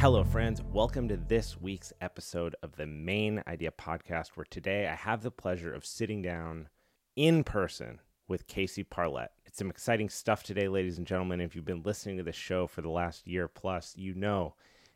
[0.00, 0.62] Hello, friends.
[0.62, 5.30] Welcome to this week's episode of the Mayn Idea Podcast, where today I have the
[5.30, 6.70] pleasure of sitting down
[7.16, 9.28] in person with Casey Parlett.
[9.44, 11.42] It's some exciting stuff today, ladies and gentlemen.
[11.42, 14.54] If you've been listening to this show for the last year plus, you know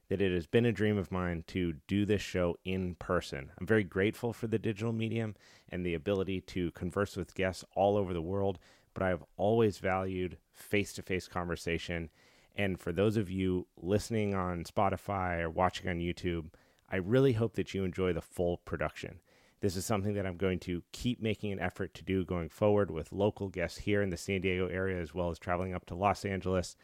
[0.09, 3.53] that it has been a dream of mine to do this show in person.
[3.61, 5.37] I'm very grateful for the digital medium
[5.69, 8.59] and the ability to converse with guests all over the world,
[8.95, 12.09] but I have always valued face to face conversation.
[12.55, 16.51] And for those of you listening on Spotify or watching on YouTube,
[16.89, 19.21] I really hope that you enjoy the full production.
[19.61, 22.91] This is something that I'm going to keep making an effort to do going forward
[22.91, 25.95] with local guests here in the San Diego area, as well as traveling up to
[25.95, 26.77] Los Angeles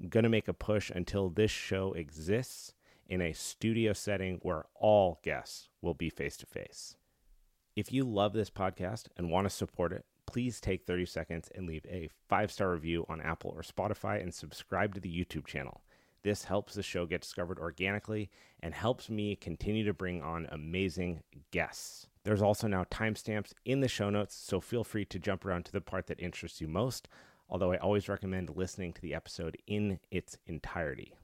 [0.00, 2.74] I'm going to make a push until this show exists
[3.06, 6.96] in a studio setting where all guests will be face to face.
[7.76, 11.64] If you love this podcast and want to support it, please take 30 seconds and
[11.64, 15.82] leave a five star review on Apple or Spotify and subscribe to the YouTube channel.
[16.24, 21.22] This helps the show get discovered organically and helps me continue to bring on amazing
[21.52, 22.08] guests.
[22.24, 25.72] There's also now timestamps in the show notes, so feel free to jump around to
[25.72, 27.08] the part that interests you most
[27.48, 31.14] although I always recommend listening to the episode in its entirety.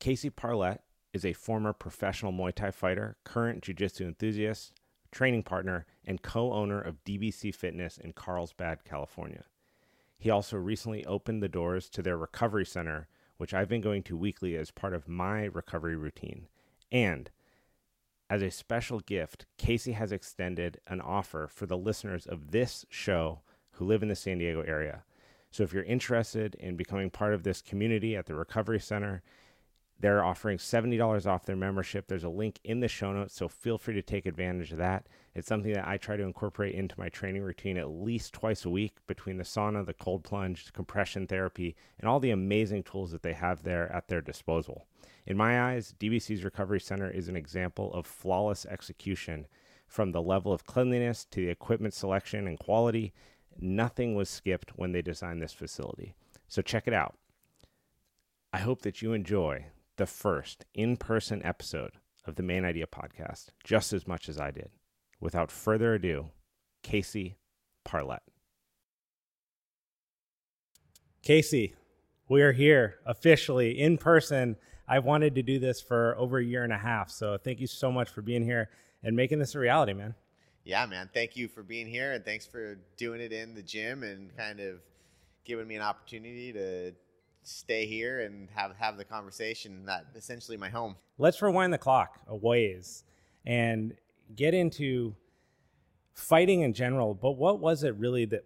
[0.00, 0.80] Casey Parlett
[1.12, 4.72] is a former professional Muay Thai fighter, current Jiu Jitsu enthusiast,
[5.12, 9.44] training partner, and co owner of DBC Fitness in Carlsbad, California.
[10.18, 14.16] He also recently opened the doors to their recovery center, which I've been going to
[14.16, 16.48] weekly as part of my recovery routine.
[16.90, 17.30] And
[18.30, 23.40] as a special gift, Casey has extended an offer for the listeners of this show
[23.72, 25.04] who live in the San Diego area.
[25.50, 29.22] So if you're interested in becoming part of this community at the Recovery Center,
[30.02, 32.06] they're offering $70 off their membership.
[32.06, 35.06] There's a link in the show notes, so feel free to take advantage of that.
[35.34, 38.70] It's something that I try to incorporate into my training routine at least twice a
[38.70, 43.22] week between the sauna, the cold plunge, compression therapy, and all the amazing tools that
[43.22, 44.86] they have there at their disposal.
[45.26, 49.46] In my eyes, DBC's Recovery Center is an example of flawless execution
[49.86, 53.14] from the level of cleanliness to the equipment selection and quality
[53.58, 56.14] Nothing was skipped when they designed this facility.
[56.48, 57.16] So check it out.
[58.52, 59.66] I hope that you enjoy
[59.96, 61.92] the first in person episode
[62.26, 64.70] of the Mayn Idea podcast just as much as I did.
[65.20, 66.30] Without further ado,
[66.82, 67.36] Casey
[67.84, 68.20] Parlett.
[71.22, 71.74] Casey,
[72.28, 74.56] we are here officially in person.
[74.88, 77.10] I wanted to do this for over a year and a half.
[77.10, 78.70] So thank you so much for being here
[79.02, 80.14] and making this a reality, man
[80.64, 84.02] yeah, man, thank you for being here and thanks for doing it in the gym
[84.02, 84.80] and kind of
[85.44, 86.92] giving me an opportunity to
[87.42, 90.96] stay here and have have the conversation that essentially my home.
[91.18, 93.04] Let's rewind the clock a ways
[93.44, 93.94] and
[94.34, 95.14] get into
[96.14, 98.44] fighting in general, but what was it really that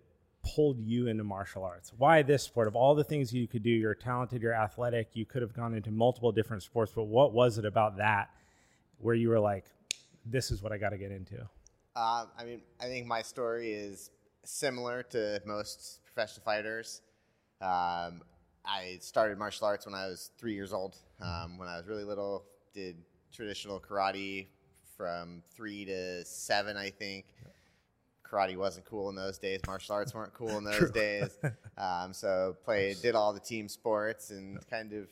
[0.54, 1.92] pulled you into martial arts?
[1.96, 2.68] Why this sport?
[2.68, 5.74] Of all the things you could do, you're talented, you're athletic, you could have gone
[5.74, 8.30] into multiple different sports, but what was it about that
[8.98, 9.64] where you were like,
[10.24, 11.36] this is what I got to get into?
[11.94, 14.10] Uh, I mean, I think my story is
[14.44, 17.00] similar to most professional fighters.
[17.60, 18.22] Um,
[18.66, 20.97] I started martial arts when I was three years old.
[21.21, 22.44] Um, when I was really little,
[22.75, 22.97] did
[23.32, 24.47] traditional karate
[24.97, 27.26] from three to seven, I think.
[28.25, 29.60] Karate wasn't cool in those days.
[29.66, 31.38] Martial arts weren't cool in those days.
[31.78, 35.09] Um, so played, did all the team sports, and kind of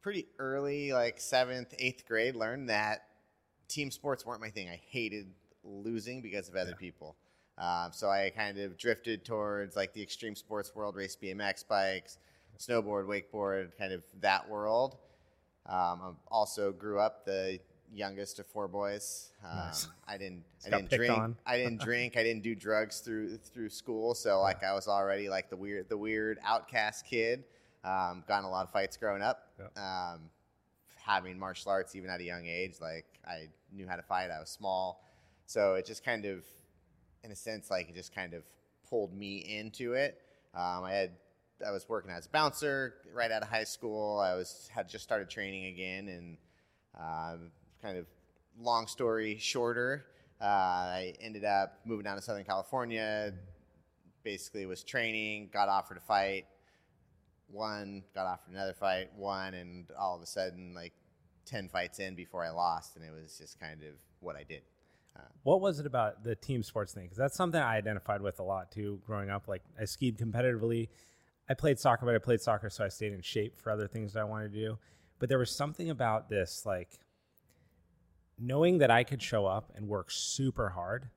[0.00, 3.06] pretty early, like seventh, eighth grade, learned that
[3.66, 4.68] team sports weren't my thing.
[4.68, 5.26] I hated
[5.64, 6.76] losing because of other yeah.
[6.76, 7.16] people.
[7.58, 12.18] Um, so I kind of drifted towards like the extreme sports world, race BMX bikes,
[12.58, 14.96] snowboard, wakeboard, kind of that world.
[15.66, 17.60] Um, I also grew up the
[17.92, 19.32] youngest of four boys.
[19.44, 19.88] Um, nice.
[20.08, 20.44] I didn't.
[20.66, 21.36] I didn't drink.
[21.46, 22.16] I didn't drink.
[22.16, 24.14] I didn't do drugs through through school.
[24.14, 24.62] So like.
[24.64, 27.44] I was already like the weird the weird outcast kid.
[27.84, 29.48] Um, got a lot of fights growing up.
[29.58, 30.12] Yeah.
[30.12, 30.30] Um,
[31.04, 34.30] having martial arts even at a young age, like I knew how to fight.
[34.30, 35.04] I was small.
[35.46, 36.44] So it just kind of,
[37.24, 38.44] in a sense, like it just kind of
[38.88, 40.20] pulled me into it.
[40.54, 41.10] Um, I had
[41.66, 44.18] I was working as a bouncer right out of high school.
[44.18, 46.36] I was had just started training again, and
[46.98, 47.36] uh,
[47.80, 48.06] kind of
[48.60, 50.06] long story shorter,
[50.40, 53.32] uh, I ended up moving down to Southern California.
[54.22, 56.46] Basically, was training, got offered a fight,
[57.48, 60.92] won, got offered another fight, won, and all of a sudden, like
[61.44, 64.62] ten fights in before I lost, and it was just kind of what I did.
[65.42, 67.04] What was it about the team sports thing?
[67.04, 69.48] Because that's something I identified with a lot too growing up.
[69.48, 70.88] Like I skied competitively.
[71.52, 74.14] I played soccer, but I played soccer so I stayed in shape for other things
[74.14, 74.78] that I wanted to do.
[75.18, 76.98] But there was something about this, like
[78.38, 81.10] knowing that I could show up and work super hard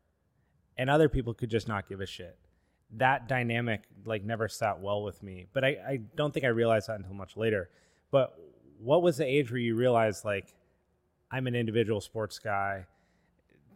[0.77, 2.37] and other people could just not give a shit.
[2.97, 5.47] That dynamic like never sat well with me.
[5.53, 7.69] But I, I don't think I realized that until much later.
[8.11, 8.37] But
[8.77, 10.53] what was the age where you realized like
[11.31, 12.87] I'm an individual sports guy?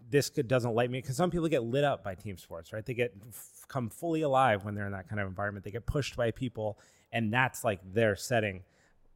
[0.10, 2.86] This could, doesn't light me because some people get lit up by team sports, right?
[2.86, 5.64] They get f- come fully alive when they're in that kind of environment.
[5.64, 6.80] They get pushed by people,
[7.12, 8.64] and that's like their setting.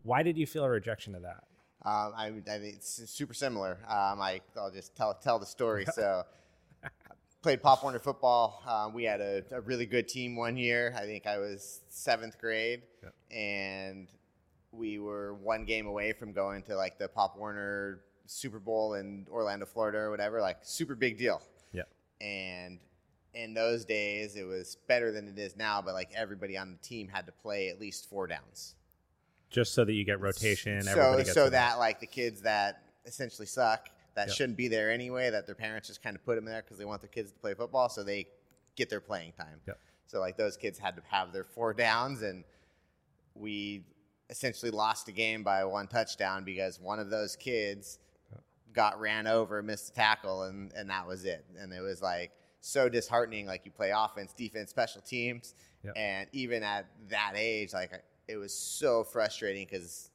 [0.03, 1.43] Why did you feel a rejection of that?
[1.85, 3.79] Um, I, I mean, it's super similar.
[3.87, 5.85] Um, I, I'll just tell tell the story.
[5.93, 6.23] So,
[7.41, 8.63] played Pop Warner football.
[8.65, 10.95] Um, we had a, a, really good team one year.
[10.97, 12.83] I think I was seventh grade,
[13.31, 14.07] and
[14.71, 19.27] we were one game away from going to like the Pop Warner Super Bowl in
[19.29, 20.41] Orlando, Florida, or whatever.
[20.41, 21.41] Like super big deal.
[21.71, 21.83] Yeah.
[22.21, 22.79] And
[23.33, 25.81] in those days, it was better than it is now.
[25.81, 28.75] But like everybody on the team had to play at least four downs.
[29.49, 30.81] Just so that you get rotation.
[30.83, 34.35] So so that like the kids that essentially suck that yep.
[34.35, 35.29] shouldn't be there anyway.
[35.29, 37.39] That their parents just kind of put them there because they want their kids to
[37.39, 38.27] play football, so they
[38.75, 39.59] get their playing time.
[39.67, 39.79] Yep.
[40.07, 42.43] So like those kids had to have their four downs, and
[43.35, 43.85] we
[44.29, 47.99] essentially lost a game by one touchdown because one of those kids
[48.73, 51.45] got ran over, missed a tackle, and and that was it.
[51.57, 52.31] And it was like
[52.61, 53.45] so disheartening.
[53.45, 55.93] Like you play offense, defense, special teams, yep.
[55.95, 57.91] and even at that age, like
[58.27, 60.09] it was so frustrating because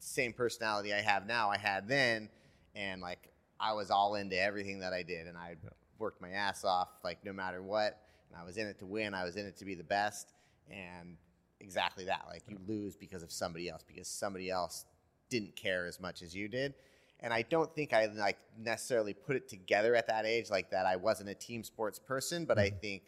[0.00, 2.28] same personality I have now, I had then,
[2.74, 5.74] and like I was all into everything that I did, and I yep.
[5.98, 8.00] worked my ass off, like no matter what.
[8.30, 9.12] And I was in it to win.
[9.12, 10.34] I was in it to be the best,
[10.70, 11.16] and
[11.60, 12.24] exactly that.
[12.28, 14.84] Like you lose because of somebody else, because somebody else
[15.30, 16.74] didn't care as much as you did.
[17.22, 20.86] And I don't think I like necessarily put it together at that age like that.
[20.86, 22.78] I wasn't a team sports person, but I mm-hmm.
[22.78, 23.02] think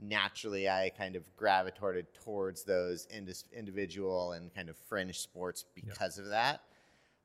[0.00, 6.18] naturally I kind of gravitated towards those indis- individual and kind of fringe sports because
[6.18, 6.24] yeah.
[6.24, 6.60] of that.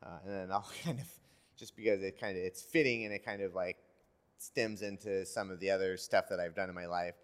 [0.03, 1.07] Uh, and then I'll kind of
[1.55, 3.77] just because it kind of it's fitting and it kind of like
[4.37, 7.15] stems into some of the other stuff that I've done in my life.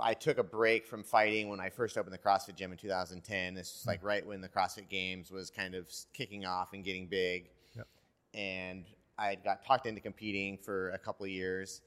[0.00, 3.54] I took a break from fighting when I first opened the CrossFit gym in 2010.
[3.54, 4.06] This was like hmm.
[4.06, 7.50] right when the CrossFit Games was kind of kicking off and getting big.
[7.76, 7.86] Yep.
[8.34, 8.84] And
[9.18, 11.82] I got talked into competing for a couple of years,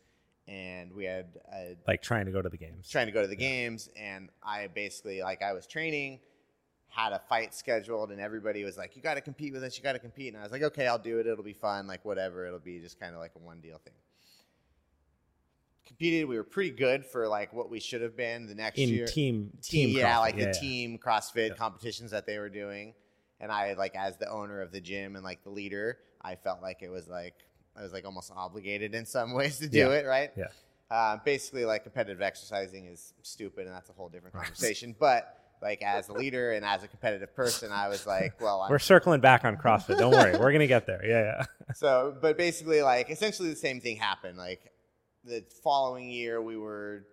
[0.48, 2.90] and we had a, like trying to go to the games.
[2.90, 3.50] Trying to go to the yeah.
[3.50, 6.20] games, and I basically like I was training,
[6.88, 9.78] had a fight scheduled, and everybody was like, "You got to compete with us.
[9.78, 11.28] You got to compete." And I was like, "Okay, I'll do it.
[11.28, 11.88] It'll be fun.
[11.88, 12.46] Like whatever.
[12.46, 13.94] It'll be just kind of like a one deal thing."
[15.86, 16.28] Competed.
[16.28, 19.06] We were pretty good for like what we should have been the next in year.
[19.06, 20.20] Team, team, team yeah, CrossFit.
[20.20, 20.60] like yeah, the yeah.
[20.60, 21.56] team CrossFit yeah.
[21.56, 22.94] competitions that they were doing.
[23.40, 26.62] And I like as the owner of the gym and like the leader, I felt
[26.62, 27.36] like it was like
[27.78, 30.32] I was like almost obligated in some ways to do it, right?
[30.36, 30.46] Yeah.
[30.90, 34.96] Uh, basically, like competitive exercising is stupid, and that's a whole different conversation.
[34.98, 38.70] but like as a leader and as a competitive person, I was like, well, I'm,
[38.70, 39.98] we're circling back on CrossFit.
[39.98, 41.04] Don't worry, we're gonna get there.
[41.04, 41.74] Yeah, yeah.
[41.76, 44.38] so, but basically, like essentially the same thing happened.
[44.38, 44.72] Like
[45.26, 47.06] the following year, we were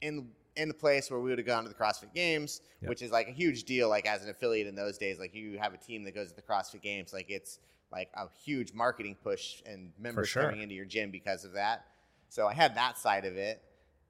[0.00, 2.88] in in the place where we would have gone to the CrossFit Games, yep.
[2.88, 3.88] which is like a huge deal.
[3.88, 6.36] Like as an affiliate in those days, like you have a team that goes to
[6.36, 7.60] the CrossFit Games, like it's
[7.92, 10.42] like a huge marketing push and members sure.
[10.42, 11.86] coming into your gym because of that.
[12.28, 13.62] So I had that side of it,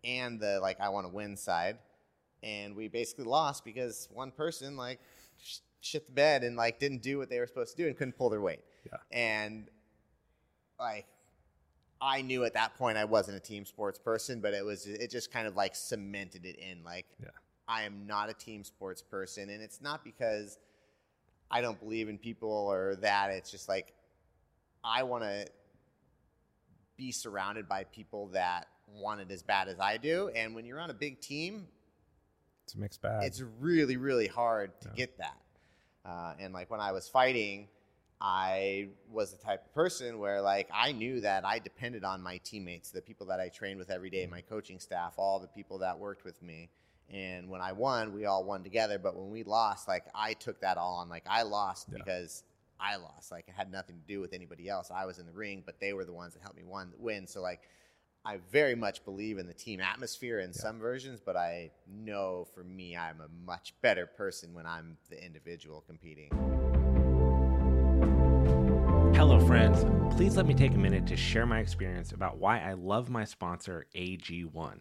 [0.04, 1.78] and the like I want to win side,
[2.42, 5.00] and we basically lost because one person like
[5.80, 8.16] shit the bed and like didn't do what they were supposed to do and couldn't
[8.16, 8.64] pull their weight.
[8.86, 8.98] Yeah.
[9.12, 9.68] And
[10.80, 11.06] like
[12.00, 15.10] I knew at that point I wasn't a team sports person, but it was it
[15.10, 17.30] just kind of like cemented it in like yeah.
[17.66, 20.58] I am not a team sports person and it's not because
[21.50, 23.92] I don't believe in people or that it's just like
[24.84, 25.46] I want to
[26.96, 30.80] be surrounded by people that want it as bad as I do and when you're
[30.80, 31.66] on a big team
[32.64, 33.24] it's a mixed bag.
[33.24, 34.94] It's really really hard to yeah.
[34.94, 35.38] get that.
[36.04, 37.68] Uh, and like when I was fighting
[38.20, 42.38] I was the type of person where like I knew that I depended on my
[42.38, 44.32] teammates, the people that I trained with every day, mm-hmm.
[44.32, 46.70] my coaching staff, all the people that worked with me.
[47.10, 48.98] And when I won, we all won together.
[48.98, 51.08] But when we lost, like I took that all on.
[51.08, 51.98] Like I lost yeah.
[51.98, 52.42] because
[52.80, 53.30] I lost.
[53.30, 54.90] Like it had nothing to do with anybody else.
[54.94, 57.26] I was in the ring, but they were the ones that helped me won, win.
[57.26, 57.60] So like
[58.24, 60.60] I very much believe in the team atmosphere in yeah.
[60.60, 65.24] some versions, but I know for me, I'm a much better person when I'm the
[65.24, 66.57] individual competing.
[69.18, 69.84] Hello, friends.
[70.14, 73.24] Please let me take a minute to share my experience about why I love my
[73.24, 74.78] sponsor, AG1.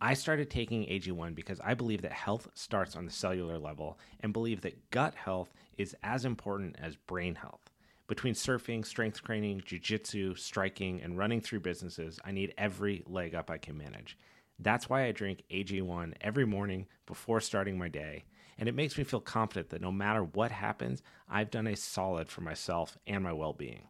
[0.00, 4.32] I started taking AG1 because I believe that health starts on the cellular level and
[4.32, 7.72] believe that gut health is as important as brain health.
[8.06, 13.50] Between surfing, strength training, jujitsu, striking, and running through businesses, I need every leg up
[13.50, 14.16] I can manage.
[14.60, 18.22] That's why I drink AG1 every morning before starting my day
[18.58, 22.28] and it makes me feel confident that no matter what happens, I've done a solid
[22.28, 23.88] for myself and my well being.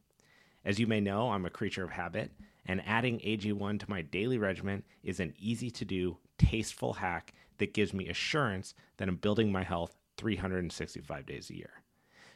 [0.64, 2.30] As you may know, I'm a creature of habit,
[2.66, 7.74] and adding AG1 to my daily regimen is an easy to do, tasteful hack that
[7.74, 11.82] gives me assurance that I'm building my health 365 days a year.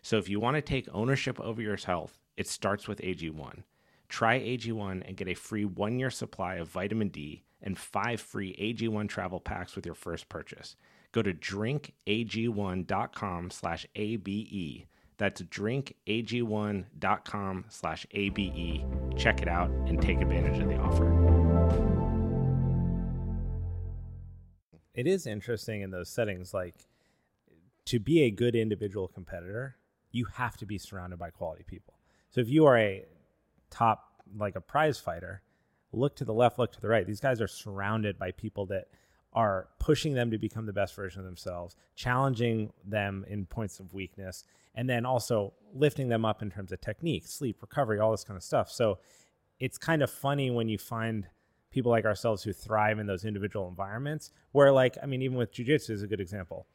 [0.02, 3.62] So if you want to take ownership over your health, it starts with AG1.
[4.08, 8.54] Try AG1 and get a free one year supply of vitamin D and five free
[8.56, 10.76] AG1 travel packs with your first purchase.
[11.12, 14.86] Go to drinkag1.com slash ABE.
[15.18, 18.84] That's drinkag1.com slash ABE.
[19.16, 21.06] Check it out and take advantage of the offer.
[24.94, 26.74] It is interesting in those settings, like
[27.86, 29.76] to be a good individual competitor,
[30.10, 31.94] you have to be surrounded by quality people.
[32.30, 33.04] So if you are a
[33.70, 34.04] top,
[34.36, 35.42] like a prize fighter,
[35.92, 37.06] look to the left, look to the right.
[37.06, 38.88] These guys are surrounded by people that
[39.36, 43.92] are pushing them to become the best version of themselves, challenging them in points of
[43.92, 44.42] weakness,
[44.74, 48.36] and then also lifting them up in terms of technique, sleep, recovery, all this kind
[48.36, 48.70] of stuff.
[48.70, 48.98] So
[49.60, 51.26] it's kind of funny when you find
[51.70, 55.52] people like ourselves who thrive in those individual environments where like i mean even with
[55.52, 56.66] jiu-jitsu is a good example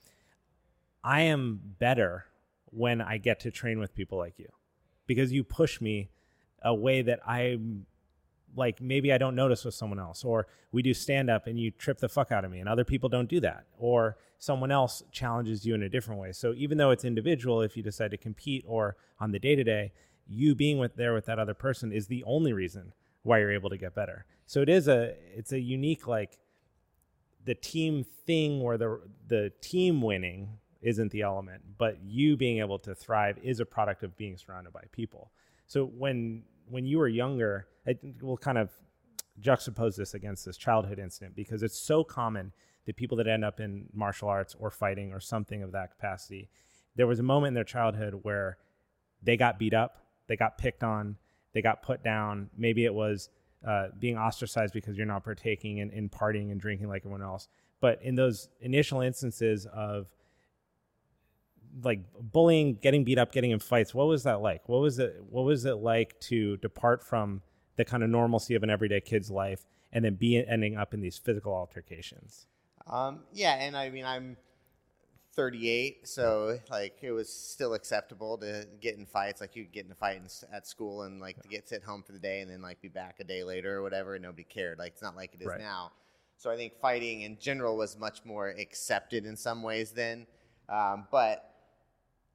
[1.04, 2.26] i am better
[2.66, 4.48] when i get to train with people like you
[5.08, 6.10] because you push me
[6.62, 7.86] a way that i'm
[8.56, 11.72] like maybe i don't notice with someone else or we do stand up and you
[11.72, 15.04] trip the fuck out of me and other people don't do that or someone else
[15.12, 18.18] challenges you in a different way so even though it's individual if you decide to
[18.18, 19.92] compete or on the day to day
[20.28, 22.94] you being with there with that other person is the only reason
[23.24, 24.26] why you're able to get better.
[24.46, 26.38] So it is a it's a unique like
[27.46, 32.80] the team thing where the the team winning isn't the element, but you being able
[32.80, 35.32] to thrive is a product of being surrounded by people.
[35.68, 38.70] So when when you were younger, it, we'll kind of
[39.40, 42.52] juxtapose this against this childhood incident because it's so common
[42.86, 46.50] that people that end up in martial arts or fighting or something of that capacity,
[46.96, 48.58] there was a moment in their childhood where
[49.22, 49.98] they got beat up,
[50.28, 51.16] they got picked on,
[51.54, 52.50] they got put down.
[52.58, 53.30] Maybe it was
[53.68, 57.48] uh, being ostracized because you're not partaking in, in partying and drinking like everyone else.
[57.80, 60.08] But in those initial instances of
[61.84, 64.68] like bullying, getting beat up, getting in fights, what was that like?
[64.68, 65.22] What was it?
[65.30, 67.42] What was it like to depart from
[67.82, 71.02] the kind of normalcy of an everyday kid's life and then be ending up in
[71.02, 72.46] these physical altercations?
[72.88, 74.38] Um, yeah, and I mean, I'm
[75.34, 79.42] 38, so like it was still acceptable to get in fights.
[79.42, 81.84] Like you could get in a fight in, at school and like to get sent
[81.84, 84.24] home for the day and then like be back a day later or whatever, and
[84.24, 84.78] nobody cared.
[84.78, 85.60] Like it's not like it is right.
[85.60, 85.92] now.
[86.38, 90.28] So I think fighting in general was much more accepted in some ways then.
[90.70, 91.52] Um, but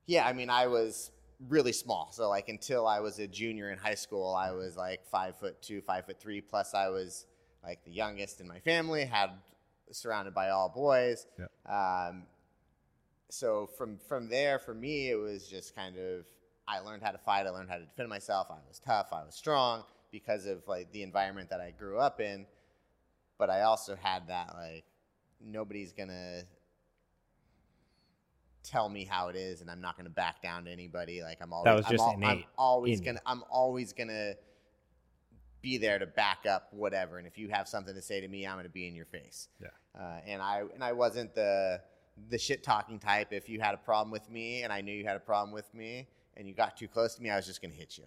[0.06, 1.10] yeah, I mean, I was
[1.48, 2.10] really small.
[2.12, 5.60] So like until I was a junior in high school, I was like five foot
[5.62, 6.40] two, five foot three.
[6.40, 7.26] Plus, I was
[7.62, 9.04] like the youngest in my family.
[9.04, 9.30] Had
[9.90, 11.26] surrounded by all boys.
[11.38, 11.50] Yep.
[11.72, 12.24] Um,
[13.28, 16.24] so from from there, for me, it was just kind of
[16.68, 17.46] I learned how to fight.
[17.46, 18.48] I learned how to defend myself.
[18.50, 19.08] I was tough.
[19.12, 22.46] I was strong because of like the environment that I grew up in.
[23.38, 24.84] But I also had that like
[25.40, 26.42] nobody's gonna
[28.68, 31.22] tell me how it is, and I'm not gonna back down to anybody.
[31.22, 34.34] Like I'm always that was just I'm, I'm always gonna I'm always gonna
[35.62, 37.18] be there to back up whatever.
[37.18, 39.48] And if you have something to say to me, I'm gonna be in your face.
[39.60, 39.68] Yeah.
[39.98, 41.80] Uh, and I and I wasn't the
[42.28, 43.32] the shit talking type.
[43.32, 45.72] If you had a problem with me and I knew you had a problem with
[45.74, 48.04] me and you got too close to me, I was just going to hit you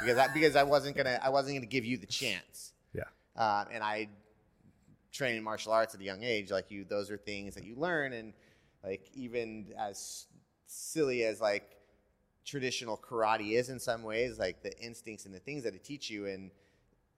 [0.00, 2.72] because I, because I wasn't gonna I wasn't gonna give you the chance.
[2.92, 3.02] Yeah.
[3.36, 4.08] Um, and I
[5.12, 6.50] trained in martial arts at a young age.
[6.50, 8.32] Like you, those are things that you learn, and
[8.84, 10.26] like even as
[10.66, 11.76] silly as like
[12.44, 16.10] traditional karate is in some ways, like the instincts and the things that it teach
[16.10, 16.50] you, and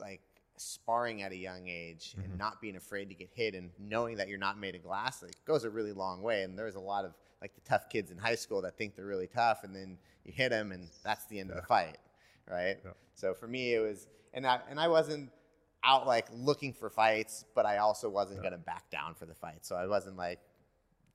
[0.01, 0.21] like
[0.57, 2.23] sparring at a young age mm-hmm.
[2.23, 5.23] and not being afraid to get hit and knowing that you're not made of glass
[5.23, 6.45] like, goes a really long way.
[6.45, 9.07] And there's a lot of like the tough kids in high school that think they're
[9.07, 11.57] really tough, and then you hit them, and that's the end yeah.
[11.57, 11.99] of the fight,
[12.51, 12.79] right?
[12.85, 12.93] Yeah.
[13.15, 15.31] So for me, it was, and I and I wasn't
[15.85, 18.51] out like looking for fights, but I also wasn't yeah.
[18.51, 19.67] gonna back down for the fight.
[19.67, 20.41] So I wasn't like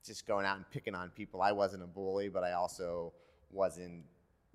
[0.05, 1.41] just going out and picking on people.
[1.41, 3.13] I wasn't a bully, but I also
[3.51, 4.03] wasn't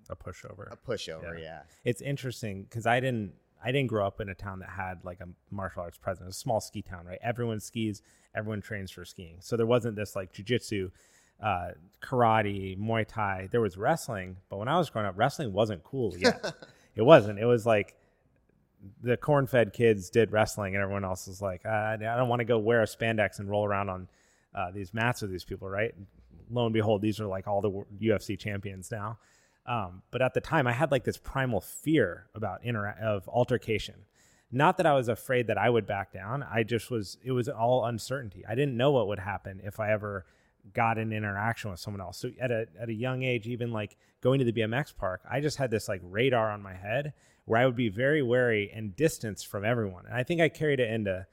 [0.08, 0.72] a pushover.
[0.72, 1.62] A pushover, yeah.
[1.84, 5.20] It's interesting because I didn't I didn't grow up in a town that had like
[5.20, 6.36] a martial arts presence.
[6.36, 7.18] a small ski town, right?
[7.22, 8.02] Everyone skis,
[8.34, 9.38] everyone trains for skiing.
[9.40, 10.90] So there wasn't this like jujitsu,
[11.42, 11.68] uh,
[12.02, 13.48] karate, Muay Thai.
[13.50, 16.54] There was wrestling, but when I was growing up, wrestling wasn't cool yet.
[16.94, 17.38] it wasn't.
[17.38, 17.96] It was like
[19.02, 22.44] the corn-fed kids did wrestling, and everyone else was like, uh, I don't want to
[22.44, 24.08] go wear a spandex and roll around on
[24.56, 25.94] uh, these mats with these people, right?
[26.50, 29.18] Lo and behold, these are like all the UFC champions now.
[29.66, 33.94] Um, but at the time, I had like this primal fear about intera- of altercation.
[34.52, 36.44] Not that I was afraid that I would back down.
[36.44, 37.18] I just was.
[37.22, 38.44] It was all uncertainty.
[38.48, 40.24] I didn't know what would happen if I ever
[40.72, 42.18] got an interaction with someone else.
[42.18, 45.40] So at a at a young age, even like going to the BMX park, I
[45.40, 47.12] just had this like radar on my head
[47.44, 50.04] where I would be very wary and distance from everyone.
[50.06, 51.26] And I think I carried it into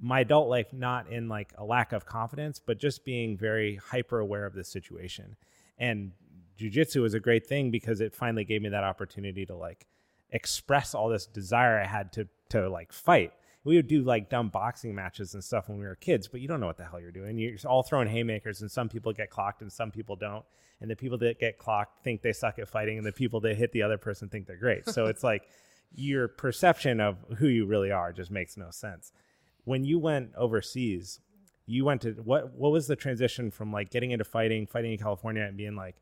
[0.00, 4.18] my adult life not in like a lack of confidence, but just being very hyper
[4.20, 5.36] aware of the situation.
[5.78, 6.12] And
[6.58, 9.86] jujitsu was a great thing because it finally gave me that opportunity to like
[10.30, 13.32] express all this desire I had to to like fight.
[13.64, 16.48] We would do like dumb boxing matches and stuff when we were kids, but you
[16.48, 17.38] don't know what the hell you're doing.
[17.38, 20.44] You're all throwing haymakers, and some people get clocked and some people don't.
[20.80, 23.56] And the people that get clocked think they suck at fighting, and the people that
[23.56, 24.88] hit the other person think they're great.
[24.88, 25.42] So it's like
[25.94, 29.12] your perception of who you really are just makes no sense.
[29.68, 31.20] When you went overseas,
[31.66, 32.54] you went to what?
[32.54, 35.96] What was the transition from like getting into fighting, fighting in California, and being like,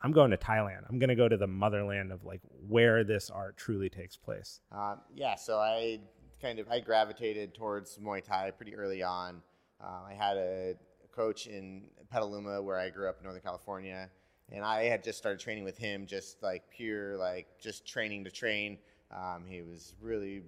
[0.00, 0.88] I'm going to Thailand.
[0.88, 4.60] I'm going to go to the motherland of like where this art truly takes place.
[4.70, 5.98] Um, yeah, so I
[6.40, 9.42] kind of I gravitated towards Muay Thai pretty early on.
[9.82, 10.74] Uh, I had a
[11.12, 14.08] coach in Petaluma where I grew up in Northern California,
[14.52, 18.30] and I had just started training with him, just like pure like just training to
[18.30, 18.78] train.
[19.10, 20.42] Um, he was really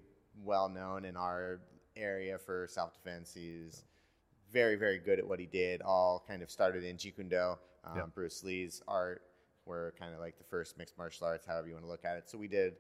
[0.45, 1.61] well known in our
[1.97, 3.33] area for self defense.
[3.35, 3.85] He's
[4.53, 5.83] very very good at what he did.
[5.83, 8.15] All kind of started in Jeet Kune Do, um, yep.
[8.15, 9.23] Bruce Lee's art
[9.65, 12.17] were kind of like the first mixed martial arts, however you want to look at
[12.17, 12.29] it.
[12.29, 12.75] So we did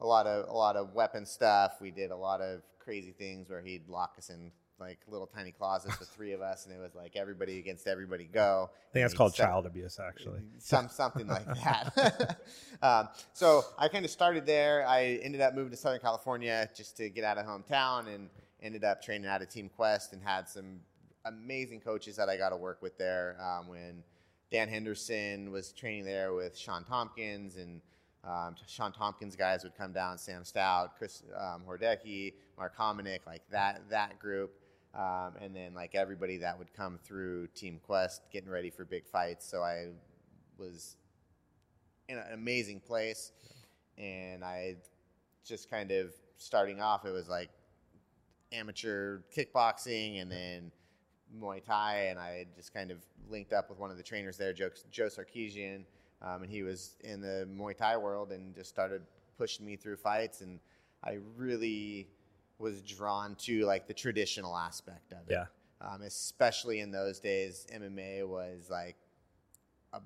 [0.00, 1.78] a lot of a lot of weapon stuff.
[1.80, 5.52] We did a lot of crazy things where he'd lock us in like little tiny
[5.52, 8.70] closets with three of us, and it was like everybody against everybody go.
[8.90, 10.40] I think that's called child abuse, actually.
[10.58, 12.38] Some something like that.
[12.82, 14.86] um, so I kind of started there.
[14.86, 18.28] I ended up moving to Southern California just to get out of hometown, and
[18.60, 20.80] ended up training out of Team Quest, and had some
[21.24, 23.36] amazing coaches that I got to work with there.
[23.40, 24.04] Um, when
[24.50, 27.80] Dan Henderson was training there with Shawn Tompkins, and
[28.24, 33.42] um, Shawn Tompkins guys would come down, Sam Stout, Chris um, Horodecki, Mark Hominick, like
[33.50, 34.52] that that group,
[34.94, 39.06] um, and then like everybody that would come through Team Quest, getting ready for big
[39.06, 39.46] fights.
[39.48, 39.88] So I
[40.58, 40.96] was
[42.08, 43.32] in an amazing place,
[43.98, 44.76] and I
[45.44, 47.04] just kind of starting off.
[47.04, 47.50] It was like
[48.52, 50.72] amateur kickboxing, and then
[51.34, 54.52] Muay Thai, and I just kind of linked up with one of the trainers there,
[54.52, 55.84] Joe, Joe Sarkeesian,
[56.22, 59.02] um, and he was in the Muay Thai world and just started
[59.36, 60.60] pushing me through fights, and
[61.04, 62.08] I really
[62.58, 65.32] was drawn to like the traditional aspect of it.
[65.32, 65.46] Yeah.
[65.80, 68.96] Um, especially in those days, MMA was like
[69.92, 70.00] a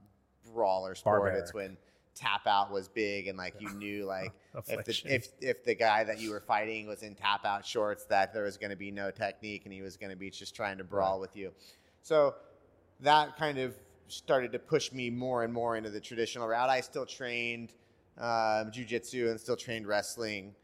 [0.53, 1.21] brawler sport.
[1.21, 1.43] Barbaric.
[1.43, 1.77] It's when
[2.15, 4.33] tap out was big and like you knew like
[4.69, 8.05] if the if if the guy that you were fighting was in tap out shorts
[8.05, 10.55] that there was going to be no technique and he was going to be just
[10.55, 11.21] trying to brawl right.
[11.21, 11.53] with you.
[12.03, 12.35] So
[13.01, 13.75] that kind of
[14.09, 16.69] started to push me more and more into the traditional route.
[16.69, 17.73] I still trained
[18.19, 20.55] um, jujitsu and still trained wrestling,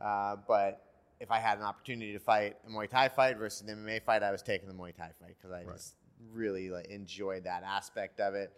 [0.00, 0.82] uh, but
[1.20, 4.22] if I had an opportunity to fight a Muay Thai fight versus an MMA fight,
[4.22, 5.76] I was taking the Muay Thai fight because I right.
[5.76, 5.94] just
[6.32, 8.52] really like, enjoyed that aspect of it.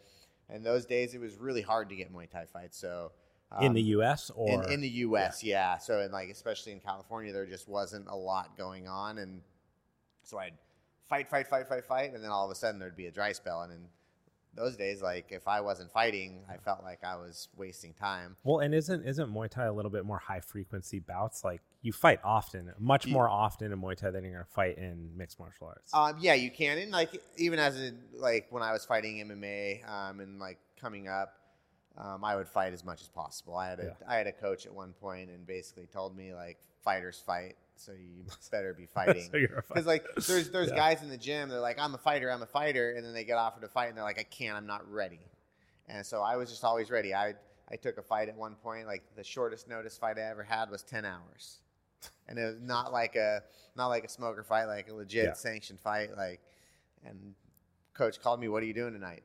[0.50, 2.78] And those days, it was really hard to get Muay Thai fights.
[2.78, 3.12] So
[3.50, 4.30] um, in the U.S.
[4.34, 5.42] or in, in the U.S.
[5.42, 5.72] Yeah.
[5.72, 5.78] yeah.
[5.78, 9.40] So in like especially in California, there just wasn't a lot going on, and
[10.22, 10.54] so I'd
[11.08, 13.32] fight, fight, fight, fight, fight, and then all of a sudden there'd be a dry
[13.32, 13.80] spell, and in
[14.54, 18.36] those days, like if I wasn't fighting, I felt like I was wasting time.
[18.44, 21.44] Well, and isn't isn't Muay Thai a little bit more high frequency bouts?
[21.44, 24.78] Like you fight often, much you, more often in Muay Thai than you're gonna fight
[24.78, 25.92] in mixed martial arts.
[25.94, 26.78] Um, yeah, you can.
[26.78, 31.08] And like even as a like when I was fighting MMA um, and like coming
[31.08, 31.34] up,
[31.96, 33.56] um, I would fight as much as possible.
[33.56, 33.90] I had a yeah.
[34.08, 37.92] I had a coach at one point and basically told me like fighters fight, so
[37.92, 39.28] you better be fighting.
[39.32, 40.76] Because so like there's there's yeah.
[40.76, 43.24] guys in the gym, they're like I'm a fighter, I'm a fighter, and then they
[43.24, 45.20] get offered a fight and they're like I can't, I'm not ready.
[45.88, 47.14] And so I was just always ready.
[47.14, 47.34] I
[47.70, 50.70] I took a fight at one point, like the shortest notice fight I ever had
[50.70, 51.60] was ten hours,
[52.28, 53.42] and it was not like a
[53.76, 55.32] not like a smoker fight, like a legit yeah.
[55.32, 56.40] sanctioned fight, like.
[57.04, 57.34] And
[57.94, 59.22] coach called me, "What are you doing tonight?"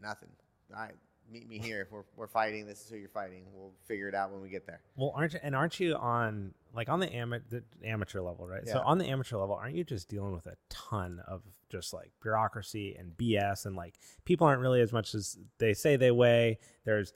[0.00, 0.30] Nothing.
[0.74, 0.94] All right,
[1.30, 1.88] meet me here.
[1.90, 2.66] We're, we're fighting.
[2.66, 3.44] This is who you're fighting.
[3.52, 4.80] We'll figure it out when we get there.
[4.96, 8.62] Well, aren't you, and aren't you on like on the, ama- the amateur level, right?
[8.66, 8.74] Yeah.
[8.74, 12.10] So on the amateur level, aren't you just dealing with a ton of just like
[12.20, 16.58] bureaucracy and BS and like people aren't really as much as they say they weigh.
[16.84, 17.12] There's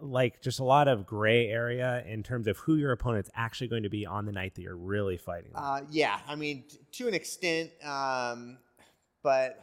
[0.00, 3.82] like just a lot of gray area in terms of who your opponent's actually going
[3.82, 5.50] to be on the night that you're really fighting.
[5.54, 8.58] Uh, yeah, I mean, t- to an extent, um,
[9.22, 9.60] but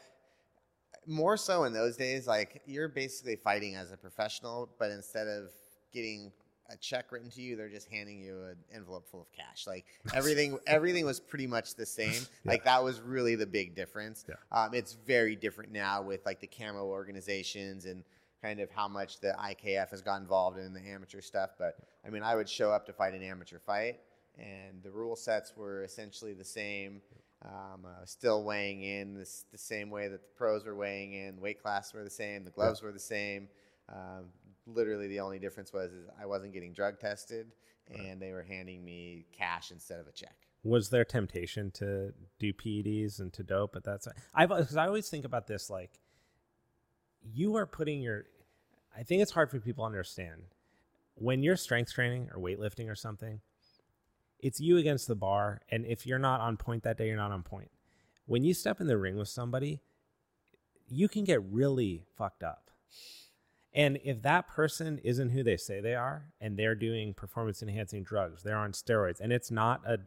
[1.08, 5.52] more so in those days, like you're basically fighting as a professional, but instead of
[5.93, 6.32] getting
[6.69, 9.67] a check written to you, they're just handing you an envelope full of cash.
[9.67, 12.13] Like everything, everything was pretty much the same.
[12.13, 12.52] Yeah.
[12.52, 14.26] Like that was really the big difference.
[14.28, 14.36] Yeah.
[14.52, 18.04] Um, it's very different now with like the camo organizations and
[18.43, 21.51] kind of how much the IKF has got involved in the amateur stuff.
[21.58, 24.01] But I mean, I would show up to fight an amateur fight,
[24.38, 27.01] and the rule sets were essentially the same.
[27.45, 31.41] Um, uh, still weighing in this, the same way that the pros were weighing in.
[31.41, 32.45] Weight class were the same.
[32.45, 33.49] The gloves were the same.
[33.89, 34.27] Um,
[34.65, 37.47] literally the only difference was is I wasn't getting drug tested,
[37.93, 40.36] and they were handing me cash instead of a check.
[40.63, 44.13] Was there temptation to do PEDs and to dope at that time?
[44.34, 45.99] I've because I always think about this like
[47.23, 48.25] you are putting your.
[48.95, 50.41] I think it's hard for people to understand
[51.15, 53.41] when you're strength training or weightlifting or something.
[54.39, 57.31] It's you against the bar, and if you're not on point that day, you're not
[57.31, 57.71] on point.
[58.25, 59.81] When you step in the ring with somebody,
[60.89, 62.69] you can get really fucked up.
[63.73, 68.03] And if that person isn't who they say they are, and they're doing performance enhancing
[68.03, 69.97] drugs, they're on steroids, and it's not a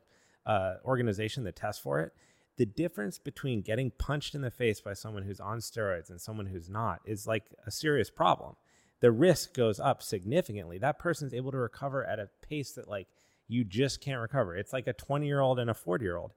[0.48, 2.12] uh, organization that tests for it,
[2.56, 6.46] the difference between getting punched in the face by someone who's on steroids and someone
[6.46, 8.56] who's not is like a serious problem.
[9.00, 10.78] The risk goes up significantly.
[10.78, 13.08] That person's able to recover at a pace that like
[13.46, 14.56] you just can't recover.
[14.56, 16.32] It's like a 20 year old and a 40 year old.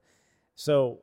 [0.54, 1.00] So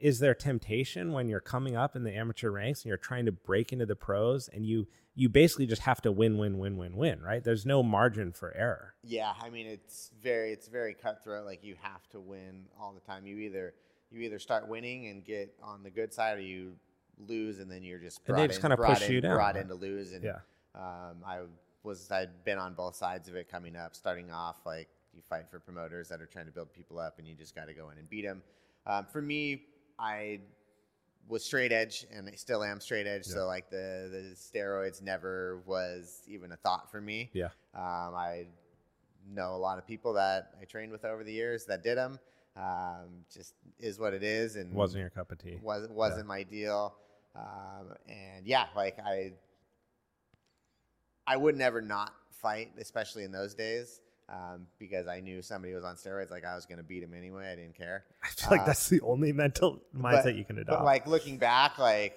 [0.00, 3.32] is there temptation when you're coming up in the amateur ranks and you're trying to
[3.32, 6.96] break into the pros and you you basically just have to win win win win
[6.96, 11.44] win right there's no margin for error yeah i mean it's very it's very cutthroat
[11.44, 13.74] like you have to win all the time you either
[14.10, 16.74] you either start winning and get on the good side or you
[17.26, 19.56] lose and then you're just and they just kind of push in, you down brought
[19.56, 20.38] in to lose and yeah
[20.74, 21.40] um, i
[21.82, 25.44] was i'd been on both sides of it coming up starting off like you fight
[25.50, 27.90] for promoters that are trying to build people up and you just got to go
[27.90, 28.42] in and beat them
[28.86, 29.62] um, for me
[29.98, 30.40] I
[31.28, 33.24] was straight edge and I still am straight edge.
[33.26, 33.34] Yeah.
[33.34, 37.30] So like the the steroids never was even a thought for me.
[37.32, 37.48] Yeah.
[37.74, 38.46] Um, I
[39.32, 42.18] know a lot of people that I trained with over the years that did them.
[42.56, 45.58] Um, just is what it is, and wasn't your cup of tea.
[45.62, 46.28] Was wasn't yeah.
[46.28, 46.94] my deal.
[47.36, 49.32] Um, and yeah, like I,
[51.26, 55.84] I would never not fight, especially in those days um, because I knew somebody was
[55.84, 56.30] on steroids.
[56.30, 57.50] Like I was going to beat him anyway.
[57.50, 58.04] I didn't care.
[58.22, 60.78] I feel like uh, that's the only mental mindset but, you can adopt.
[60.78, 62.16] But like looking back, like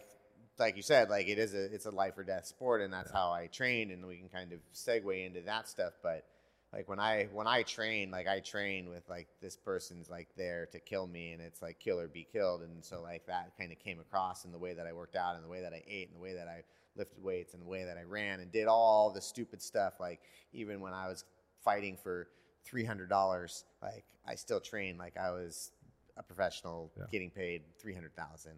[0.60, 3.12] like you said, like it is a it's a life or death sport, and that's
[3.12, 3.19] yeah.
[3.19, 5.93] how I trained, and we can kind of segue into that stuff.
[6.04, 6.26] But
[6.74, 10.68] like when I when I train, like I train with like this person's like there
[10.72, 13.72] to kill me, and it's like kill or be killed, and so like that kind
[13.72, 15.84] of came across in the way that I worked out, and the way that I
[15.88, 16.64] ate, and the way that I
[16.98, 20.00] lifted weights, and the way that I ran, and did all the stupid stuff.
[20.00, 21.26] Like even when I was
[21.64, 22.28] fighting for
[22.66, 25.72] three hundred dollars, like I still train like I was
[26.18, 27.04] a professional yeah.
[27.12, 28.58] getting paid three hundred thousand.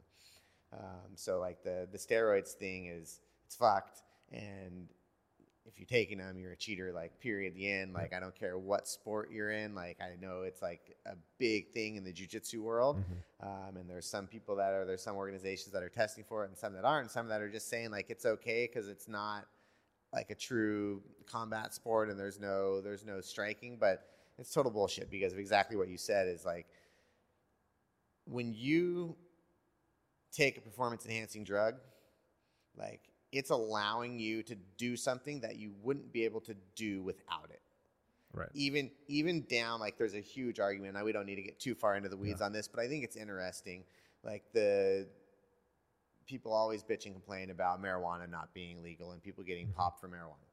[0.71, 4.87] Um, so like the the steroids thing is it's fucked, and
[5.65, 6.91] if you're taking them, you're a cheater.
[6.93, 7.55] Like period.
[7.55, 7.93] The end.
[7.93, 9.75] Like I don't care what sport you're in.
[9.75, 13.47] Like I know it's like a big thing in the jujitsu world, mm-hmm.
[13.47, 16.49] um, and there's some people that are there's some organizations that are testing for it,
[16.49, 19.07] and some that aren't, and some that are just saying like it's okay because it's
[19.07, 19.45] not
[20.13, 25.09] like a true combat sport and there's no there's no striking, but it's total bullshit
[25.09, 26.67] because of exactly what you said is like
[28.25, 29.15] when you
[30.31, 31.75] take a performance enhancing drug,
[32.77, 33.01] like
[33.35, 37.61] it's allowing you to do something that you wouldn't be able to do without it.
[38.33, 38.49] Right.
[38.53, 40.93] Even even down like there's a huge argument.
[40.93, 42.47] Now we don't need to get too far into the weeds yeah.
[42.47, 43.83] on this, but I think it's interesting.
[44.23, 45.07] Like the
[46.25, 49.77] people always bitch and complain about marijuana not being legal and people getting mm-hmm.
[49.77, 50.45] popped for marijuana.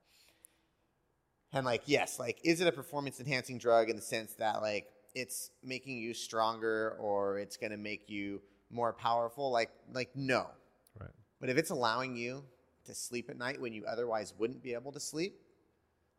[1.52, 4.86] And like, yes, like, is it a performance enhancing drug in the sense that like
[5.14, 8.40] it's making you stronger or it's going to make you
[8.70, 9.50] more powerful?
[9.50, 10.46] Like, like no.
[10.98, 11.10] Right.
[11.40, 12.42] But if it's allowing you
[12.86, 15.40] to sleep at night when you otherwise wouldn't be able to sleep,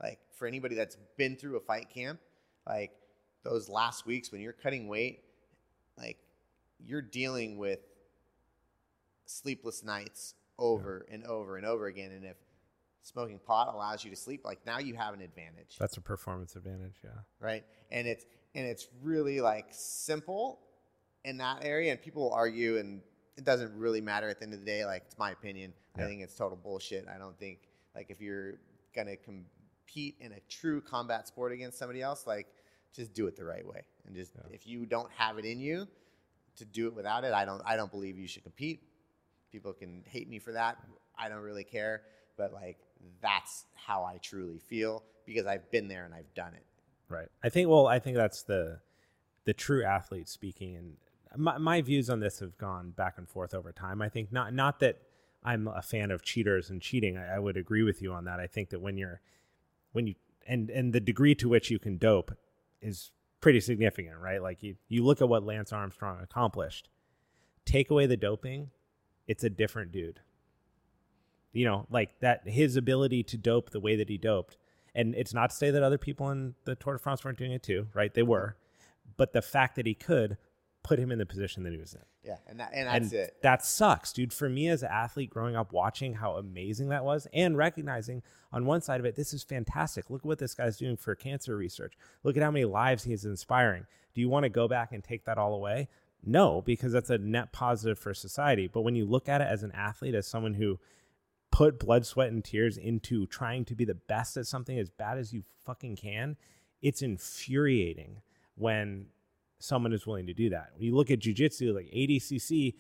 [0.02, 2.20] like for anybody that's been through a fight camp,
[2.68, 2.92] like
[3.44, 5.24] those last weeks when you're cutting weight,
[5.98, 6.18] like
[6.80, 7.80] you're dealing with
[9.26, 11.16] sleepless nights over yeah.
[11.16, 12.12] and over and over again.
[12.12, 12.38] And if
[13.02, 15.78] smoking pot allows you to sleep, like now you have an advantage.
[15.80, 17.10] That's a performance advantage, yeah.
[17.40, 17.64] Right.
[17.92, 20.60] And it's and it's really like simple
[21.24, 21.92] in that area.
[21.92, 23.02] And people will argue and
[23.38, 24.86] it doesn't really matter at the end of the day.
[24.86, 25.74] Like it's my opinion.
[25.98, 26.06] Yeah.
[26.06, 27.08] I think it's total bullshit.
[27.14, 27.60] I don't think
[27.96, 28.56] like if you're
[28.96, 32.48] gonna compete in a true combat sport against somebody else, like
[32.94, 33.82] just do it the right way.
[34.06, 34.54] And just yeah.
[34.54, 35.88] if you don't have it in you
[36.58, 38.82] to do it without it, I don't I don't believe you should compete
[39.54, 40.80] People can hate me for that.
[41.16, 42.02] I don't really care.
[42.38, 42.80] But like
[43.22, 46.66] that's how I truly feel because I've been there and I've done it.
[47.08, 47.28] Right.
[47.44, 47.70] I think.
[47.70, 48.80] Well, I think that's the
[49.46, 50.98] the true athlete speaking, and
[51.36, 54.02] my, my views on this have gone back and forth over time.
[54.02, 55.02] I think not not that
[55.44, 57.18] I'm a fan of cheaters and cheating.
[57.18, 58.40] I, I would agree with you on that.
[58.40, 59.22] I think that when you're
[59.92, 60.16] when you
[60.48, 62.32] and and the degree to which you can dope
[62.82, 64.42] is pretty significant, right?
[64.42, 66.90] Like you you look at what Lance Armstrong accomplished.
[67.66, 68.72] Take away the doping,
[69.28, 70.20] it's a different dude.
[71.52, 74.58] You know, like that his ability to dope the way that he doped.
[74.96, 77.52] And it's not to say that other people in the Tour de France weren't doing
[77.52, 78.14] it too, right?
[78.14, 78.58] They were.
[79.18, 80.38] But the fact that he could
[80.84, 82.02] put him in the position that he was in.
[82.24, 83.38] Yeah, and that, and that's and it.
[83.42, 84.34] that sucks, dude.
[84.34, 88.66] For me as an athlete growing up, watching how amazing that was, and recognizing on
[88.66, 90.10] one side of it, this is fantastic.
[90.10, 91.94] Look at what this guy's doing for cancer research.
[92.24, 93.86] Look at how many lives he's inspiring.
[94.14, 95.88] Do you want to go back and take that all away?
[96.26, 98.68] No, because that's a net positive for society.
[98.68, 100.80] But when you look at it as an athlete, as someone who
[101.52, 105.18] put blood, sweat, and tears into trying to be the best at something as bad
[105.18, 106.38] as you fucking can,
[106.82, 108.22] it's infuriating
[108.56, 109.08] when
[109.64, 110.72] someone is willing to do that.
[110.76, 112.74] When you look at jujitsu, like ADCC,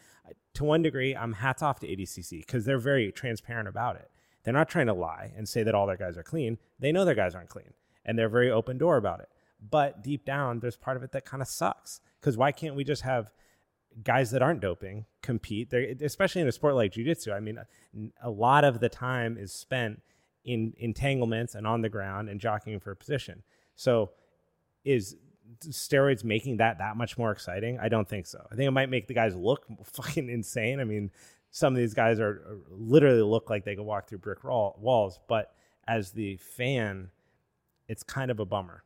[0.56, 4.12] to one degree, I'm hats off to ADCC because they're very transparent about it.
[4.44, 6.58] They're not trying to lie and say that all their guys are clean.
[6.80, 9.30] They know their guys aren't clean and they're very open door about it.
[9.72, 12.84] But deep down, there's part of it that kind of sucks because why can't we
[12.84, 13.32] just have
[14.04, 15.70] guys that aren't doping compete?
[15.70, 17.34] They're, especially in a sport like jujitsu.
[17.34, 17.60] I mean,
[18.22, 20.02] a lot of the time is spent
[20.44, 23.44] in entanglements and on the ground and jockeying for position.
[23.78, 24.12] So,
[24.84, 25.16] is
[25.62, 27.80] steroids making that that much more exciting?
[27.80, 28.46] I don't think so.
[28.52, 30.80] I think it might make the guys look fucking insane.
[30.80, 31.12] I mean,
[31.52, 34.78] some of these guys are, are literally look like they could walk through brick wall,
[34.80, 35.54] walls, but
[35.88, 37.10] as the fan,
[37.88, 38.84] it's kind of a bummer.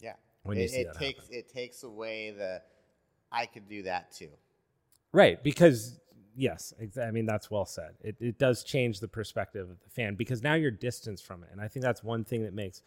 [0.00, 1.38] Yeah, when you it, see it takes happen.
[1.38, 2.62] it takes away the
[3.30, 4.30] I could do that too.
[5.12, 6.00] Right, because
[6.34, 7.94] yes, I mean that's well said.
[8.00, 11.50] It it does change the perspective of the fan because now you're distanced from it,
[11.52, 12.82] and I think that's one thing that makes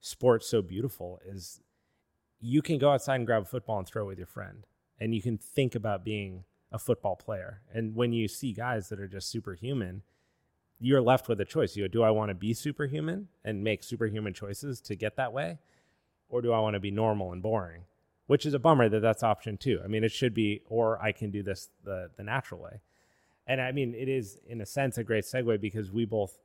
[0.00, 1.60] sports so beautiful is
[2.40, 4.66] you can go outside and grab a football and throw it with your friend,
[5.00, 7.62] and you can think about being a football player.
[7.72, 10.02] And when you see guys that are just superhuman,
[10.78, 11.76] you're left with a choice.
[11.76, 15.58] You do I want to be superhuman and make superhuman choices to get that way,
[16.28, 17.82] or do I want to be normal and boring?
[18.26, 19.80] Which is a bummer that that's option two.
[19.84, 22.80] I mean, it should be, or I can do this the the natural way.
[23.46, 26.38] And I mean, it is in a sense a great segue because we both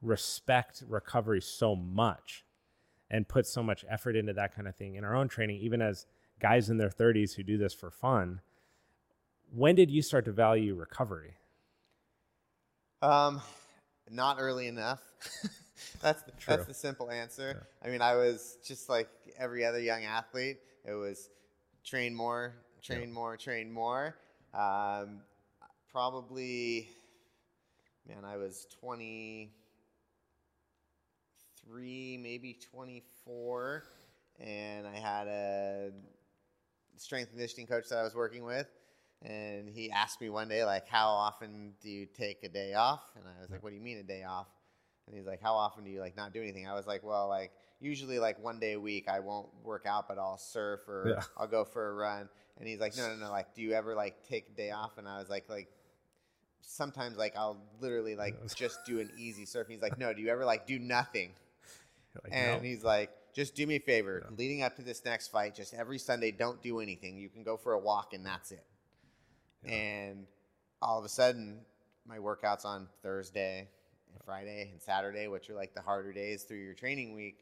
[0.00, 2.43] respect recovery so much
[3.14, 5.80] and put so much effort into that kind of thing in our own training, even
[5.80, 6.04] as
[6.40, 8.40] guys in their 30s who do this for fun.
[9.54, 11.34] When did you start to value recovery?
[13.02, 13.40] Um,
[14.10, 15.00] not early enough.
[16.02, 16.56] that's the, True.
[16.56, 17.68] that's the simple answer.
[17.84, 20.56] I mean, I was just like every other young athlete.
[20.84, 21.30] It was
[21.84, 24.16] train more, train more, train more.
[24.52, 25.20] Um,
[25.88, 26.88] probably,
[28.08, 29.52] man, I was twenty
[31.66, 33.84] three, maybe twenty four,
[34.40, 35.90] and I had a
[36.96, 38.68] strength and conditioning coach that I was working with
[39.24, 43.02] and he asked me one day like how often do you take a day off?
[43.16, 44.48] And i was like what do you mean a day off?
[45.06, 46.66] And he's like how often do you like not do anything?
[46.68, 50.08] I was like well like usually like one day a week i won't work out
[50.08, 51.22] but i'll surf or Yeah.
[51.36, 52.28] i'll go for a run.
[52.58, 54.98] And he's like no no no like do you ever like take a day off?
[54.98, 55.68] And i was like like
[56.60, 59.68] sometimes like i'll literally like just do an easy surf.
[59.68, 61.30] He's like no do you ever like do nothing
[62.22, 62.68] Like, and no.
[62.68, 64.24] he's like, just do me a favor.
[64.36, 67.18] Leading up to this next fight, just every Sunday, don't do anything.
[67.18, 68.64] You can go for a walk, and that's it.
[69.64, 70.26] And
[70.80, 71.60] all of a sudden,
[72.06, 73.68] my workouts on Thursday,
[74.12, 77.38] and Friday, and Saturday, which are like the harder days through your training week,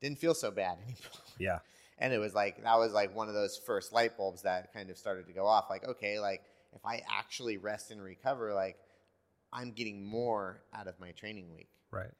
[0.00, 1.22] didn't feel so bad anymore.
[1.38, 1.58] yeah,
[1.98, 4.90] And it was like that was like one of those first light bulbs that kind
[4.90, 5.66] of started to go off.
[5.70, 6.42] Like, okay, like
[6.74, 8.76] if I actually rest and recover, like
[9.52, 12.10] I'm getting more out of my training week right.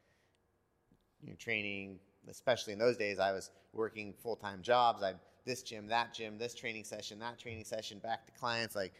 [1.24, 5.02] You know, training, especially in those days, I was working full time jobs.
[5.02, 8.76] I this gym, that gym, this training session, that training session, back to clients.
[8.76, 8.92] Like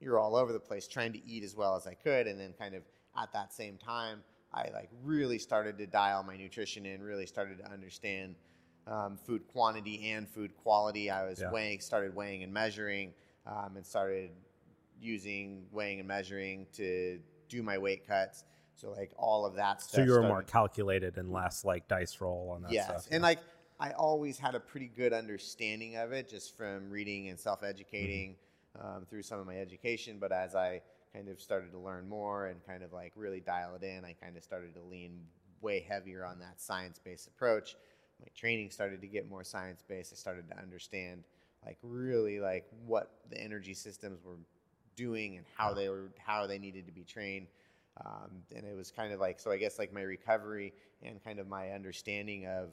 [0.00, 2.52] you're all over the place, trying to eat as well as I could, and then
[2.58, 2.82] kind of
[3.16, 7.02] at that same time, I like really started to dial my nutrition in.
[7.02, 8.36] Really started to understand
[8.86, 11.10] um, food quantity and food quality.
[11.10, 11.50] I was Yeah.
[11.50, 13.12] weighing, started weighing and measuring,
[13.46, 14.30] um, and started
[15.00, 18.44] using weighing and measuring to do my weight cuts.
[18.76, 19.96] So like all of that stuff.
[19.96, 23.08] So you were started- more calculated and less like dice roll on that yes stuff.
[23.10, 23.38] and like
[23.80, 28.36] i always had a pretty good understanding of it just from reading and self-educating
[28.78, 28.96] Mm-hmm.
[28.96, 30.80] um, through some of my education but as i
[31.14, 34.12] kind of started to learn more and kind of like really dial it in i
[34.12, 35.20] kind of started to lean
[35.62, 37.76] way heavier on that science-based approach
[38.20, 41.22] my training started to get more science-based i started to understand
[41.64, 44.36] like really like what the energy systems were
[44.96, 47.46] doing and how they were how they needed to be trained
[48.04, 51.38] um, and it was kind of like so i guess like my recovery and kind
[51.38, 52.70] of my understanding of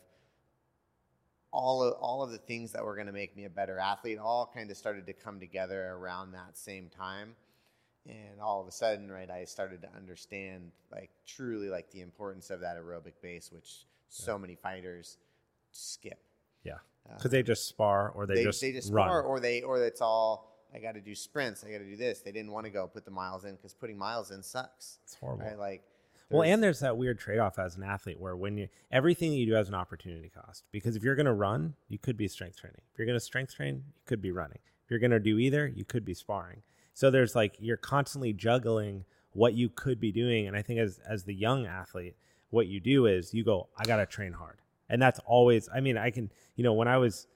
[1.52, 4.18] all of all of the things that were going to make me a better athlete
[4.18, 7.36] all kind of started to come together around that same time.
[8.08, 12.50] And all of a sudden right i started to understand like truly like the importance
[12.50, 15.18] of that aerobic base which so many fighters
[15.72, 16.20] skip.
[16.64, 16.74] Yeah,
[17.10, 19.08] Uh, because they just spar or they, they, just they just run.
[19.08, 21.96] spar or they or it's all i got to do sprints i got to do
[21.96, 25.00] this they didn't want to go put the miles in because putting miles in sucks
[25.04, 25.46] It's horrible.
[25.46, 25.84] right like
[26.30, 29.46] Well, and there's that weird trade off as an athlete where when you everything you
[29.46, 32.60] do has an opportunity cost because if you're going to run, you could be strength
[32.60, 32.82] training.
[32.92, 34.58] If you're going to strength train, you could be running.
[34.84, 36.64] If you're going to do either, you could be sparring.
[36.96, 41.00] So there's like you're constantly juggling what you could be doing and I think as
[41.08, 42.16] as the young athlete,
[42.50, 44.58] what you do is you go I got to train hard.
[44.90, 47.28] And that's always I mean, I can, you know, when I was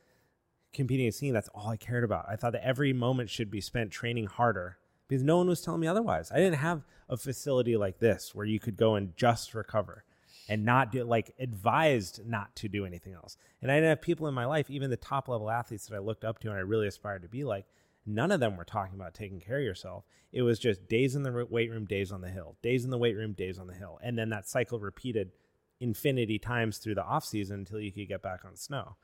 [0.73, 2.25] competing and seeing that's all I cared about.
[2.29, 4.77] I thought that every moment should be spent training harder
[5.07, 6.31] because no one was telling me otherwise.
[6.31, 10.03] I didn't have a facility like this where you could go and just recover
[10.49, 13.37] and not do like advised not to do anything else.
[13.61, 15.99] And I didn't have people in my life, even the top level athletes that I
[15.99, 17.65] looked up to and I really aspired to be like,
[18.05, 20.05] none of them were talking about taking care of yourself.
[20.31, 22.97] It was just days in the weight room, days on the hill, days in the
[22.97, 23.99] weight room, days on the hill.
[24.01, 25.31] And then that cycle repeated
[25.79, 28.95] infinity times through the off season until you could get back on snow.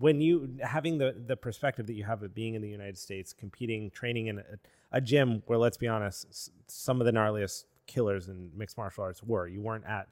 [0.00, 3.32] When you having the the perspective that you have of being in the United States,
[3.32, 4.44] competing, training in a,
[4.92, 9.22] a gym where let's be honest, some of the gnarliest killers in mixed martial arts
[9.22, 9.46] were.
[9.46, 10.08] You weren't at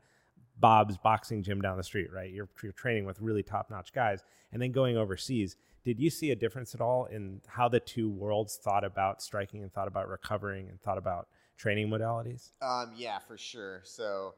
[0.60, 2.30] Bob's boxing gym down the street, right?
[2.30, 5.56] You're, you're training with really top notch guys and then going overseas.
[5.84, 9.62] Did you see a difference at all in how the two worlds thought about striking
[9.62, 12.50] and thought about recovering and thought about training modalities?
[12.60, 13.80] Um, yeah, for sure.
[13.84, 14.34] So,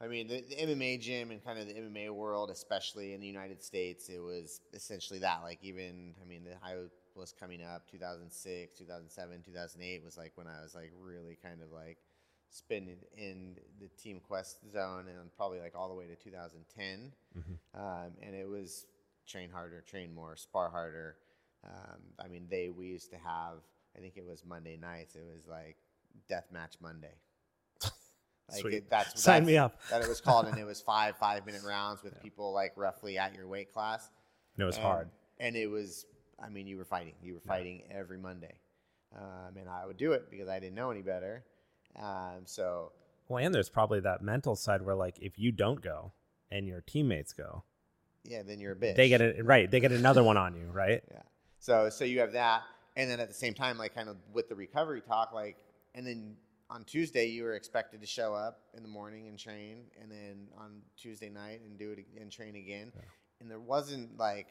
[0.00, 3.26] I mean, the, the, MMA gym and kind of the MMA world, especially in the
[3.26, 5.40] United States, it was essentially that.
[5.42, 6.76] Like, even, I mean, the, I
[7.16, 11.72] was coming up 2006, 2007, 2008 was like when I was like really kind of
[11.72, 11.98] like
[12.50, 17.12] spinning in the Team Quest zone and probably like all the way to 2010.
[17.36, 17.80] Mm-hmm.
[17.80, 18.86] Um, and it was
[19.26, 21.16] train harder, train more, spar harder.
[21.64, 23.58] Um, I mean, they we used to have.
[23.96, 25.16] I think it was Monday nights.
[25.16, 25.76] It was like
[26.28, 27.14] Death Match Monday.
[28.50, 28.74] Like Sweet.
[28.74, 29.78] It, that's sign that's, me up.
[29.90, 32.22] that it was called, and it was five five minute rounds with yeah.
[32.22, 34.10] people like roughly at your weight class.
[34.56, 35.08] And it was and, hard.
[35.38, 36.06] And it was,
[36.42, 37.14] I mean, you were fighting.
[37.22, 37.96] You were fighting yeah.
[37.98, 38.54] every Monday,
[39.16, 41.44] um, and I would do it because I didn't know any better.
[41.98, 42.92] Um, so.
[43.28, 46.12] Well, and there's probably that mental side where, like, if you don't go
[46.50, 47.64] and your teammates go,
[48.24, 48.96] yeah, then you're a bitch.
[48.96, 49.70] They get it right.
[49.70, 51.02] They get another one on you, right?
[51.10, 51.22] Yeah.
[51.58, 52.62] So so you have that,
[52.96, 55.56] and then at the same time, like kind of with the recovery talk, like,
[55.94, 56.36] and then
[56.70, 60.48] on Tuesday you were expected to show up in the morning and train, and then
[60.56, 63.02] on Tuesday night and do it and train again, yeah.
[63.40, 64.48] and there wasn't like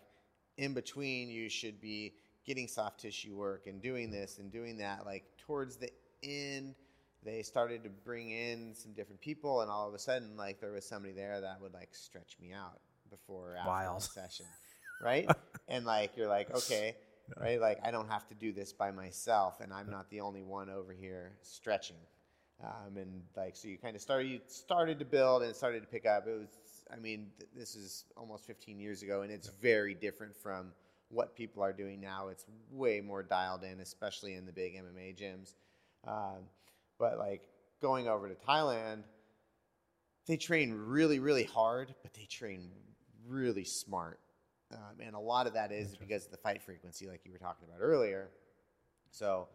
[0.58, 2.14] in between you should be
[2.46, 5.06] getting soft tissue work and doing this and doing that.
[5.06, 5.92] Like towards the
[6.24, 6.76] end,
[7.24, 10.72] they started to bring in some different people, and all of a sudden, like there
[10.72, 14.02] was somebody there that would like stretch me out before after Wild.
[14.02, 14.46] the session,
[15.02, 15.30] right?
[15.68, 16.96] and like you're like, okay,
[17.40, 17.60] right?
[17.60, 20.70] Like I don't have to do this by myself, and I'm not the only one
[20.70, 21.98] over here stretching.
[22.64, 25.88] Um, and like so, you kind of started you started to build and started to
[25.88, 26.28] pick up.
[26.28, 26.48] It was,
[26.92, 30.72] I mean, th- this is almost 15 years ago, and it's very different from
[31.10, 32.30] what people are doing now.
[32.30, 35.54] It's way more dialed in, especially in the big MMA gyms.
[36.08, 36.44] Um,
[36.98, 37.42] but like
[37.82, 39.04] going over to Thailand,
[40.26, 42.72] they train really, really hard, but they train
[43.28, 44.20] really smart.
[44.74, 47.38] Um, and a lot of that is because of the fight frequency, like you were
[47.38, 48.30] talking about earlier.
[49.12, 49.48] So,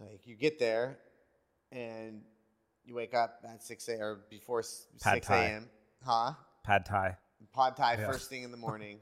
[0.00, 0.98] like, you get there
[1.70, 2.22] and
[2.84, 4.00] you wake up at 6 a.m.
[4.00, 5.68] or before 6 a.m.
[6.04, 6.32] Huh?
[6.64, 7.16] Pad Thai.
[7.54, 8.10] Pad Thai yeah.
[8.10, 9.00] first thing in the morning.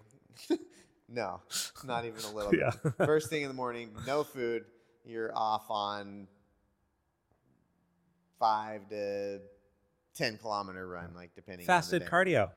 [1.09, 1.41] no,
[1.85, 2.71] not even a little yeah.
[2.83, 2.95] bit.
[2.99, 4.65] First thing in the morning, no food.
[5.05, 6.27] You're off on
[8.41, 9.41] five to
[10.17, 12.51] 10 kilometer run, like depending Fasted cardio.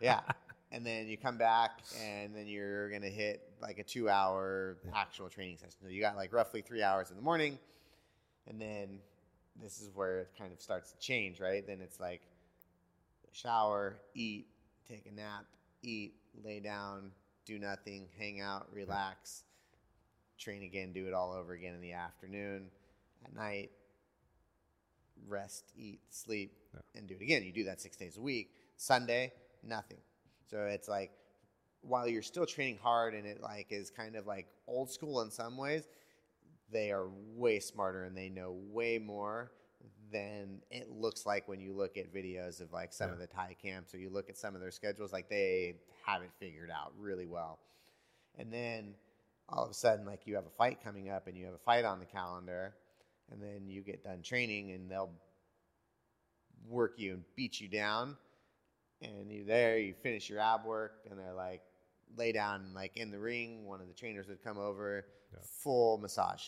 [0.00, 0.20] yeah.
[0.72, 4.76] And then you come back and then you're going to hit like a two hour
[4.94, 5.76] actual training session.
[5.82, 7.58] So you got like roughly three hours in the morning.
[8.46, 9.00] And then
[9.60, 11.66] this is where it kind of starts to change, right?
[11.66, 12.22] Then it's like
[13.32, 14.46] shower, eat,
[14.88, 15.44] take a nap,
[15.82, 17.10] eat, lay down,
[17.44, 19.44] do nothing, hang out, relax,
[20.38, 22.66] train again, do it all over again in the afternoon.
[23.24, 23.70] At night,
[25.28, 26.52] rest, eat, sleep,
[26.94, 27.42] and do it again.
[27.42, 28.52] You do that six days a week.
[28.76, 29.98] Sunday, nothing.
[30.50, 31.12] So it's like
[31.82, 35.30] while you're still training hard and it like is kind of like old school in
[35.30, 35.84] some ways,
[36.72, 39.52] they are way smarter and they know way more
[40.12, 43.14] than it looks like when you look at videos of like some yeah.
[43.14, 45.12] of the Thai camps or you look at some of their schedules.
[45.12, 47.60] Like they have it figured out really well.
[48.36, 48.94] And then
[49.48, 51.58] all of a sudden, like you have a fight coming up and you have a
[51.58, 52.74] fight on the calendar,
[53.30, 55.12] and then you get done training and they'll
[56.68, 58.16] work you and beat you down
[59.02, 61.62] and you're there, you finish your ab work, and they're like,
[62.16, 63.66] lay down like in the ring.
[63.66, 65.38] One of the trainers would come over, yeah.
[65.62, 66.42] full massage.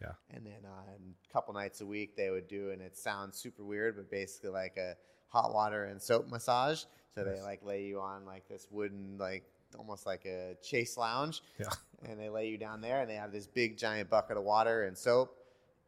[0.00, 0.12] Yeah.
[0.30, 3.64] And then uh, a couple nights a week they would do, and it sounds super
[3.64, 4.94] weird, but basically like a
[5.28, 6.84] hot water and soap massage.
[7.14, 9.42] So they like lay you on like this wooden like
[9.76, 11.42] almost like a chase lounge.
[11.58, 11.68] Yeah.
[12.08, 14.84] And they lay you down there, and they have this big giant bucket of water
[14.84, 15.36] and soap,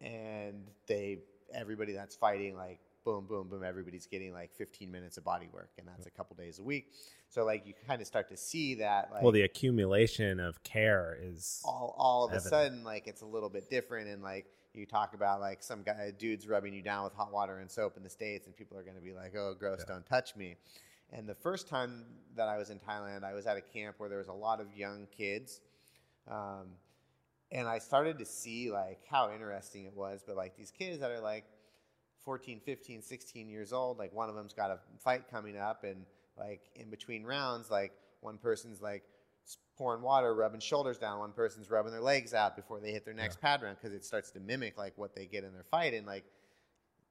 [0.01, 1.19] and they
[1.55, 2.81] everybody that's fighting like
[3.11, 3.65] boom, boom, boom.
[3.65, 6.93] Everybody's getting like 15 minutes of body work, and that's a couple days a week.
[7.29, 11.17] So like you kind of start to see that like well, the accumulation of care
[11.21, 12.47] is all all of evident.
[12.47, 15.83] a sudden like it's a little bit different and like you talk about like some
[15.83, 18.77] guy dudes rubbing you down with hot water and soap in the states and people
[18.79, 20.57] are going to be like oh gross don't touch me
[21.13, 22.05] and the first time
[22.37, 24.61] that i was in thailand i was at a camp where there was a lot
[24.61, 25.61] of young kids
[26.29, 26.69] um,
[27.51, 31.11] and i started to see like how interesting it was but like these kids that
[31.11, 31.45] are like
[32.25, 36.05] 14 15 16 years old like one of them's got a fight coming up and
[36.37, 39.03] like in between rounds like one person's like
[39.77, 43.15] pouring water rubbing shoulders down one person's rubbing their legs out before they hit their
[43.15, 45.95] next pad round because it starts to mimic like what they get in their fight
[45.95, 46.25] and like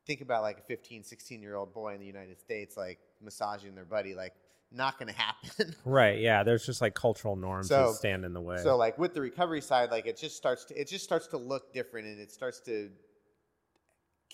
[0.06, 3.74] think about like a 15 16 year old boy in the united states like massaging
[3.76, 4.34] their buddy like
[4.72, 6.20] not gonna happen right.
[6.20, 8.58] Yeah, there's just like cultural norms So- that stand in the way.
[8.58, 11.38] So like with the recovery side, like it just starts to it just starts to
[11.38, 12.90] look different and it starts to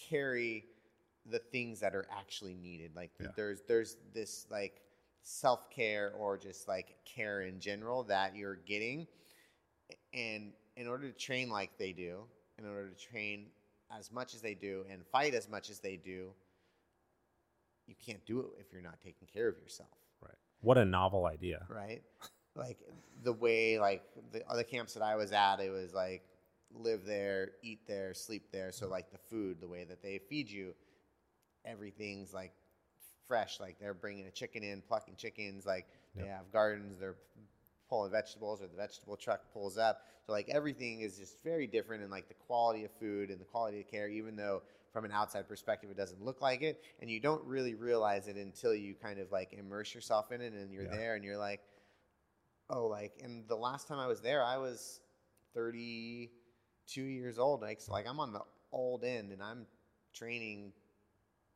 [0.10, 0.66] carry
[1.26, 2.96] the things that are actually needed.
[2.96, 3.28] Like Yeah.
[3.36, 4.82] there's there's this like
[5.22, 9.08] self care or just like care in general that you're getting,
[10.14, 12.24] and in order to train like they do,
[12.60, 13.48] in order to train
[13.98, 16.30] as much as they do and fight as much as they do,
[17.88, 19.90] you can't do it if you're not taking care of yourself
[20.22, 20.36] right.
[20.62, 21.66] What a novel idea.
[21.70, 22.02] right?
[22.56, 22.80] Like
[23.24, 26.24] the way like the other camps that I was at, it was like
[26.80, 28.72] live there, eat there, sleep there.
[28.72, 30.74] So like the food, the way that they feed you,
[31.66, 32.54] everything's like
[33.28, 33.60] fresh.
[33.60, 35.66] Like they're bringing a chicken in, plucking chickens.
[35.66, 37.16] Like they have gardens, they're
[37.90, 40.02] pulling vegetables, or the vegetable truck pulls up.
[40.26, 43.46] So like everything is just very different, and like the quality of food and the
[43.46, 47.12] quality of care, even though from an outside perspective it doesn't look like it, and
[47.12, 50.72] you don't really realize it until you kind of like immerse yourself in it, and
[50.74, 50.96] you're Yeah.
[50.96, 51.62] there, and you're like,
[52.70, 53.20] oh, like.
[53.24, 55.02] And the last time I was there, I was
[56.88, 57.62] 32 years old.
[57.62, 59.66] Like, so like I'm on the old end, and I'm
[60.14, 60.72] training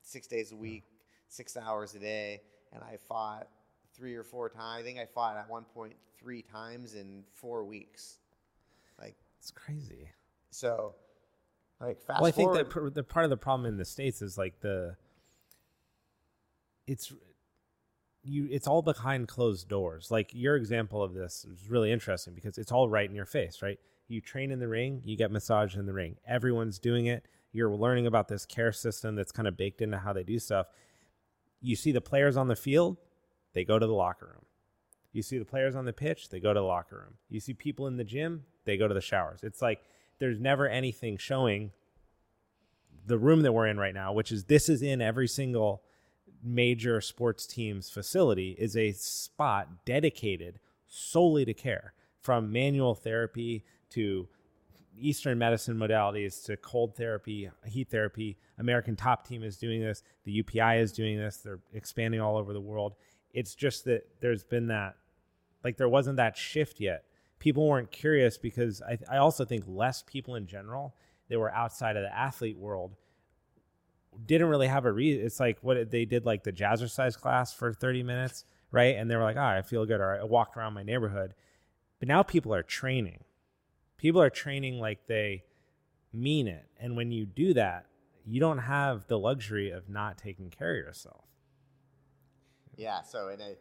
[0.02, 0.84] six days a week,
[1.28, 2.42] six hours a day,
[2.74, 3.48] and I fought
[3.96, 4.82] three or four times.
[4.82, 8.18] I think I fought at one point three times in four weeks.
[9.00, 10.10] Like It's crazy.
[10.52, 10.96] so,
[11.80, 12.94] like fast well, I think forward.
[12.94, 14.96] that the part of the problem in the states is like the
[16.88, 17.14] it's
[18.24, 20.12] you it's all behind closed doors.
[20.12, 23.62] Like your example of this is really interesting because it's all right in your face,
[23.62, 23.80] right?
[24.10, 26.18] You train in the ring, you get massaged in the ring.
[26.28, 27.26] Everyone's doing it.
[27.51, 30.68] You're learning about this care system that's kind of baked into how they do stuff.
[31.62, 32.97] You see the players on the field,
[33.53, 34.45] they go to the locker room.
[35.12, 37.16] You see the players on the pitch, they go to the locker room.
[37.30, 39.41] You see people in the gym, they go to the showers.
[39.43, 39.82] It's like
[40.18, 41.72] there's never anything showing
[43.05, 45.84] the room that we're in right now, which is this is in every single
[46.43, 54.28] major sports team's facility, is a spot dedicated solely to care from manual therapy to
[54.98, 58.38] Eastern medicine modalities to cold therapy, heat therapy.
[58.58, 60.04] American Top Team is doing this.
[60.26, 61.38] The UPI is doing this.
[61.38, 62.96] They're expanding all over the world.
[63.34, 64.96] It's just that there's been that,
[65.64, 67.06] like, there wasn't that shift yet.
[67.38, 70.96] People weren't curious because I, I also think less people in general
[71.30, 72.96] that were outside of the athlete world
[74.26, 75.26] didn't really have a reason.
[75.26, 78.96] It's like what they did, like the jazzercise class for 30 minutes, right?
[78.96, 80.02] And they were like, oh, I feel good.
[80.02, 81.34] Or I walked around my neighborhood.
[82.00, 83.24] But now people are training.
[84.00, 85.43] People are training like they
[86.14, 86.66] mean it.
[86.80, 87.86] And when you do that,
[88.26, 91.26] you don't have the luxury of not taking care of yourself.
[92.78, 93.56] Yeah, so and I,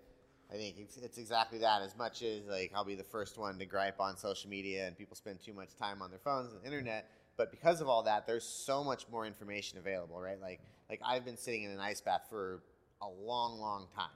[0.52, 1.82] I think it's, it's exactly that.
[1.82, 4.96] As much as like I'll be the first one to gripe on social media and
[4.96, 8.04] people spend too much time on their phones and the internet, but because of all
[8.04, 10.40] that, there's so much more information available, right?
[10.40, 12.62] Like like I've been sitting in an ice bath for
[13.02, 14.06] a long, long time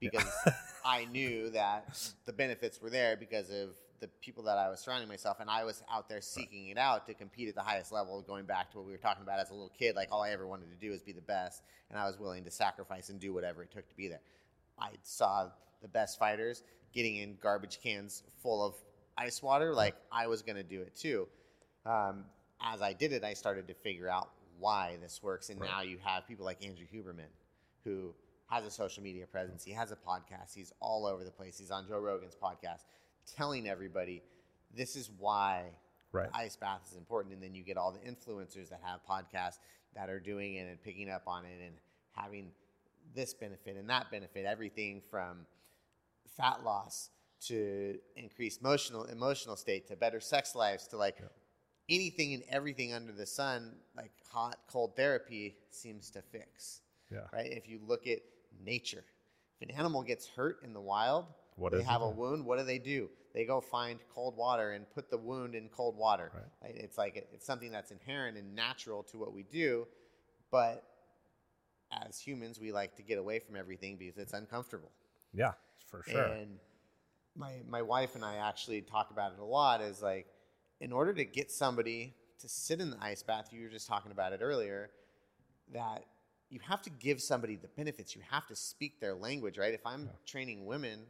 [0.00, 0.32] because
[0.84, 5.08] I knew that the benefits were there because of the people that I was surrounding
[5.08, 8.22] myself, and I was out there seeking it out to compete at the highest level.
[8.22, 10.30] Going back to what we were talking about as a little kid, like all I
[10.30, 13.20] ever wanted to do was be the best, and I was willing to sacrifice and
[13.20, 14.20] do whatever it took to be there.
[14.78, 15.48] I saw
[15.82, 18.74] the best fighters getting in garbage cans full of
[19.16, 21.28] ice water, like I was going to do it too.
[21.84, 22.24] Um,
[22.60, 25.98] as I did it, I started to figure out why this works, and now you
[26.02, 27.28] have people like Andrew Huberman,
[27.84, 28.14] who
[28.48, 29.64] has a social media presence.
[29.64, 30.54] He has a podcast.
[30.54, 31.58] He's all over the place.
[31.58, 32.84] He's on Joe Rogan's podcast,
[33.26, 34.22] telling everybody
[34.74, 35.72] this is why
[36.12, 36.30] Right.
[36.32, 37.34] ice bath is important.
[37.34, 39.58] And then you get all the influencers that have podcasts
[39.94, 41.74] that are doing it and picking up on it and
[42.12, 42.52] having
[43.14, 44.46] this benefit and that benefit.
[44.46, 45.46] Everything from
[46.26, 47.10] fat loss
[47.40, 51.18] to increased emotional emotional state to better sex lives to like
[51.88, 56.80] anything and everything under the sun like hot cold therapy seems to fix
[57.12, 57.26] Yeah.
[57.32, 58.18] right if you look at
[58.64, 59.04] nature
[59.60, 61.26] if an animal gets hurt in the wild
[61.56, 64.36] What they does it have a wound what do they do they go find cold
[64.36, 66.44] water and put the wound in cold water Right.
[66.62, 66.76] right?
[66.76, 69.86] it's like it's something that's inherent and natural to what we do
[70.50, 70.84] but
[72.04, 74.90] as humans we like to get away from everything because it's uncomfortable
[75.32, 75.52] Yeah.
[75.86, 76.26] for sure.
[76.26, 76.58] And
[77.34, 79.80] my my wife and I actually talk about it a lot.
[79.80, 80.26] Is like,
[80.80, 84.10] in order to get somebody to sit in the ice bath, you were just talking
[84.12, 84.90] about it earlier,
[85.72, 86.04] that
[86.50, 88.16] you have to give somebody the benefits.
[88.16, 89.74] You have to speak their language, right?
[89.74, 90.12] If I'm Yeah.
[90.26, 91.06] training women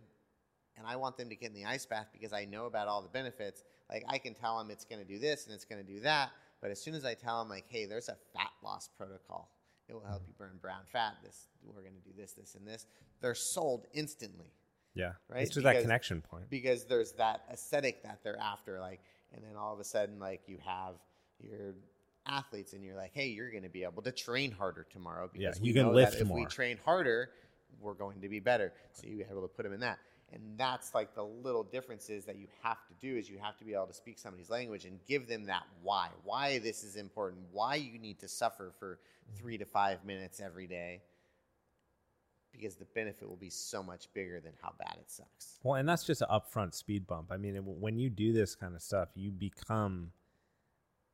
[0.77, 3.03] and I want them to get in the ice bath because I know about all
[3.03, 5.85] the benefits, like I can tell them it's going to do this and it's going
[5.85, 6.31] to do that.
[6.61, 9.51] But as soon as I tell them, like, hey, there's a fat loss protocol,
[9.89, 11.17] it will help you burn brown fat.
[11.23, 12.87] This we're going to do this, this, and this.
[13.21, 14.53] They're sold instantly
[14.97, 15.43] yeah, right?
[15.43, 16.49] It's just that connection point.
[16.49, 19.01] because there's that aesthetic that they're after, like,
[19.33, 20.95] and then all of a sudden, like, you have
[21.39, 21.75] your
[22.27, 25.51] athletes, and you're like, hey, you're going to be able to train harder tomorrow Yeah,
[25.51, 27.29] because you we can know lift that if we train harder,
[27.79, 28.73] we're going to be better.
[28.93, 29.99] So you're able to put them in that.
[30.33, 33.65] And that's like the little differences that you have to do is you have to
[33.65, 37.43] be able to speak somebody's language and give them that why, why this is important,
[37.53, 38.99] why you need to suffer for
[39.37, 41.01] three to five minutes every day,
[42.53, 45.59] because the benefit will be so much bigger than how bad it sucks.
[45.63, 47.31] Well, and that's just an upfront speed bump.
[47.31, 50.11] I mean, when you do this kind of stuff, you become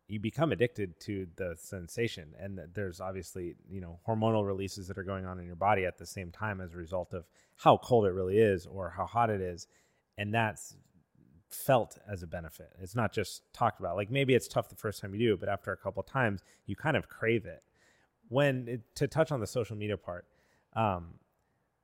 [0.08, 5.04] you become addicted to the sensation, and there's obviously you know hormonal releases that are
[5.04, 7.24] going on in your body at the same time as a result of
[7.56, 9.66] how cold it really is or how hot it is,
[10.18, 10.76] and that's
[11.48, 12.70] felt as a benefit.
[12.80, 13.96] It's not just talked about.
[13.96, 16.76] Like maybe it's tough the first time you do, but after a couple times, you
[16.76, 17.62] kind of crave it.
[18.28, 20.26] When it, to touch on the social media part,
[20.74, 21.14] um,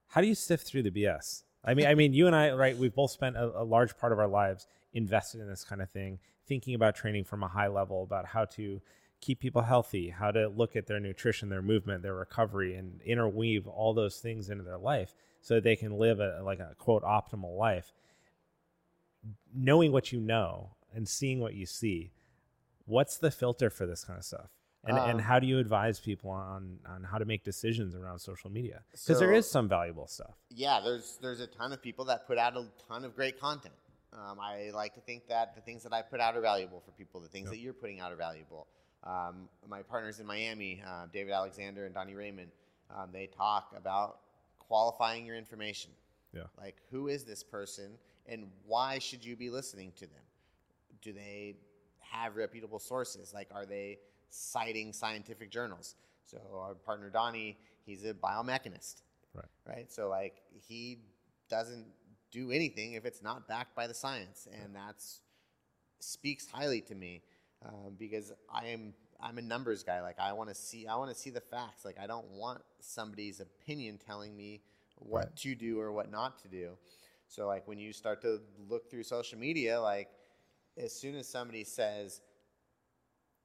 [0.08, 1.42] how do you sift through the BS?
[1.64, 2.76] I mean, I mean, you and I, right?
[2.76, 5.90] We've both spent a, a large part of our lives invested in this kind of
[5.90, 6.18] thing,
[6.48, 8.80] thinking about training from a high level, about how to
[9.20, 13.66] keep people healthy, how to look at their nutrition, their movement, their recovery, and interweave
[13.66, 17.02] all those things into their life so that they can live a like a quote
[17.02, 17.92] optimal life.
[19.54, 22.12] Knowing what you know and seeing what you see,
[22.86, 24.50] what's the filter for this kind of stuff?
[24.84, 28.20] And, and Um, how do you advise people on on how to make decisions around
[28.20, 28.84] social media?
[28.92, 30.34] Because there So- is some valuable stuff.
[30.50, 33.74] yeah, there's there's a ton of people that put out a ton of great content.
[34.12, 36.92] Um, I like to think that the things that I put out are valuable for
[36.92, 37.20] people.
[37.20, 37.52] The things Yep.
[37.52, 38.66] that you're putting out are valuable.
[39.04, 42.50] Um, my partners in Miami, uh, David Alexander and Donnie Raymond,
[42.90, 44.20] um, they talk about
[44.58, 45.90] qualifying your information.
[46.32, 46.44] Yeah.
[46.56, 50.24] Like, who is this person, and why should you be listening to them?
[51.00, 51.56] Do they
[52.00, 53.32] have reputable sources?
[53.32, 54.00] Like, are they
[54.30, 55.94] citing scientific journals?
[56.24, 59.02] So, our partner Donnie, he's a biomechanist
[59.32, 59.46] Right.
[59.66, 59.92] right?
[59.92, 60.98] So like he
[61.48, 61.86] doesn't
[62.30, 64.96] do anything if it's not backed by the science, and that
[66.00, 67.22] speaks highly to me
[67.64, 70.00] um, because I am I'm a numbers guy.
[70.02, 71.84] Like I want to see I want to see the facts.
[71.84, 74.62] Like I don't want somebody's opinion telling me
[74.96, 75.36] what Right.
[75.36, 76.70] to do or what not to do.
[77.28, 80.08] So like when you start to look through social media, like
[80.76, 82.20] as soon as somebody says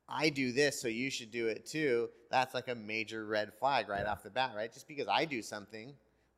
[0.08, 2.10] I do this, so you should do it too.
[2.30, 4.12] That's like a major red flag right Yeah.
[4.12, 4.72] off the bat, right?
[4.72, 5.94] Just because I do something,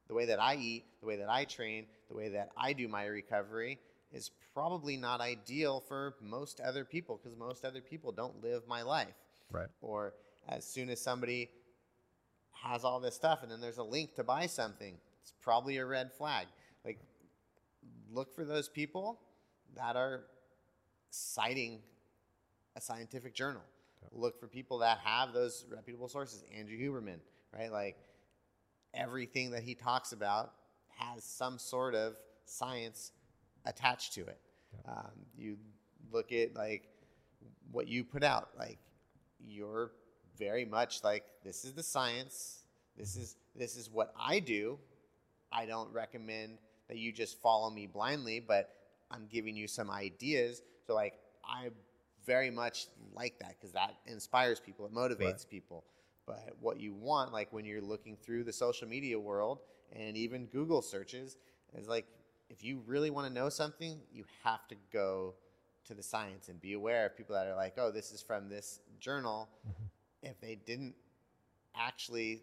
[0.08, 2.88] the way that I eat, the way that I train, the way that I do
[2.88, 3.80] my recovery
[4.12, 8.82] is probably not ideal for most other people because most other people don't live my
[8.82, 9.16] life.
[9.52, 9.68] Right.
[9.82, 10.14] Or
[10.48, 11.50] as soon as somebody
[12.52, 15.86] has all this stuff and then there's a link to buy something, it's probably a
[15.86, 16.48] red flag.
[16.84, 17.00] Like,
[18.12, 19.20] look for those people
[19.76, 20.26] that are
[21.10, 21.80] citing
[22.76, 23.62] a scientific journal.
[24.12, 26.44] Look for people that have those reputable sources.
[26.56, 27.18] Andrew Huberman,
[27.52, 27.72] right?
[27.72, 27.98] Like
[28.96, 30.54] everything that he talks about
[30.98, 32.16] has some sort of
[32.46, 33.12] science
[33.66, 34.40] attached to it.
[34.88, 35.58] Um, you
[36.12, 36.90] look at like
[37.72, 38.78] what you put out, like
[39.40, 39.92] you're
[40.38, 42.64] very much like this is the science.
[42.98, 44.78] This is this is what I do.
[45.52, 48.70] I don't recommend that you just follow me blindly, but
[49.12, 50.62] I'm giving you some ideas.
[50.86, 51.70] So like I
[52.26, 55.46] very much like that because that inspires people, it motivates Right.
[55.50, 55.84] people.
[56.26, 59.60] But what you want, like when you're looking through the social media world
[59.94, 61.38] and even Google searches,
[61.78, 62.06] is like
[62.50, 65.34] if you really want to know something, you have to go
[65.86, 68.50] to the science and be aware of people that are like, oh, this is from
[68.50, 69.50] this journal.
[69.68, 69.84] Mm-hmm.
[70.30, 70.96] If they didn't
[71.76, 72.42] actually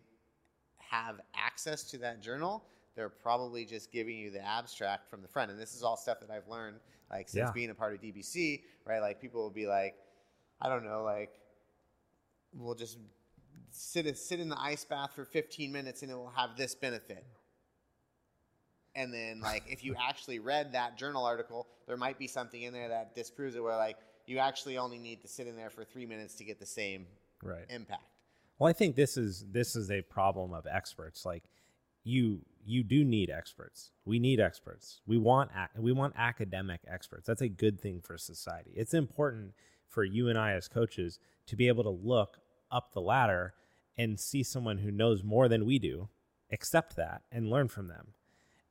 [0.78, 2.64] have access to that journal,
[2.94, 5.50] they're probably just giving you the abstract from the front.
[5.50, 6.76] And this is all stuff that I've learned
[7.10, 7.52] like since Yeah.
[7.52, 9.00] being a part of DBC, right?
[9.00, 9.96] Like people will be like,
[10.60, 11.40] I don't know, like
[12.54, 12.98] we'll just
[13.72, 17.24] sit sit in the ice bath for 15 minutes and it will have this benefit.
[18.94, 22.72] And then like if you actually read that journal article, there might be something in
[22.72, 23.96] there that disproves it where like
[24.26, 27.06] you actually only need to sit in there for 3 minutes to get the same
[27.42, 27.64] Right.
[27.70, 28.04] impact.
[28.58, 31.24] Well, I think this is this is a problem of experts.
[31.26, 31.42] Like
[32.04, 33.90] you you do need experts.
[34.04, 35.00] We need experts.
[35.06, 37.26] We want ac- we want academic experts.
[37.26, 38.70] That's a good thing for society.
[38.76, 39.54] It's important
[39.88, 42.38] for you and I as coaches to be able to look
[42.70, 43.54] up the ladder
[43.96, 46.08] and see someone who knows more than we do,
[46.50, 48.14] accept that and learn from them.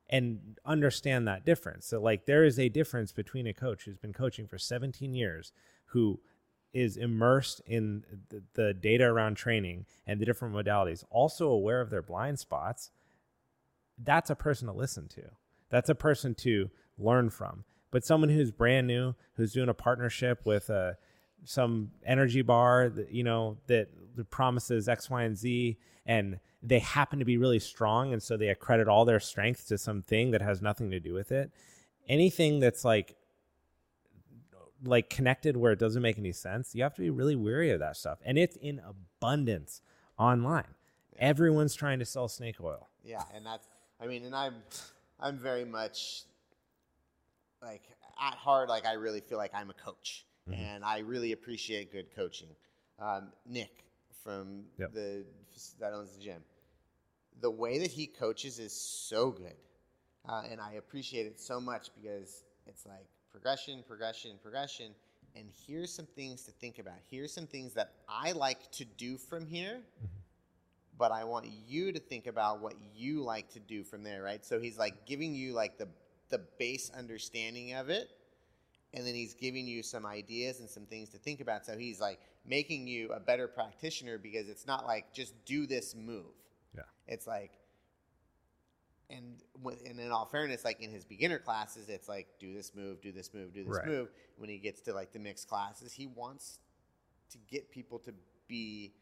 [0.10, 1.86] and understand that difference.
[1.88, 5.54] So like there is a difference between a coach who's been coaching for 17 years
[5.86, 6.20] who
[6.74, 11.90] is immersed in the, the data around training and the different modalities, also aware of
[11.90, 12.92] their blind spots.
[13.98, 15.24] That's a person to listen to.
[15.70, 17.64] That's a person to learn from.
[17.92, 20.94] But someone who's brand new, who's doing a partnership with a uh,
[21.44, 23.90] some energy bar that you know that
[24.30, 28.50] promises X, Y, and Z, and they happen to be really strong and so they
[28.50, 31.52] accredit all their strength to something that has nothing to do with it.
[32.08, 33.16] Anything that's like
[34.84, 37.80] like connected where it doesn't make any sense you have to be really wary of
[37.80, 38.20] that stuff.
[38.26, 39.82] And it's in abundance
[40.18, 40.76] online.
[41.20, 42.90] Everyone's trying to sell snake oil.
[43.04, 43.68] Yeah and that's
[44.00, 44.56] i mean and i'm
[45.20, 46.24] i'm very much
[47.62, 47.84] like
[48.22, 50.26] at heart like i really feel like i'm a coach.
[50.50, 50.60] Mm-hmm.
[50.60, 52.50] and i really appreciate good coaching.
[53.00, 53.84] Um, nick
[54.24, 54.94] from yep.
[54.94, 55.26] the
[55.80, 56.42] that owns the gym
[57.42, 59.56] the way that he coaches is so good.
[60.28, 64.94] Uh, and I appreciate it so much because it's like progression, progression, progression.
[65.36, 67.00] And here's some things to think about.
[67.10, 70.06] Here's some things that I like to do from here, mm-hmm.
[70.98, 74.46] but I want you to think about what you like to do from there, right?
[74.46, 75.88] So he's like giving you like the
[76.30, 78.10] the base understanding of it,
[78.94, 81.66] and then he's giving you some ideas and some things to think about.
[81.66, 85.96] So he's like making you a better practitioner because it's not like just do this
[85.96, 86.34] move
[86.76, 86.84] Yeah.
[87.08, 87.52] it's like,
[89.10, 89.42] and
[89.86, 93.12] and in all fairness, like in his beginner classes, it's like do this move, do
[93.12, 93.86] this move, do this right.
[93.86, 94.10] move.
[94.38, 96.60] When he gets to like the mixed classes, he wants
[97.32, 98.14] to get people to
[98.48, 98.94] be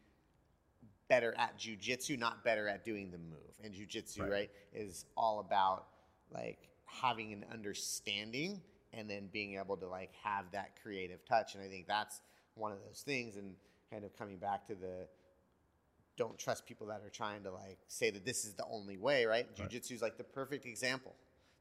[1.08, 3.54] better at jujitsu, not better at doing the move.
[3.62, 4.30] And jujitsu, right.
[4.30, 5.86] right, is all about
[6.32, 8.60] like having an understanding
[8.92, 11.54] and then being able to like have that creative touch.
[11.54, 12.20] And I think that's
[12.54, 13.36] one of those things.
[13.36, 13.54] And
[13.90, 15.08] kind of coming back to the
[16.16, 19.24] don't trust people that are trying to like say that this is the only way,
[19.24, 19.46] right?
[19.46, 19.56] right.
[19.56, 21.14] Jiu-jitsu is like the perfect example.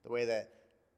[0.03, 0.49] The way that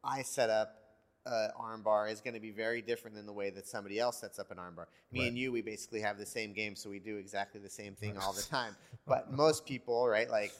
[0.04, 0.82] I set up
[1.26, 4.40] an armbar is going to be very different than the way that somebody else sets
[4.40, 4.86] up an armbar.
[5.12, 5.28] Me right.
[5.28, 8.18] and you, we basically have the same game, so we do exactly the same thing
[8.18, 8.76] all the time.
[9.08, 10.54] But most people, right, like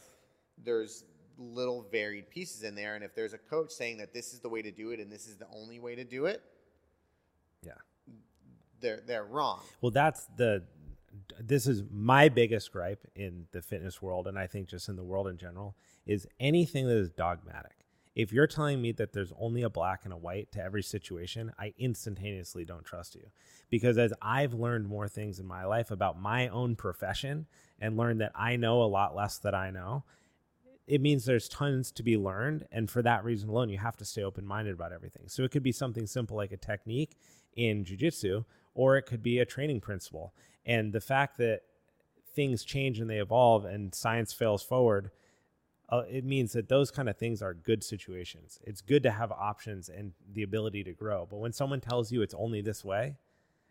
[0.62, 1.04] there's
[1.38, 4.48] little varied pieces in there, and if there's a coach saying that this is the
[4.48, 6.42] way to do it and this is the only way to do it,
[8.82, 9.60] they're they're wrong.
[9.80, 10.64] Well, that's the
[11.40, 15.04] this is my biggest gripe in the fitness world and i think just in the
[15.04, 15.76] world in general
[16.06, 17.76] is anything that is dogmatic.
[18.14, 21.52] If you're telling me that there's only a black and a white to every situation
[21.58, 23.30] i instantaneously don't trust you.
[23.70, 27.46] Because as i've learned more things in my life about my own profession
[27.78, 30.04] and learned that i know a lot less that i know
[30.86, 34.04] it means there's tons to be learned and for that reason alone you have to
[34.04, 35.28] stay open-minded about everything.
[35.28, 37.16] So it could be something simple like a technique
[37.54, 38.44] in jiu-jitsu
[38.74, 40.32] or it could be a training principle
[40.64, 41.62] and the fact that
[42.34, 45.10] things change and they evolve and science fails forward,
[45.88, 48.58] uh, it means that those kind of things are good situations.
[48.64, 51.26] It's good to have options and the ability to grow.
[51.28, 53.16] But when someone tells you it's only this way,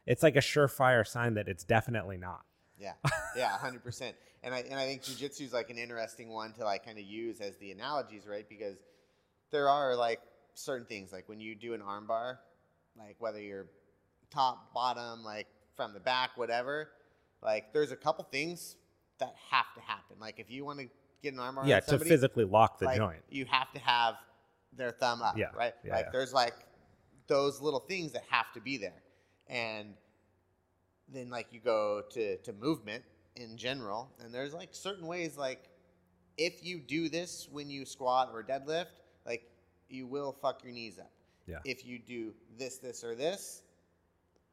[0.05, 2.41] it's like a surefire sign that it's definitely not.
[2.77, 2.93] Yeah,
[3.35, 4.15] yeah, hundred percent.
[4.43, 7.05] And I and I think jujitsu is like an interesting one to like kind of
[7.05, 8.47] use as the analogies, right?
[8.49, 8.77] Because
[9.51, 10.19] there are like
[10.55, 12.37] certain things, like when you do an armbar,
[12.97, 13.67] like whether you're
[14.31, 16.89] top, bottom, like from the back, whatever.
[17.41, 18.75] Like there's a couple things
[19.19, 20.17] that have to happen.
[20.19, 20.87] Like if you want to
[21.21, 23.79] get an arm around yeah, somebody, to physically lock the like, joint, you have to
[23.79, 24.15] have
[24.75, 25.37] their thumb up.
[25.37, 25.73] Yeah, right.
[25.83, 26.11] Yeah, like yeah.
[26.11, 26.55] there's like
[27.27, 29.03] those little things that have to be there,
[29.47, 29.93] and
[31.07, 33.03] then like you go to to movement
[33.35, 35.69] in general, and there's like certain ways like
[36.37, 39.43] if you do this when you squat or deadlift, like
[39.89, 41.11] you will fuck your knees up.
[41.47, 41.57] Yeah.
[41.65, 43.63] If you do this, this, or this,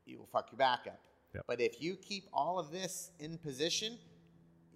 [0.08, 1.00] you will fuck your back up.
[1.34, 1.44] Yep.
[1.46, 3.98] But if you keep all of this in position,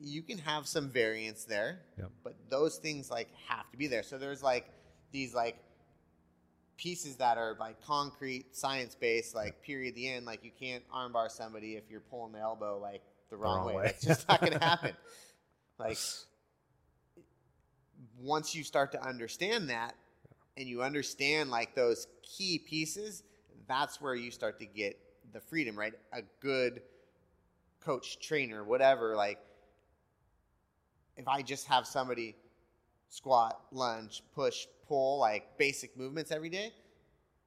[0.01, 1.81] you can have some variance there.
[1.99, 2.11] Yep.
[2.23, 4.03] But those things like have to be there.
[4.03, 4.67] So there's like
[5.13, 5.57] these like
[6.77, 10.27] pieces that are like concrete, science based, like period the end.
[10.27, 13.67] Like you can't armbar somebody if you're pulling the elbow like the wrong, the wrong
[13.67, 13.75] way.
[13.77, 13.83] way.
[13.87, 14.93] That's just not gonna happen.
[15.79, 15.99] Like
[18.21, 19.95] once you start to understand that
[20.57, 23.23] and you understand like those key pieces,
[23.67, 24.99] that's where you start to get
[25.33, 25.95] the freedom, right?
[26.13, 26.83] A good
[27.81, 29.39] coach, trainer, whatever, like
[31.17, 32.35] if I just have somebody
[33.09, 36.73] squat, lunge, push, pull, like basic movements every day,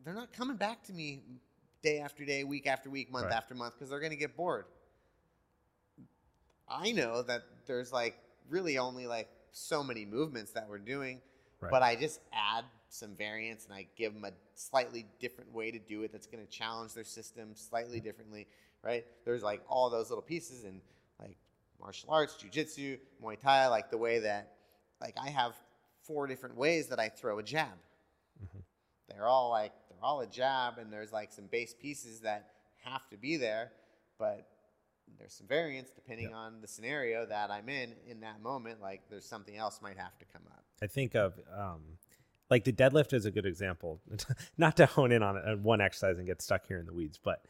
[0.04, 1.22] they're not coming back to me
[1.82, 3.34] day after day, week after week, month right.
[3.34, 4.66] after month because they're going to get bored.
[6.68, 8.18] I know that there's like
[8.50, 11.22] really only like so many movements that we're doing,
[11.62, 11.72] right.
[11.72, 15.80] but I just add some variance and I give them a slightly different way to
[15.80, 18.48] do it that's going to challenge their system slightly differently,
[18.84, 19.06] right?
[19.26, 20.82] There's like all those little pieces and
[21.20, 21.38] like
[21.80, 24.54] martial arts, jujitsu, Muay Thai, like the way that
[25.02, 25.54] like I have
[26.04, 27.68] four different ways that I throw a jab.
[28.44, 28.60] Mm-hmm.
[29.10, 32.50] They're all like they're all a jab, and there's like some base pieces that
[32.84, 33.72] have to be there,
[34.18, 34.48] but
[35.18, 36.38] there's some variance depending yeah.
[36.38, 38.82] on the scenario that I'm in in that moment.
[38.82, 40.64] Like there's something else might have to come up.
[40.82, 41.82] I think of um,
[42.50, 44.02] like the deadlift is a good example.
[44.58, 47.20] Not to hone in on it, one exercise and get stuck here in the weeds,
[47.22, 47.46] but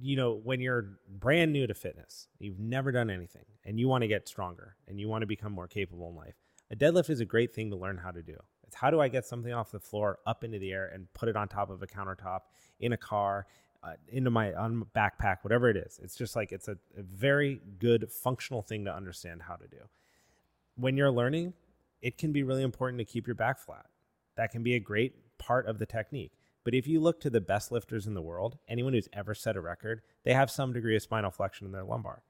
[0.00, 4.02] you know when you're brand new to fitness, you've never done anything, and you want
[4.02, 6.36] to get stronger and you want to become more capable in life.
[6.70, 8.36] A deadlift is a great thing to learn how to do.
[8.66, 11.28] It's how do I get something off the floor up into the air and put
[11.28, 12.40] it on top of a countertop
[12.80, 13.46] in a car
[13.82, 16.00] uh, into my on backpack, whatever it is.
[16.02, 19.78] It's just like it's a, a very good functional thing to understand how to do.
[20.76, 21.54] When you're learning,
[22.00, 23.86] it can be really important to keep your back flat.
[24.36, 26.32] That can be a great part of the technique.
[26.64, 29.56] But if you look to the best lifters in the world, anyone who's ever set
[29.56, 32.22] a record, they have some degree of spinal flexion in their lumbar.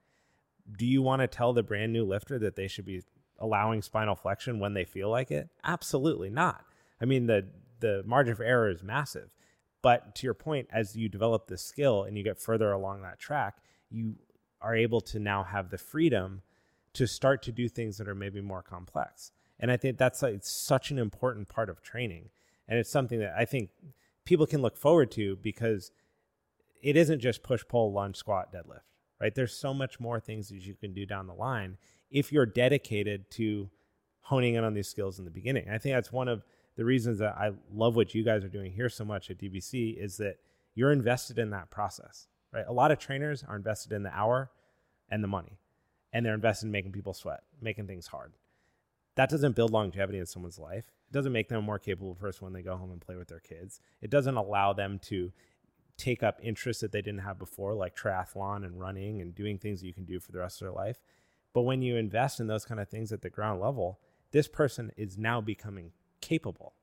[0.76, 3.02] Do you want to tell the brand new lifter that they should be
[3.38, 5.48] allowing spinal flexion when they feel like it?
[5.64, 6.64] Absolutely not.
[7.00, 7.46] I mean, the
[7.80, 9.30] the margin for error is massive.
[9.82, 13.18] But to your point, as you develop this skill and you get further along that
[13.18, 13.58] track,
[13.90, 14.16] you
[14.60, 16.42] are able to now have the freedom
[16.94, 19.32] to start to do things that are maybe more complex.
[19.58, 22.30] And I think that's like such an important part of training.
[22.68, 23.70] And it's something that I think
[24.24, 25.92] people can look forward to because
[26.82, 28.80] it isn't just push, pull, lunge, squat, deadlift,
[29.20, 29.34] right?
[29.34, 31.78] There's so much more things that you can do down the line
[32.10, 33.70] if you're dedicated to
[34.20, 35.68] honing in on these skills in the beginning.
[35.70, 36.44] I think that's one of
[36.76, 39.96] the reasons that I love what you guys are doing here so much at DBC
[39.96, 40.36] is that
[40.74, 42.64] you're invested in that process, right?
[42.68, 44.50] A lot of trainers are invested in the hour
[45.10, 45.58] and the money,
[46.12, 48.32] and they're invested in making people sweat, making things hard.
[49.16, 50.84] That doesn't build longevity in someone's life.
[51.08, 53.28] It doesn't make them a more capable person when they go home and play with
[53.28, 53.80] their kids.
[54.00, 55.32] It doesn't allow them to
[55.96, 59.80] take up interests that they didn't have before, like triathlon and running and doing things
[59.80, 61.00] that you can do for the rest of their life.
[61.54, 63.98] But when you invest in those kind of things at the ground level,
[64.32, 66.74] this person is now becoming capable,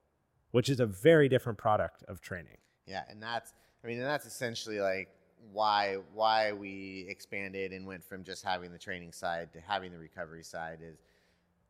[0.50, 2.58] which is a very different product of training.
[2.88, 3.54] Yeah, and that's
[3.84, 5.10] I mean, and that's essentially like
[5.52, 10.00] why why we expanded and went from just having the training side to having the
[10.00, 10.98] recovery side is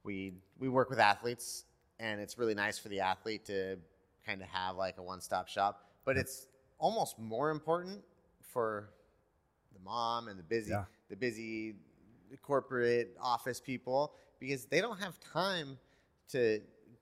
[0.03, 1.65] we we work with athletes
[1.99, 3.77] and it's really nice for the athlete to
[4.25, 6.47] kind of have like a one-stop shop, but it's
[6.79, 8.01] almost more important
[8.41, 8.89] for
[9.73, 10.83] the mom and the busy yeah.
[11.09, 11.75] the busy
[12.41, 15.77] corporate office people because they don't have time
[16.29, 16.59] to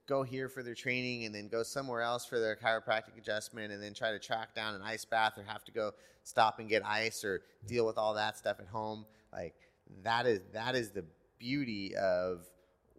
[0.07, 3.81] go here for their training and then go somewhere else for their chiropractic adjustment and
[3.81, 5.91] then try to track down an ice bath or have to go
[6.23, 9.05] stop and get ice or deal with all that stuff at home.
[9.31, 9.55] Like
[10.03, 11.05] that is that is the
[11.39, 12.45] beauty of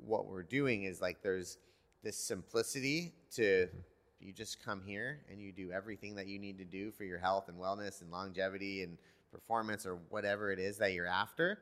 [0.04, 1.58] what we're doing is like there's
[2.02, 3.78] this simplicity to mm-hmm.
[4.20, 7.18] you just come here and you do everything that you need to do for your
[7.18, 8.98] health and wellness and longevity and
[9.30, 11.58] performance or whatever it is that you're after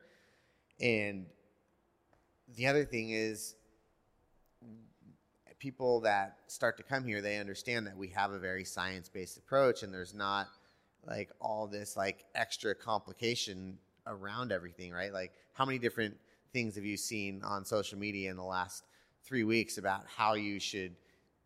[0.79, 1.25] and
[2.55, 3.55] the other thing is
[5.61, 9.37] people that start to come here, they understand that we have a very science based
[9.37, 10.47] approach and there's not
[11.05, 13.77] like all this like extra complication
[14.07, 15.13] around everything, right?
[15.13, 16.17] Like, how many different
[16.53, 18.83] things have you seen on social media in the last
[19.23, 20.95] three weeks about how you should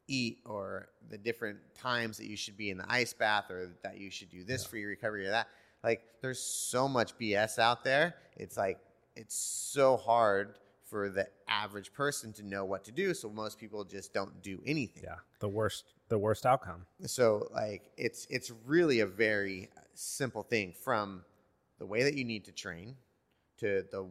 [0.07, 3.97] eat or the different times that you should be in the ice bath or that
[3.97, 4.69] you should do this yeah.
[4.69, 5.47] for your recovery or that?
[5.83, 8.15] Like, there's so much BS out there.
[8.37, 8.79] It's like,
[9.15, 13.13] it's so hard for the average person to know what to do.
[13.13, 15.03] So most people just don't do anything.
[15.03, 16.85] Yeah, the worst, the worst outcome.
[17.05, 21.23] So like it's it's really a very simple thing from
[21.79, 22.95] the way that you need to train
[23.57, 24.07] to the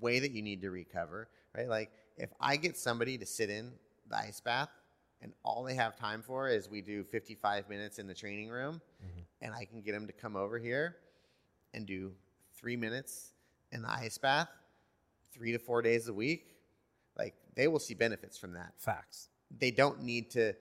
[0.00, 1.28] way that you need to recover.
[1.56, 3.72] Right, like if I get somebody to sit in
[4.08, 4.68] the ice bath
[5.22, 8.80] and all they have time for is we do 55 minutes in the training room
[9.02, 9.20] mm-hmm.
[9.40, 10.96] and I can get them to come over here
[11.72, 12.12] and do
[12.54, 13.32] three minutes
[13.72, 14.48] in the ice bath
[15.36, 16.56] three to four days a week,
[17.18, 18.72] like they will see benefits from that.
[18.78, 19.28] Facts.
[19.56, 20.54] They don't need to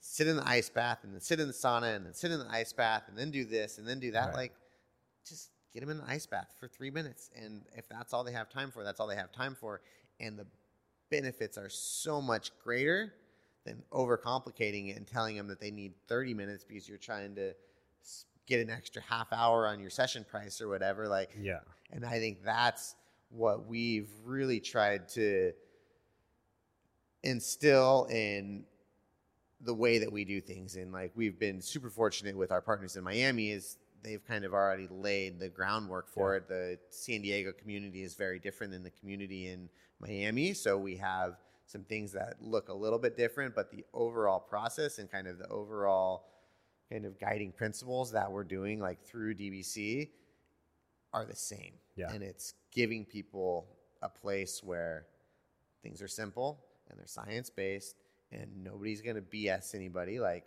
[0.00, 2.38] sit in the ice bath and then sit in the sauna and then sit in
[2.38, 4.28] the ice bath and then do this and then do that.
[4.28, 4.36] Right.
[4.36, 4.52] Like,
[5.26, 7.30] just get them in the ice bath for three minutes.
[7.36, 9.80] And if that's all they have time for, that's all they have time for.
[10.20, 10.46] And the
[11.10, 13.12] benefits are so much greater
[13.64, 17.54] than overcomplicating it and telling them that they need 30 minutes because you're trying to
[18.46, 21.08] get an extra half hour on your session price or whatever.
[21.08, 21.60] Like, yeah.
[21.90, 22.94] And I think that's
[23.30, 25.52] what we've really tried to
[27.24, 28.64] instill in
[29.60, 32.96] the way that we do things and like we've been super fortunate with our partners
[32.96, 36.38] in miami is they've kind of already laid the groundwork for yeah.
[36.38, 39.68] it the san diego community is very different than the community in
[40.00, 41.36] miami so we have
[41.66, 45.38] some things that look a little bit different but the overall process and kind of
[45.38, 46.26] the overall
[46.92, 50.10] kind of guiding principles that we're doing like through dbc
[51.12, 52.12] are the same yeah.
[52.12, 53.68] And it's giving people
[54.02, 55.06] a place where
[55.82, 57.96] things are simple and they're science based
[58.32, 60.18] and nobody's going to BS anybody.
[60.18, 60.44] Like,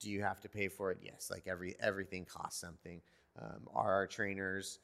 [0.00, 0.98] do you have to pay for it?
[1.02, 1.28] Yes.
[1.30, 3.00] Like every everything costs something.
[3.40, 4.78] Um, are our trainers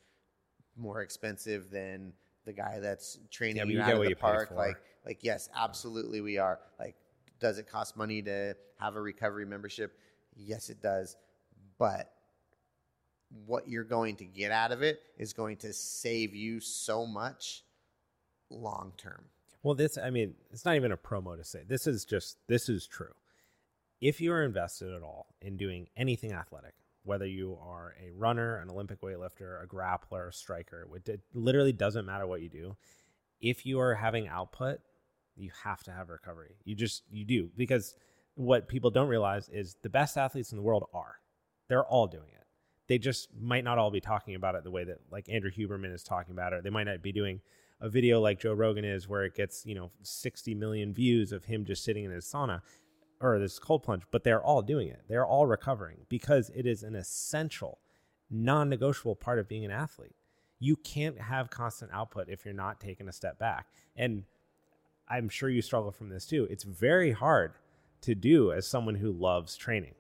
[0.76, 2.12] more expensive than
[2.44, 4.50] the guy that's training Yeah, you, you out of the park?
[4.50, 6.58] Like, like yes, absolutely, we are.
[6.78, 6.96] Like,
[7.38, 9.98] does it cost money to have a recovery membership?
[10.36, 11.16] Yes, it does.
[11.78, 12.12] But
[13.46, 17.62] what you're going to get out of it is going to save you so much
[18.50, 19.24] long term.
[19.62, 21.60] Well, this, I mean, it's not even a promo to say.
[21.66, 23.12] This is just, this is true.
[24.00, 26.72] If you are invested at all in doing anything athletic,
[27.02, 31.72] whether you are a runner, an Olympic weightlifter, a grappler, a striker, it it literally
[31.72, 32.76] doesn't matter what you do.
[33.40, 34.80] If you are having output,
[35.36, 36.56] you have to have recovery.
[36.64, 37.50] You just, you do.
[37.56, 37.94] Because
[38.34, 41.16] what people don't realize is the best athletes in the world are.
[41.68, 42.46] They're all doing it.
[42.88, 45.94] They just might not all be talking about it the way that like Andrew Huberman
[45.94, 46.64] is talking about it.
[46.64, 47.40] They might not be doing
[47.80, 51.44] a video like Joe Rogan is where it gets, you know, 60 million views of
[51.44, 52.62] him just sitting in his sauna
[53.20, 55.02] or this cold plunge, but they're all doing it.
[55.08, 57.78] They're all recovering because it is an essential,
[58.30, 60.14] non negotiable part of being an athlete.
[60.58, 63.66] You can't have constant output if you're not taking a step back.
[63.96, 64.24] And
[65.08, 66.46] I'm sure you struggle from this too.
[66.50, 67.52] It's very hard
[68.02, 69.94] to do as someone who loves training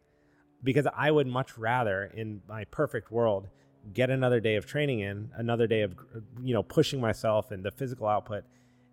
[0.62, 3.48] because I would much rather, in my perfect world,
[3.94, 5.94] get another day of training in, another day of
[6.42, 8.44] you know pushing myself and the physical output,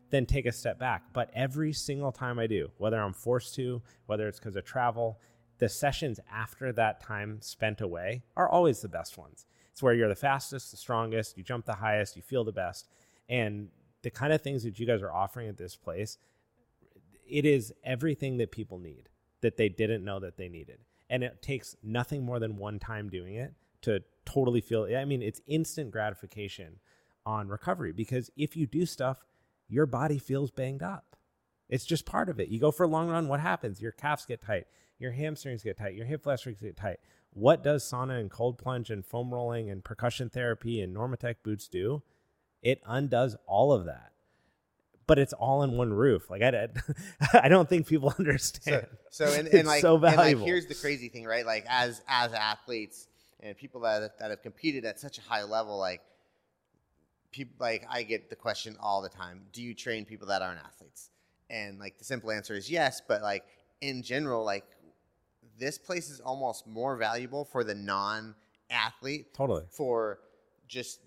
[0.09, 1.13] then take a step back.
[1.13, 5.19] But every single time I do, whether I'm forced to, whether it's because of travel,
[5.59, 9.45] the sessions after that time spent away are always the best ones.
[9.71, 12.87] It's where you're the fastest, the strongest, you jump the highest, you feel the best,
[13.29, 13.69] and
[14.01, 16.17] the kind of things that you guys are offering at this place
[17.29, 19.09] it is everything that people need
[19.41, 20.79] that they didn't know that they needed.
[21.09, 25.21] And it takes nothing more than one time doing it to totally feel I mean,
[25.21, 26.79] it's instant gratification
[27.25, 29.23] on recovery because if you do stuff,
[29.67, 31.15] your body feels banged up.
[31.69, 32.49] It's just part of it.
[32.49, 33.81] You go for a long run, what happens?
[33.81, 34.65] Your calves get tight,
[34.99, 36.97] your hamstrings get tight, your hip flexors get tight.
[37.31, 41.67] What does sauna and cold plunge and foam rolling and percussion therapy and Normatec boots
[41.67, 42.01] do?
[42.61, 44.13] It undoes all of that
[45.07, 46.29] but it's all in one roof.
[46.29, 46.67] Like I,
[47.33, 48.87] I don't think people understand.
[49.09, 51.45] So, so and, and like, so and like, here's the crazy thing, right?
[51.45, 53.07] Like, as as athletes
[53.39, 56.01] and people that that have competed at such a high level, like,
[57.37, 60.59] people like I get the question all the time: Do you train people that aren't
[60.59, 61.11] athletes?
[61.49, 63.45] And like the simple answer is yes, but like
[63.79, 64.65] in general, like
[65.57, 69.63] this place is almost more valuable for the non-athlete Totally.
[69.69, 70.19] for
[70.67, 70.99] just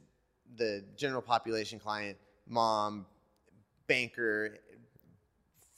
[0.56, 2.16] the general population client,
[2.46, 3.06] mom,
[3.86, 4.58] banker,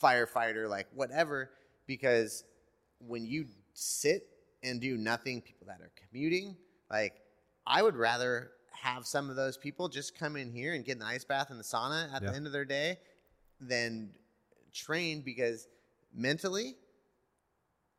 [0.02, 1.50] firefighter, like whatever,
[1.86, 2.44] because
[2.98, 4.28] when you sit
[4.62, 6.56] and do nothing, people that are commuting,
[6.90, 7.14] like
[7.66, 11.02] I would rather have some of those people just come in here and get an
[11.02, 12.30] ice bath in the sauna at Yeah.
[12.30, 12.98] the end of their day
[13.60, 14.10] than
[14.72, 15.68] train because
[16.12, 16.76] mentally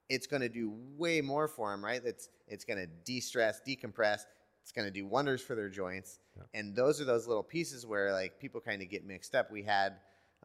[0.10, 2.02] it's going to do way more for them, right?
[2.04, 4.26] It's it's going to de-stress, decompress.
[4.62, 6.20] It's going to do wonders for their joints.
[6.54, 9.50] And those are those little pieces where like people kind of get mixed up.
[9.52, 9.96] We had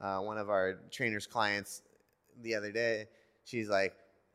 [0.00, 1.82] uh, one of our trainers clients
[2.42, 3.06] the other day.
[3.44, 3.94] She's like,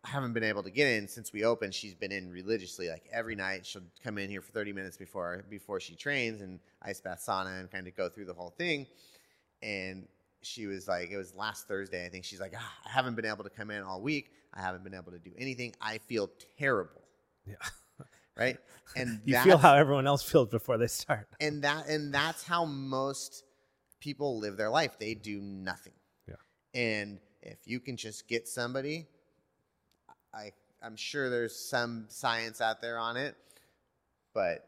[0.10, 1.74] haven't been able to get in since we opened.
[1.74, 3.66] She's been in religiously, like every night.
[3.66, 7.60] She'll come in here for 30 minutes before before she trains and ice bath sauna
[7.60, 8.86] and kind of go through the whole thing.
[9.62, 10.08] And
[10.42, 12.26] she was like, it was last Thursday, I think.
[12.26, 14.32] She's like, ah, I haven't been able to come in all week.
[14.54, 15.74] I haven't been able to do anything.
[15.82, 17.02] I feel terrible.
[17.46, 17.56] Yeah.
[18.36, 18.58] Right.
[18.96, 21.28] And You feel how everyone else feels before they start.
[21.40, 23.44] and that and that's how most
[24.00, 24.98] people live their life.
[24.98, 25.94] They do nothing.
[26.28, 26.36] Yeah.
[26.74, 29.06] And if you can just get somebody,
[30.34, 33.36] I I'm sure there's some science out there on it,
[34.34, 34.68] but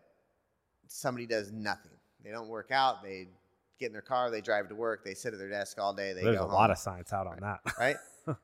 [0.87, 1.91] somebody does nothing.
[2.23, 3.03] They don't work out.
[3.03, 3.27] They
[3.79, 4.31] get in their car.
[4.31, 5.03] They drive to work.
[5.03, 6.13] They sit at their desk all day.
[6.13, 7.59] They There's a home, lot of science out on that.
[7.77, 7.97] right.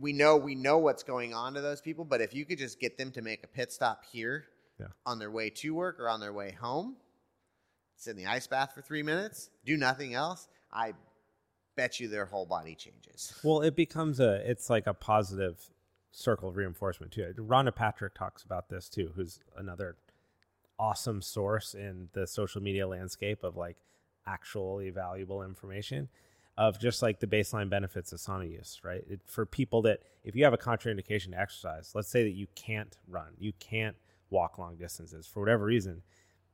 [0.00, 2.80] we know we know what's going on to those people, but if you could just
[2.80, 4.44] get them to make a pit stop here
[4.80, 4.86] Yeah.
[5.06, 6.96] on their way to work or on their way home,
[7.96, 10.94] sit in the ice bath for three minutes, do nothing else, I
[11.76, 13.32] bet you their whole body changes.
[13.44, 15.68] Well, it becomes a it's like a positive
[16.10, 17.34] circle of reinforcement too.
[17.36, 19.96] Rhonda Patrick talks about this too, who's another
[20.78, 23.76] awesome source in the social media landscape of like
[24.26, 26.08] actually valuable information
[26.56, 29.04] of just like the baseline benefits of sauna use, right?
[29.08, 32.48] It, for people that if you have a contraindication to exercise, let's say that you
[32.56, 33.96] can't run, you can't
[34.30, 36.02] walk long distances for whatever reason,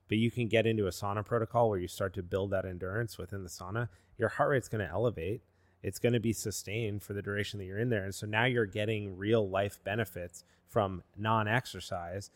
[0.09, 3.17] but you can get into a sauna protocol where you start to build that endurance
[3.17, 3.89] within the sauna,
[4.19, 5.41] your heart rate's going to elevate.
[5.85, 8.05] It's going to be sustained for the duration that you're in there.
[8.05, 12.31] And so now you're getting real life benefits from non exercise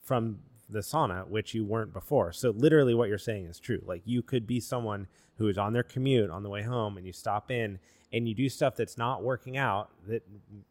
[0.00, 0.38] from
[0.70, 2.32] the sauna, which you weren't before.
[2.32, 3.82] So literally what you're saying is true.
[3.84, 7.04] Like you could be someone who is on their commute on the way home and
[7.04, 7.80] you stop in
[8.12, 10.22] and you do stuff that's not working out that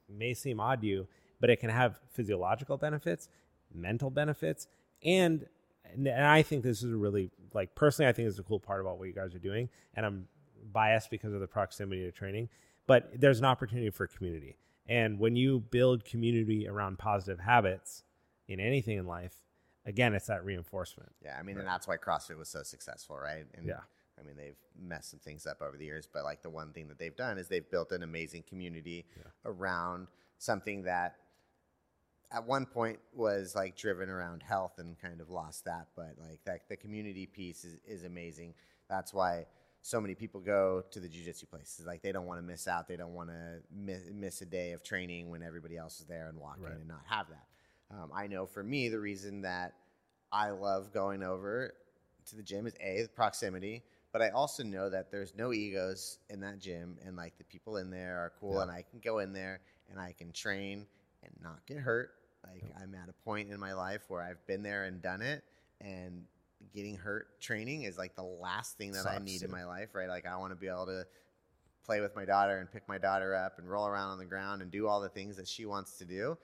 [0.09, 1.07] may seem odd to you,
[1.41, 3.27] but it can have physiological benefits,
[3.73, 4.67] mental benefits,
[5.03, 5.45] and
[5.93, 8.59] and I think this is a really like personally I think this is a cool
[8.59, 10.27] part about what you guys are doing and I'm
[10.71, 12.49] biased because of the proximity to training,
[12.87, 14.57] but there's an opportunity for community.
[14.87, 18.03] And when you build community around positive habits
[18.47, 19.35] in anything in life,
[19.85, 21.11] again, it's that reinforcement.
[21.23, 21.61] Yeah, I mean, right.
[21.61, 23.45] and that's why CrossFit was so successful, right?
[23.53, 23.79] And yeah.
[24.19, 26.87] I mean, they've messed some things up over the years, but like the one thing
[26.89, 29.23] that they've done is they've built an amazing community yeah.
[29.45, 30.07] around
[30.37, 31.15] something that
[32.31, 35.87] at one point was like driven around health and kind of lost that.
[35.95, 38.53] But like that, the community piece is, is amazing.
[38.89, 39.45] That's why
[39.81, 42.87] so many people go to the jiu-jitsu places like they don't want to miss out
[42.87, 46.27] they don't want to miss, miss, a day of training when everybody else is there
[46.29, 46.71] and walk right.
[46.71, 47.45] in and not have that
[47.95, 49.73] um, i know for me the reason that
[50.31, 51.73] i love going over
[52.25, 56.19] to the gym is a the proximity but i also know that there's no egos
[56.29, 58.61] in that gym and like the people in there are cool yeah.
[58.61, 59.59] and i can go in there
[59.89, 60.85] and i can train
[61.23, 62.11] and not get hurt
[62.45, 62.81] like yeah.
[62.81, 65.43] i'm at a point in my life where i've been there and done it
[65.79, 66.23] and
[66.73, 69.89] getting hurt training is like the last thing that Sucks, I need in my life,
[69.93, 70.07] right?
[70.07, 71.05] Like I want to be able to
[71.85, 74.61] play with my daughter and pick my daughter up and roll around on the ground
[74.61, 76.37] and do all the things that she wants to do.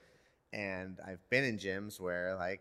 [0.52, 2.60] And I've been in gyms where like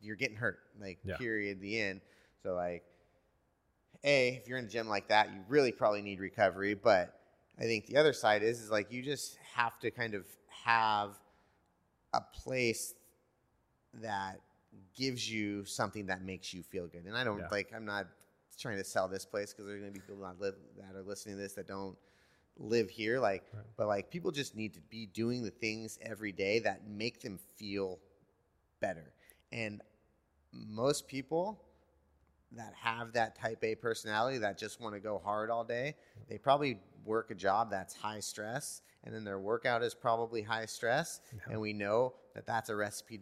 [0.00, 1.16] you're getting hurt, like yeah.
[1.16, 2.00] period, the end.
[2.42, 2.84] So like,
[4.04, 6.74] a if you're in a gym like that, you really probably need recovery.
[6.74, 7.18] But
[7.58, 10.24] I think the other side is is like you just have to kind of
[10.64, 11.12] have
[12.12, 12.94] a place
[13.94, 14.40] that
[14.94, 17.04] gives you something that makes you feel good.
[17.04, 17.48] And I don't yeah.
[17.50, 18.06] like I'm not
[18.58, 21.02] trying to sell this place because there's going to be people that live that are
[21.02, 21.96] listening to this that don't
[22.58, 23.62] live here like right.
[23.76, 27.38] but like people just need to be doing the things every day that make them
[27.56, 27.98] feel
[28.80, 29.12] better.
[29.52, 29.82] And
[30.52, 31.62] most people
[32.52, 35.94] that have that type A personality that just want to go hard all day,
[36.28, 40.66] they probably work a job that's high stress and then their workout is probably high
[40.66, 41.52] stress yeah.
[41.52, 43.18] and we know that that's a recipe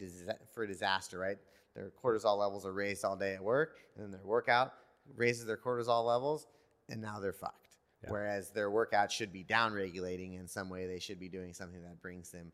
[0.53, 1.37] for disaster, right?
[1.75, 4.73] Their cortisol levels are raised all day at work, and then their workout
[5.15, 6.47] raises their cortisol levels,
[6.89, 7.77] and now they're fucked.
[8.03, 8.11] Yeah.
[8.11, 10.87] Whereas their workout should be down regulating in some way.
[10.87, 12.51] They should be doing something that brings them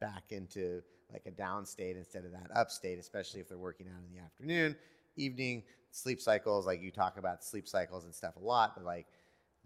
[0.00, 3.88] back into like a down state instead of that up state, especially if they're working
[3.88, 4.76] out in the afternoon,
[5.16, 6.66] evening, sleep cycles.
[6.66, 9.06] Like you talk about sleep cycles and stuff a lot, but like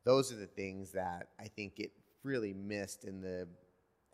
[0.05, 1.93] those are the things that I think get
[2.23, 3.49] really missed in the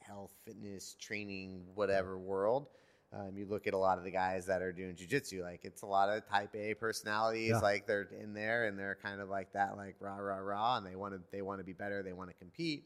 [0.00, 2.68] health, fitness, training, whatever world.
[3.12, 5.82] Um, you look at a lot of the guys that are doing jujitsu, like it's
[5.82, 7.58] a lot of type A personalities, yeah.
[7.58, 10.86] like they're in there and they're kind of like that, like rah rah rah, and
[10.86, 12.84] they want to they want to be better, they want to compete,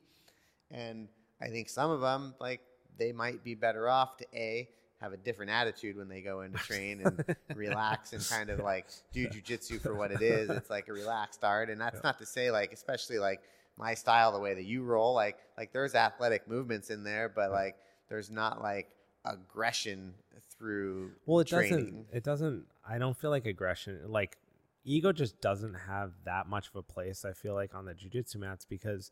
[0.70, 1.08] and
[1.42, 2.62] I think some of them like
[2.96, 4.66] they might be better off to a
[5.00, 8.60] have a different attitude when they go in to train and relax and kind of
[8.60, 10.50] like do jujitsu for what it is.
[10.50, 12.00] It's like a relaxed art, and that's yeah.
[12.04, 13.40] not to say like especially like
[13.76, 17.50] my style, the way that you roll, like like there's athletic movements in there, but
[17.50, 17.76] like
[18.08, 18.88] there's not like
[19.24, 20.14] aggression
[20.56, 21.70] through well it training.
[21.70, 24.36] doesn't it doesn't i don't feel like aggression like
[24.84, 28.38] ego just doesn't have that much of a place i feel like on the jiu-jitsu
[28.38, 29.10] mats because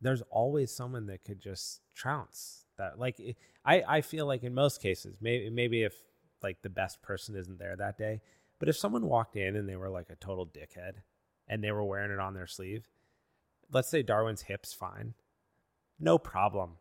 [0.00, 3.20] there's always someone that could just trounce that like
[3.64, 5.94] i i feel like in most cases maybe maybe if
[6.42, 8.20] like the best person isn't there that day
[8.58, 10.94] but if someone walked in and they were like a total dickhead
[11.48, 12.88] and they were wearing it on their sleeve
[13.72, 15.14] let's say darwin's hips fine
[15.98, 16.72] no problem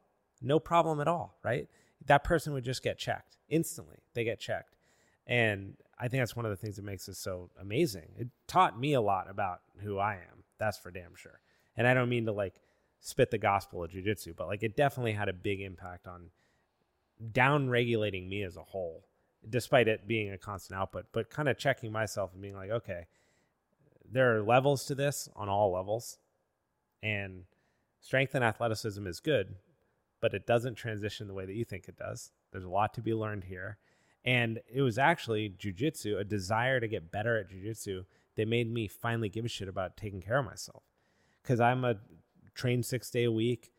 [0.41, 1.67] no problem at all right
[2.05, 3.97] that person would just get checked instantly.
[4.13, 4.75] They get checked.
[5.27, 8.13] And I think that's one of the things that makes this so amazing.
[8.17, 10.43] It taught me a lot about who I am.
[10.57, 11.39] That's for damn sure.
[11.77, 12.55] And I don't mean to like
[13.01, 16.29] spit the gospel of jujitsu, but like it definitely had a big impact on
[17.33, 19.03] down regulating me as a whole,
[19.49, 23.07] despite it being a constant output, but kind of checking myself and being like, okay,
[24.09, 26.19] there are levels to this on all levels.
[27.01, 27.45] And
[27.99, 29.55] strength and athleticism is good,
[30.21, 32.31] but it doesn't transition the way that you think it does.
[32.51, 33.77] There's a lot to be learned here.
[34.23, 38.87] And it was actually jujitsu, a desire to get better at jujitsu that made me
[38.87, 40.83] finally give a shit about taking care of myself.
[41.43, 41.95] Cause I'm a
[42.53, 43.71] train six day a week,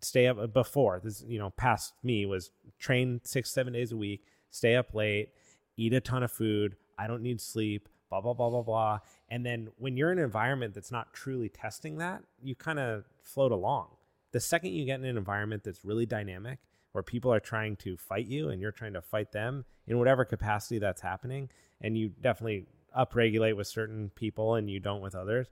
[0.00, 3.96] stay up uh, before this, you know, past me was train six, seven days a
[3.96, 5.30] week, stay up late,
[5.76, 6.76] eat a ton of food.
[6.98, 8.98] I don't need sleep, blah, blah, blah, blah, blah.
[9.28, 13.04] And then when you're in an environment that's not truly testing that, you kind of
[13.22, 13.88] float along.
[14.32, 16.58] The second you get in an environment that's really dynamic,
[16.92, 20.24] where people are trying to fight you and you're trying to fight them in whatever
[20.24, 21.50] capacity that's happening,
[21.82, 22.66] and you definitely
[22.98, 25.48] upregulate with certain people and you don't with others,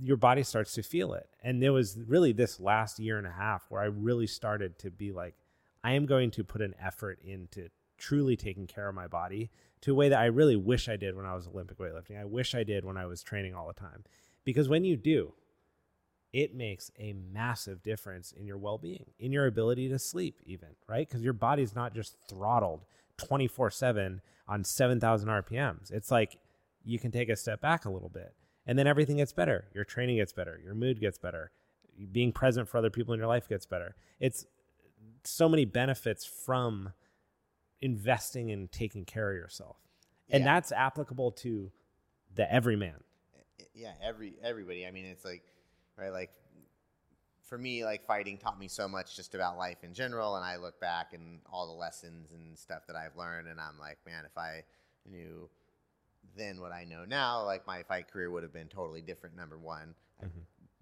[0.00, 1.28] your body starts to feel it.
[1.42, 4.90] And there was really this last year and a half where I really started to
[4.90, 5.34] be like,
[5.84, 7.68] I am going to put an effort into
[7.98, 9.50] truly taking care of my body
[9.82, 12.20] to a way that I really wish I did when I was Olympic weightlifting.
[12.20, 14.04] I wish I did when I was training all the time.
[14.44, 15.34] Because when you do,
[16.32, 21.08] it makes a massive difference in your well-being, in your ability to sleep even, right?
[21.08, 22.84] Cuz your body's not just throttled
[23.18, 25.90] 24/7 on 7000 RPMs.
[25.90, 26.38] It's like
[26.84, 28.34] you can take a step back a little bit
[28.66, 29.66] and then everything gets better.
[29.74, 31.50] Your training gets better, your mood gets better,
[32.12, 33.94] being present for other people in your life gets better.
[34.20, 34.46] It's
[35.24, 36.92] so many benefits from
[37.80, 39.76] investing in taking care of yourself.
[40.30, 40.54] And Yeah.
[40.54, 41.70] that's applicable to
[42.34, 43.02] the everyman.
[43.74, 45.42] yeah every everybody i mean it's like
[45.96, 46.30] right like
[47.42, 50.56] for me like fighting taught me so much just about life in general and i
[50.56, 54.24] look back and all the lessons and stuff that i've learned and i'm like man
[54.26, 54.62] if i
[55.10, 55.48] knew
[56.36, 59.58] then what i know now like my fight career would have been totally different number
[59.58, 60.26] one i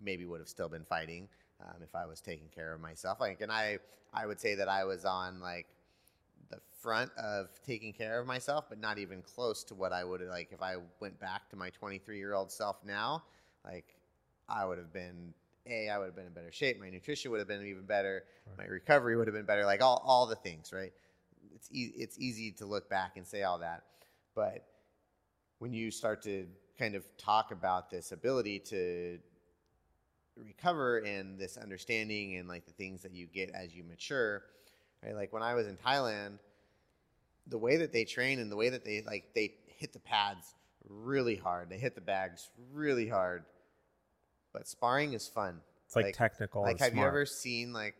[0.03, 1.28] maybe would have still been fighting
[1.61, 3.78] um, if i was taking care of myself like and i
[4.14, 5.66] i would say that i was on like
[6.51, 10.20] the front of taking care of myself, but not even close to what I would
[10.20, 13.22] have like if I went back to my 23 year old self now.
[13.64, 13.96] Like
[14.48, 15.32] I would have been
[15.66, 16.80] a, I would have been in better shape.
[16.80, 18.24] My nutrition would have been even better.
[18.59, 19.64] My recovery would have been better.
[19.64, 20.92] Like all, all the things, right?
[21.55, 23.84] It's e- it's easy to look back and say all that,
[24.34, 24.64] but
[25.61, 26.47] when you start to
[26.79, 29.19] kind of talk about this ability to
[30.37, 34.43] recover and this understanding and like the things that you get as you mature
[35.05, 36.39] right like when i was in thailand
[37.47, 40.55] the way that they train and the way that they like they hit the pads
[40.89, 43.45] really hard they hit the bags really hard
[44.55, 46.63] but sparring is fun It's like, technical.
[46.63, 47.95] like have you ever seen like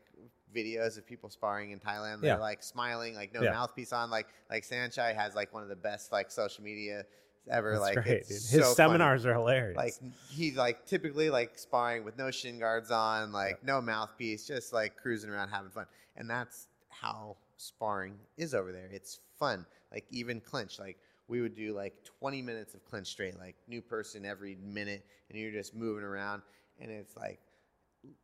[0.55, 2.37] videos of people sparring in thailand they're Yeah.
[2.39, 3.51] like smiling like no Yeah.
[3.51, 7.05] mouthpiece on like like Saenchai has like one of the best like social media
[7.49, 8.29] ever That's like it's.
[8.29, 9.77] His so funny seminars are hilarious.
[9.77, 9.95] like
[10.31, 14.97] he's like typically like sparring with no shin guards on, like no mouthpiece, just like
[14.97, 15.87] cruising around having fun.
[16.17, 18.89] And that's how sparring is over there.
[18.91, 19.67] It's fun.
[19.93, 23.81] Like even clinch, like we would do like 20 minutes of clinch straight, like new
[23.81, 26.43] person every minute, and you're just moving around,
[26.81, 27.41] and it's like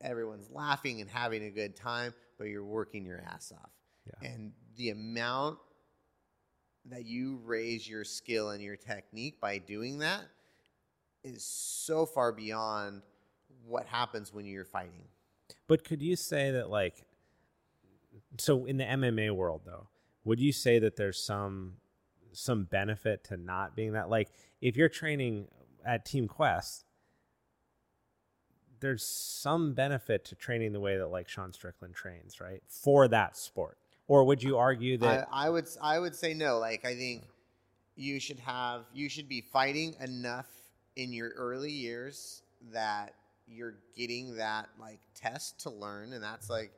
[0.00, 3.70] everyone's laughing and having a good time, but you're working your ass off.
[4.06, 4.30] Yeah.
[4.30, 5.58] And the amount
[6.90, 10.22] that you raise your skill and your technique by doing that
[11.24, 13.02] is so far beyond
[13.66, 15.04] what happens when you're fighting.
[15.66, 17.04] But could you say that like
[18.38, 19.88] so in the MMA world though,
[20.24, 21.74] would you say that there's some
[22.32, 24.28] some benefit to not being that like
[24.60, 25.48] if you're training
[25.84, 26.86] at Team Quest
[28.80, 32.62] there's some benefit to training the way that like Sean Strickland trains, right?
[32.68, 33.78] For that sport.
[34.08, 36.58] Or would you argue that I, I would I would say no.
[36.58, 37.24] Like I think
[37.96, 40.46] you should have you should be fighting enough
[40.96, 42.42] in your early years
[42.72, 43.14] that
[43.48, 46.72] you're getting that like test to learn, and that's like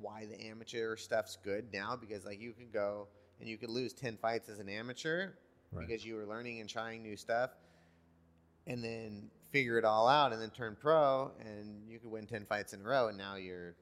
[0.00, 3.06] why the amateur stuff's good now because like you could go
[3.40, 5.30] and you could lose ten fights as an amateur
[5.74, 5.86] Right.
[5.86, 7.50] because you were learning and trying new stuff,
[8.66, 12.44] and then figure it all out, and then turn pro, and you could win ten
[12.44, 13.74] fights in a row, and now you're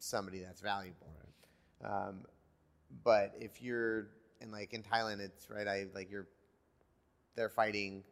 [0.00, 1.06] somebody that's valuable.
[1.84, 2.20] Um,
[3.04, 4.08] but if you're
[4.40, 5.66] and like in Thailand, it's right.
[5.66, 6.26] I like you're
[7.36, 8.04] they're fighting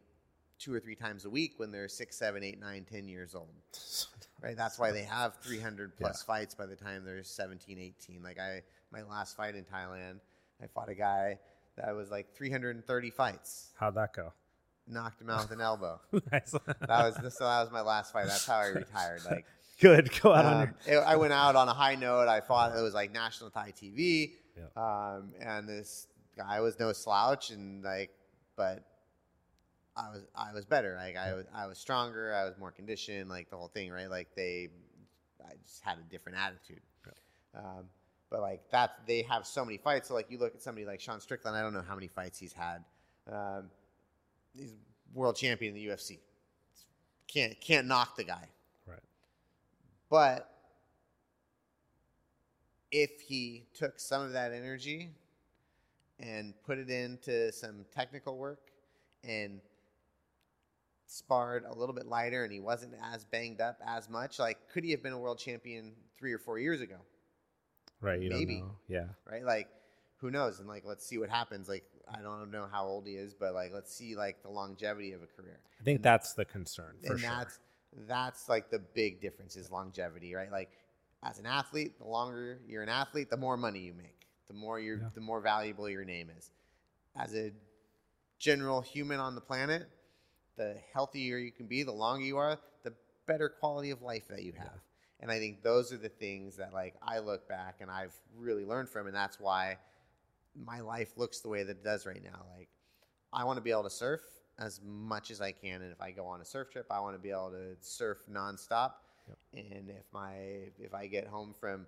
[0.58, 3.48] two or three times a week when they're six, seven, eight, nine, ten years old.
[4.42, 4.56] Right.
[4.56, 8.24] That's why they have 300 plus fights by the time they're 17, 18.
[8.24, 8.62] Like I,
[8.92, 10.18] my last fight in Thailand,
[10.60, 11.38] I fought a guy
[11.76, 13.70] that was like 330 fights.
[13.78, 14.32] how'd that go?
[14.88, 16.00] Knocked him out with an elbow.
[16.32, 16.50] Nice.
[16.50, 17.44] That was so.
[17.44, 18.26] That was my last fight.
[18.26, 19.20] That's how I retired.
[19.30, 19.46] Like
[19.82, 20.10] Good.
[20.22, 22.28] Go out on um, your it- I went out on a high note.
[22.28, 22.76] I fought.
[22.76, 24.32] It was like national Thai TV,
[24.76, 28.10] um, and this guy was no slouch, and like,
[28.56, 28.84] but
[29.96, 30.94] I was I was better.
[30.96, 32.32] Like I was I was stronger.
[32.34, 33.28] I was more conditioned.
[33.28, 34.08] Like the whole thing, right?
[34.08, 34.68] Like they,
[35.44, 36.80] I just had a different attitude.
[37.54, 37.84] Um,
[38.30, 40.08] but like that, they have so many fights.
[40.08, 41.56] So like you look at somebody like Sean Strickland.
[41.56, 42.84] I don't know how many fights he's had.
[43.30, 43.64] Um,
[44.54, 44.72] he's
[45.12, 46.18] world champion in the UFC.
[47.28, 48.48] Can't can't knock the guy.
[50.12, 50.46] But
[52.90, 55.08] if he took some of that energy
[56.20, 58.60] and put it into some technical work
[59.24, 59.62] and
[61.06, 64.84] sparred a little bit lighter and he wasn't as banged up as much, like could
[64.84, 66.98] he have been a world champion three or four years ago?
[68.02, 68.20] Right.
[68.20, 68.62] You maybe.
[68.88, 69.06] Yeah.
[69.26, 69.46] Right?
[69.46, 69.68] Like
[70.18, 70.58] who knows?
[70.58, 71.70] And like let's see what happens.
[71.70, 71.84] Like
[72.14, 75.22] I don't know how old he is, but like let's see like the longevity of
[75.22, 77.30] a career I think that's the concern for and sure.
[77.30, 77.58] that's
[78.08, 80.50] that's like the big difference is longevity, right?
[80.50, 80.70] Like
[81.22, 84.80] as an athlete, the longer you're an athlete, the more money you make, the more
[84.80, 85.08] you're Yeah.
[85.14, 86.50] the more valuable your name is.
[87.16, 87.52] As a
[88.38, 89.88] general human on the planet,
[90.56, 92.92] the healthier you can be, the longer you are, the
[93.26, 94.80] better quality of life that you have.
[95.20, 98.64] And I think those are the things that like I look back and I've really
[98.64, 99.78] learned from and that's why
[100.54, 102.44] my life looks the way that it does right now.
[102.56, 102.68] Like,
[103.32, 104.20] I want to be able to surf
[104.58, 107.14] as much as I can, and if I go on a surf trip, I want
[107.16, 108.92] to be able to surf nonstop.
[109.28, 109.38] Yep.
[109.54, 110.34] And if my
[110.78, 111.86] if I get home from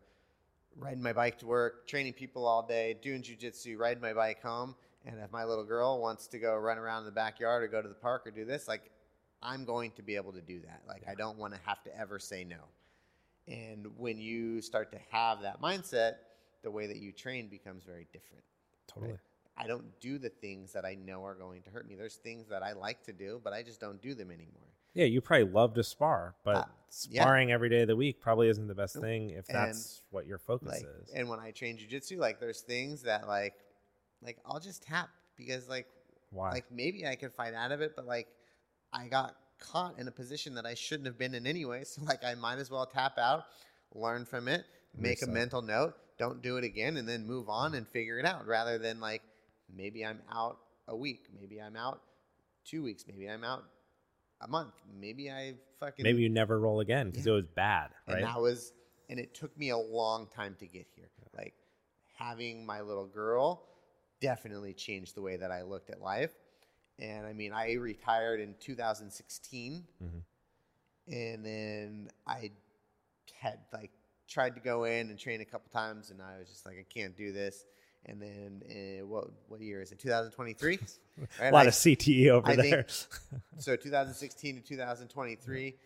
[0.77, 4.75] riding my bike to work, training people all day, doing jujitsu, riding my bike home,
[5.05, 7.83] and if my little girl wants to go run around in the backyard or go
[7.83, 8.91] to the park or do this, like
[9.43, 10.83] I'm going to be able to do that.
[10.89, 11.13] Like yeah.
[11.13, 12.57] I don't want to have to ever say no.
[13.47, 16.15] And when you start to have that mindset,
[16.63, 18.43] the way that you train becomes very different.
[18.87, 19.13] Totally.
[19.13, 19.21] Right?
[19.57, 21.95] I don't do the things that I know are going to hurt me.
[21.95, 24.63] There's things that I like to do, but I just don't do them anymore.
[24.95, 27.55] Yeah, you probably love to spar, but uh, sparring yeah.
[27.55, 30.39] every day of the week probably isn't the best thing if that's and what your
[30.39, 31.11] focus like, is.
[31.13, 33.55] And when I train jujitsu, like there's things that like
[34.23, 35.87] like I'll just tap because like
[36.31, 36.51] why?
[36.51, 38.29] Like maybe I could fight out of it, but like
[38.93, 41.83] I got caught in a position that I shouldn't have been in anyway.
[41.85, 43.47] So like I might as well tap out,
[43.95, 44.65] learn from it,
[44.97, 48.27] make a mental note, don't do it again, and then move on and figure it
[48.27, 48.47] out.
[48.47, 49.23] Rather than like
[49.75, 50.59] maybe I'm out
[50.89, 52.03] a week, maybe I'm out
[52.65, 53.65] two weeks, maybe I'm out
[54.41, 57.33] a month, maybe I fucking maybe you never roll again because yeah.
[57.33, 58.19] it was bad, right?
[58.19, 58.73] And that was,
[59.09, 61.11] and it took me a long time to get here.
[61.37, 61.55] Like
[62.15, 63.65] having my little girl
[64.21, 66.33] definitely changed the way that I looked at life.
[66.99, 71.13] And I mean, I retired in 2016, mm-hmm.
[71.13, 72.53] and then I
[73.37, 73.91] had like
[74.29, 76.85] tried to go in and train a couple times, and I was just like, I
[76.89, 77.65] can't do this.
[78.07, 79.99] And then uh, what what year is it?
[79.99, 80.79] 2023.
[81.41, 81.51] Right?
[81.51, 82.83] a lot I, of CTE over I there.
[82.83, 85.77] Think, so 2016 to 2023.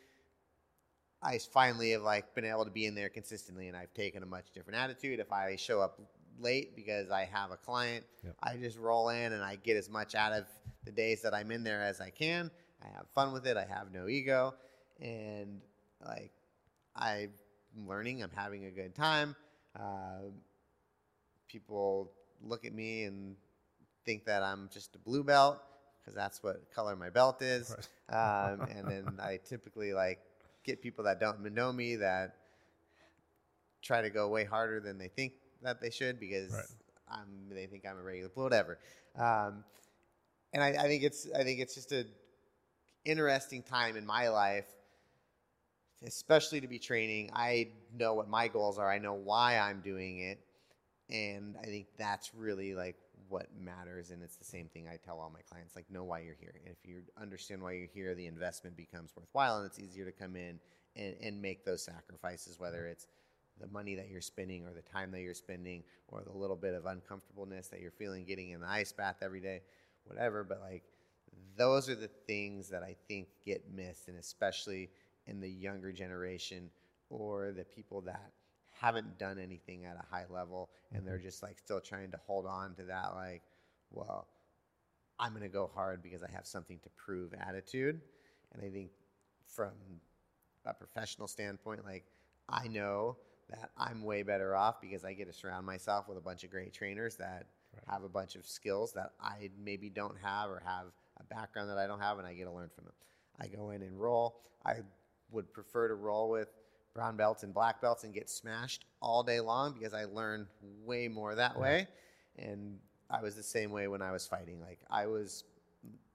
[1.21, 4.27] I finally have like been able to be in there consistently, and I've taken a
[4.27, 5.21] much different attitude.
[5.21, 6.01] If I show up
[6.41, 8.05] late because I have a client.
[8.25, 8.37] Yep.
[8.43, 10.45] I just roll in and I get as much out of
[10.85, 12.51] the days that I'm in there as I can.
[12.83, 13.57] I have fun with it.
[13.57, 14.55] I have no ego,
[15.01, 15.61] and
[16.07, 16.31] like
[16.95, 17.31] I'm
[17.77, 18.23] learning.
[18.23, 19.35] I'm having a good time.
[19.79, 20.31] Uh,
[21.49, 22.13] people
[22.43, 23.37] look at me and
[24.05, 25.61] think that I'm just a blue belt
[26.01, 27.71] because that's what color my belt is.
[27.71, 27.89] Right.
[28.11, 30.21] Um, and then I typically like
[30.65, 32.37] get people that don't know me that
[33.83, 36.65] try to go way harder than they think that they should because right.
[37.11, 38.79] I'm, they think I'm a regular, blue, whatever.
[39.15, 39.63] Um,
[40.55, 42.07] and I, I, think it's I think it's just a
[43.05, 44.67] interesting time in my life,
[46.07, 47.31] especially to be training.
[47.35, 48.91] I know what my goals are.
[48.91, 50.39] I know why I'm doing it,
[51.11, 52.97] and I think that's really like
[53.29, 54.11] what matters.
[54.11, 56.55] And it's the same thing I tell all my clients: like, know why you're here.
[56.65, 60.13] And if you understand why you're here, the investment becomes worthwhile, and it's easier to
[60.13, 60.61] come in
[60.97, 63.07] and, and make those sacrifices, whether it's
[63.61, 66.75] the money that you're spending or the time that you're spending or the little bit
[66.75, 69.63] of uncomfortableness that you're feeling getting in the ice bath every day,
[70.05, 70.45] whatever.
[70.45, 70.85] But like
[71.57, 74.91] those are the things that I think get missed, and especially
[75.27, 76.71] in the younger generation
[77.11, 78.33] or the people that
[78.81, 81.25] haven't done anything at a high level and they're mm-hmm.
[81.25, 83.43] just like still trying to hold on to that like
[83.91, 84.29] well
[85.19, 88.01] i'm going to go hard because i have something to prove attitude
[88.53, 88.91] and i think
[89.47, 89.73] from
[90.67, 92.05] a professional standpoint like
[92.49, 93.17] i know
[93.51, 96.51] that I'm way better off because I get to surround myself with a bunch of
[96.51, 97.83] great trainers that right.
[97.89, 100.87] have a bunch of skills that I maybe don't have or have
[101.19, 102.95] a background that I don't have, and I get to learn from them.
[103.41, 104.41] I go in and roll.
[104.65, 104.77] I
[105.31, 106.49] would prefer to roll with
[106.99, 110.49] brown belts and black belts and get smashed all day long because I learned
[110.85, 111.63] way more that yeah.
[111.63, 111.89] way.
[112.37, 114.61] And I was the same way when I was fighting.
[114.61, 115.45] Like I was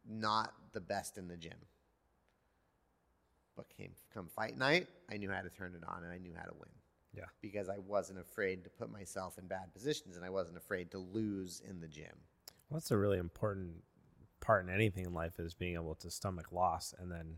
[0.05, 1.53] not the best in the gym.
[3.55, 6.33] But came come fight night, I knew how to turn it on and I knew
[6.35, 6.69] how to win.
[7.15, 7.27] Yeah.
[7.41, 10.97] Because I wasn't afraid to put myself in bad positions and I wasn't afraid to
[10.97, 12.11] lose in the gym.
[12.69, 13.83] Well, that's a really important
[14.41, 17.37] part in anything in life is being able to stomach loss and then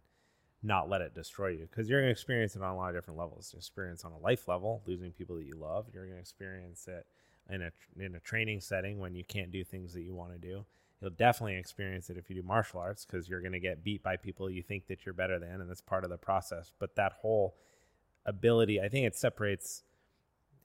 [0.65, 2.95] not let it destroy you because you're going to experience it on a lot of
[2.95, 3.51] different levels.
[3.53, 5.87] You experience on a life level, losing people that you love.
[5.93, 7.05] You're going to experience it
[7.49, 7.71] in a
[8.03, 10.65] in a training setting when you can't do things that you want to do.
[11.01, 14.01] You'll definitely experience it if you do martial arts because you're going to get beat
[14.01, 16.71] by people you think that you're better than, and that's part of the process.
[16.79, 17.55] But that whole
[18.25, 18.81] ability.
[18.81, 19.83] I think it separates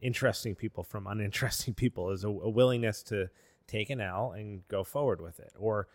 [0.01, 3.29] interesting people from uninteresting people is a, a, willingness to
[3.67, 5.53] take an L and go forward with it.
[5.59, 5.89] Or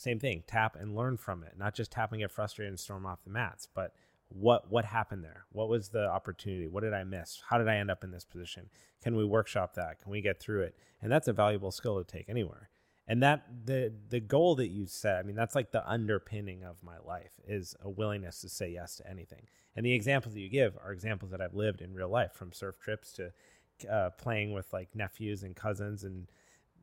[0.00, 1.54] same thing, tap and learn from it.
[1.58, 3.92] Not just tapping and get frustrated and storm off the mats, but
[4.28, 5.44] what what happened there?
[5.50, 6.68] What was the opportunity?
[6.68, 7.42] What did I miss?
[7.48, 8.70] How did I end up in this position?
[9.02, 10.00] Can we workshop that?
[10.00, 10.76] Can we get through it?
[11.02, 12.70] And that's a valuable skill to take anywhere.
[13.08, 16.82] And that the the goal that you set, I mean, that's like the underpinning of
[16.82, 19.48] my life is a willingness to say yes to anything.
[19.74, 22.52] And the examples that you give are examples that I've lived in real life, from
[22.52, 23.32] surf trips to
[23.90, 26.04] uh, playing with like nephews and cousins.
[26.04, 26.28] And,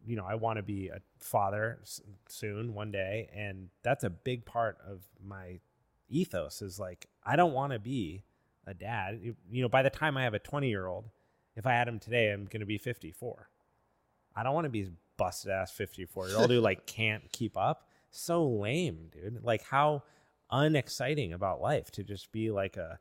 [0.05, 1.79] you know, I want to be a father
[2.27, 3.29] soon, one day.
[3.35, 5.59] And that's a big part of my
[6.09, 8.23] ethos is like, I don't want to be
[8.65, 9.19] a dad.
[9.21, 11.05] You, know, by the time I have a 20 year old,
[11.55, 13.49] if I had him today, I'm going to be 54.
[14.35, 17.89] I don't want to be busted ass 54 year old who like can't keep up.
[18.11, 19.43] So lame, dude.
[19.43, 20.03] Like how
[20.51, 22.99] unexciting about life to just be like a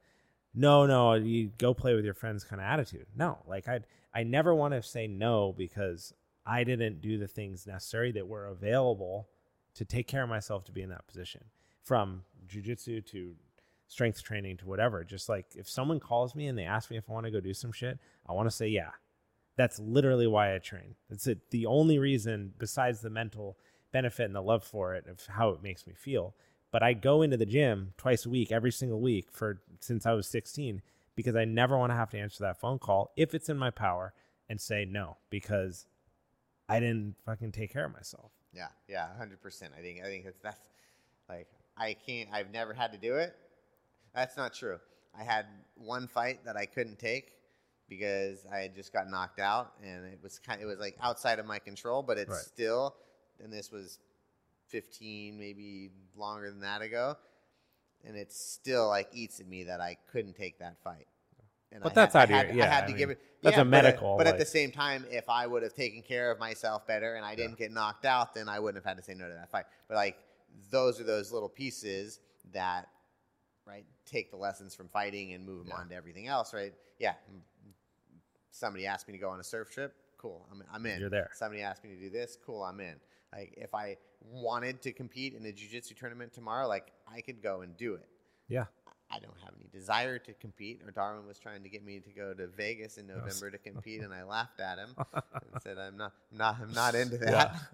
[0.59, 3.07] no, no, you go play with your friends kind of attitude.
[3.15, 3.81] No, like I
[4.15, 6.15] I never want to say no because
[6.47, 9.29] I didn't do the things necessary that were available
[9.75, 11.45] to take care of myself to be in that position.
[11.83, 13.35] From jujitsu to
[13.89, 15.05] strength training to whatever.
[15.05, 17.41] Just like if someone calls me and they ask me if I want to go
[17.41, 17.99] do some shit,
[18.29, 18.91] I want to say yeah.
[19.57, 20.97] That's literally why I train.
[21.09, 21.51] That's it.
[21.51, 23.57] The only reason, besides the mental
[23.91, 26.35] benefit and the love for it, of how it makes me feel.
[26.71, 30.13] But I go into the gym twice a week, every single week for since I
[30.13, 30.83] was 16,
[31.15, 33.71] because I never want to have to answer that phone call if it's in my
[33.71, 34.13] power
[34.49, 35.87] and say no because
[36.69, 38.33] I didn't fucking take care of myself.
[38.53, 39.73] Yeah, yeah, hundred percent.
[39.79, 40.61] I think I think that's that's
[41.29, 42.29] like I can't.
[42.33, 43.35] I've never had to do it.
[44.15, 44.79] That's not true.
[45.19, 47.33] I had one fight that I couldn't take
[47.89, 50.61] because I had just got knocked out, and it was kind.
[50.61, 52.39] It was like outside of my control, but it's Right.
[52.41, 52.97] still.
[53.39, 53.99] And this was
[54.69, 57.17] fifteen, maybe longer than that ago,
[58.05, 61.07] and it still like eats at me that I couldn't take that fight.
[61.77, 62.97] And But I that's had, out of I had, yeah, I had I to mean,
[62.97, 63.21] give it.
[63.43, 66.01] that's yeah, a medical, But, at like- the same time, if I would have taken
[66.01, 68.97] care of myself better and I didn't get knocked out, then I wouldn't have had
[68.97, 69.67] to say no to that fight.
[69.89, 70.17] But like
[70.71, 72.21] those are those little pieces
[72.53, 72.89] that
[73.67, 76.55] right take the lessons from fighting and move them on to everything else.
[76.55, 76.73] Right?
[76.99, 77.13] Yeah.
[78.51, 79.95] Somebody asked me to go on a surf trip.
[80.17, 80.47] Cool.
[80.51, 80.99] I'm, I'm in.
[80.99, 81.29] You're there.
[81.35, 82.39] Somebody asked me to do this.
[82.45, 82.63] Cool.
[82.63, 82.95] I'm in.
[83.35, 87.61] Like if I wanted to compete in a jiu-jitsu tournament tomorrow, like I could go
[87.61, 88.09] and do it.
[88.49, 88.65] Yeah.
[89.11, 90.83] I don't have any desire to compete.
[90.85, 94.03] Or Darwin was trying to get me to go to Vegas in November to compete,
[94.03, 97.55] and I laughed at him and said, "I'm not, I'm not, I'm not into that."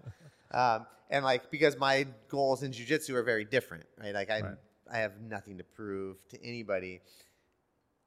[0.51, 4.13] Um, and like because my goals in jujitsu are very different, right?
[4.13, 4.57] Like I, Right.
[4.93, 7.01] I have nothing to prove to anybody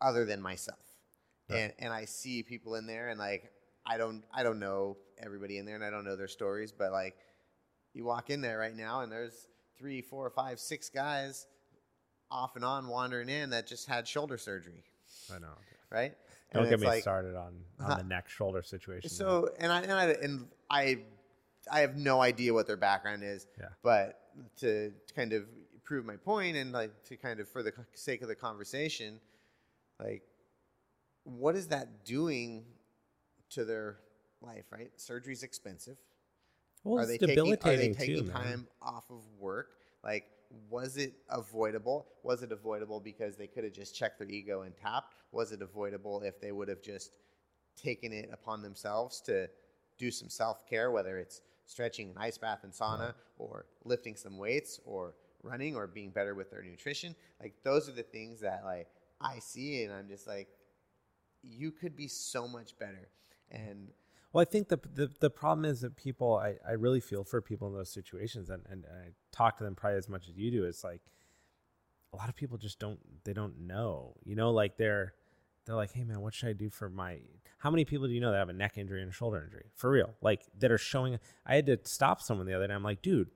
[0.00, 0.78] other than myself,
[1.48, 1.58] Right.
[1.58, 3.50] and and I see people in there, and like
[3.84, 6.92] I don't, I don't know everybody in there, and I don't know their stories, but
[6.92, 7.16] like
[7.94, 11.46] you walk in there right now, and there's three, four, five, six guys
[12.30, 14.82] off and on wandering in that just had shoulder surgery,
[15.34, 15.48] I know.
[15.90, 16.14] right?
[16.52, 17.94] Don't And get me like- started on, on Huh.
[17.98, 19.10] the neck shoulder situation.
[19.10, 20.98] So, and I, and I and I
[21.70, 23.68] I have no idea what their background is, Yeah.
[23.82, 24.20] but
[24.58, 25.44] to kind of
[25.82, 29.20] prove my point and like to kind of for the sake of the conversation,
[30.00, 30.22] like
[31.24, 32.64] what is that doing
[33.50, 33.98] to their
[34.40, 34.64] life?
[34.70, 35.96] Right, surgery's expensive.
[36.84, 38.32] well, are they taking are they taking too, man.
[38.32, 39.70] time off of work?
[40.04, 40.26] Like,
[40.68, 42.06] was it avoidable?
[42.22, 45.14] Was it avoidable because they could have just checked their ego and tapped?
[45.32, 47.12] Was it avoidable if they would have just
[47.76, 49.48] taken it upon themselves to
[49.98, 54.38] do some self care, whether it's stretching an ice bath and sauna, or lifting some
[54.38, 57.14] weights, or running, or being better with their nutrition?
[57.40, 58.88] Like, those are the things that like
[59.20, 60.48] I see, and I'm just like,
[61.42, 63.08] you could be so much better.
[63.50, 63.88] And
[64.36, 67.40] Well, I think the, the the problem is that people, I, I really feel for
[67.40, 70.50] people in those situations, and, and I talk to them probably as much as you
[70.50, 70.64] do.
[70.64, 71.00] It's like
[72.12, 75.14] a lot of people just don't they don't know, you know, like they're
[75.64, 77.20] they're like, hey man, what should I do for my?
[77.56, 79.70] How many people do you know that have a neck injury and a shoulder injury
[79.74, 80.10] for real?
[80.20, 81.18] Like that are showing.
[81.46, 82.74] I had to stop someone the other day.
[82.74, 83.30] I'm like, dude,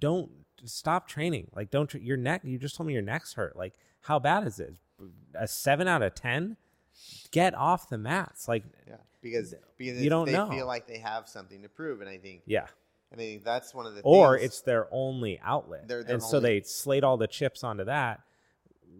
[0.00, 0.32] don't
[0.64, 1.46] stop training.
[1.54, 2.40] Like, don't your neck.
[2.42, 3.54] You just told me your neck's hurt.
[3.54, 4.74] Like, how bad is it?
[5.36, 6.56] A seven out of ten.
[7.30, 8.48] Get off the mats.
[8.48, 10.48] Like, Yeah, because because You don't they know.
[10.50, 12.66] feel like they have something to prove, and I think yeah.
[13.12, 15.88] I think that's one of the things or things- it's their only outlet.
[15.88, 18.20] They're and so they slate all the chips onto that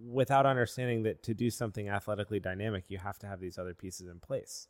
[0.06, 4.06] without understanding that to do something athletically dynamic, you have to have these other pieces
[4.08, 4.68] in place.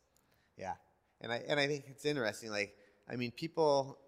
[0.57, 0.73] yeah,
[1.21, 2.49] and I and I think it's interesting.
[2.51, 2.75] Like
[3.07, 3.99] I mean, people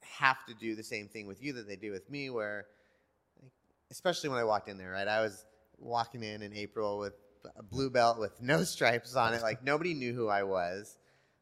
[0.00, 2.66] have to do the same thing with you that they do with me, where
[3.90, 5.08] especially when I walked in there, right?
[5.08, 5.44] I was
[5.78, 7.14] walking in in April with
[7.56, 9.42] a blue belt with no stripes on it.
[9.42, 10.96] Like nobody knew who I was.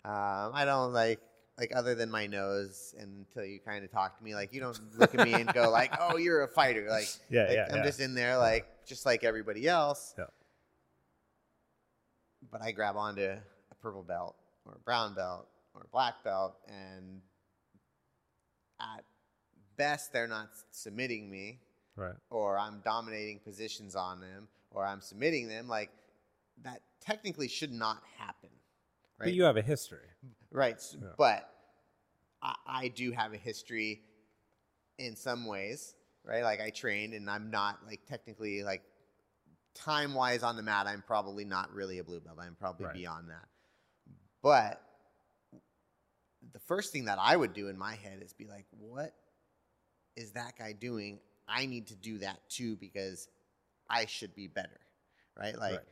[0.04, 1.20] Um, I don't like
[1.58, 4.34] like other than my nose until you kind of talk to me.
[4.34, 7.42] Like you don't look at me and go like, "Oh, you're a fighter." Like, Yeah,
[7.44, 7.84] like, yeah, I'm yeah.
[7.84, 10.14] just in there like just like everybody else.
[10.18, 10.24] Yeah.
[12.50, 14.34] But I grab onto a purple belt
[14.66, 17.20] or a brown belt or a black belt, and
[18.80, 19.04] at
[19.76, 21.60] best they're not submitting me
[21.96, 22.14] Right.
[22.30, 25.90] or I'm dominating positions on them, or I'm submitting them, like
[26.62, 28.51] that technically should not happen.
[29.19, 29.27] Right.
[29.27, 30.07] But you have a history.
[30.51, 30.81] right.
[30.93, 31.09] Yeah.
[31.16, 31.49] But
[32.43, 34.03] I, I do have a history
[34.99, 35.94] in some ways,
[36.24, 36.43] right?
[36.43, 38.82] Like I trained and I'm not like technically like
[39.74, 42.39] time wise on the mat, I'm probably not really a blue belt.
[42.40, 42.94] I'm probably Right.
[42.94, 43.49] beyond that.
[44.43, 44.82] But
[46.53, 49.15] the first thing that I would do in my head is be like, what
[50.16, 51.20] is that guy doing?
[51.49, 53.28] I need to do that too because
[53.93, 54.81] I should be better.
[55.39, 55.56] Right?
[55.56, 55.86] Like Right.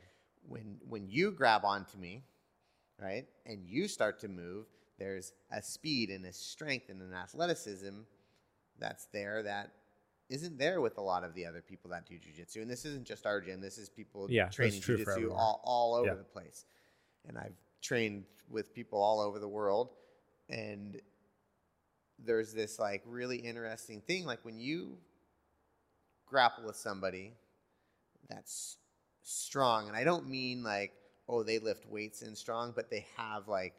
[0.47, 2.23] when when you grab onto me,
[2.99, 4.65] right, and you start to move,
[4.97, 8.01] there's a speed and a strength and an athleticism
[8.79, 9.71] that's there that
[10.29, 12.61] isn't there with a lot of the other people that do jujitsu.
[12.61, 13.61] And this isn't just our gym.
[13.61, 16.13] This is people Yeah, training jujitsu all, all over Yeah.
[16.15, 16.65] the place.
[17.27, 19.89] And I've trained with people all over the world.
[20.49, 21.01] And
[22.17, 24.25] there's this like really interesting thing.
[24.25, 24.97] Like when you
[26.25, 27.33] grapple with somebody
[28.31, 28.77] that's
[29.21, 30.93] strong, and I don't mean like,
[31.27, 33.73] oh, they lift weights and strong, but they have like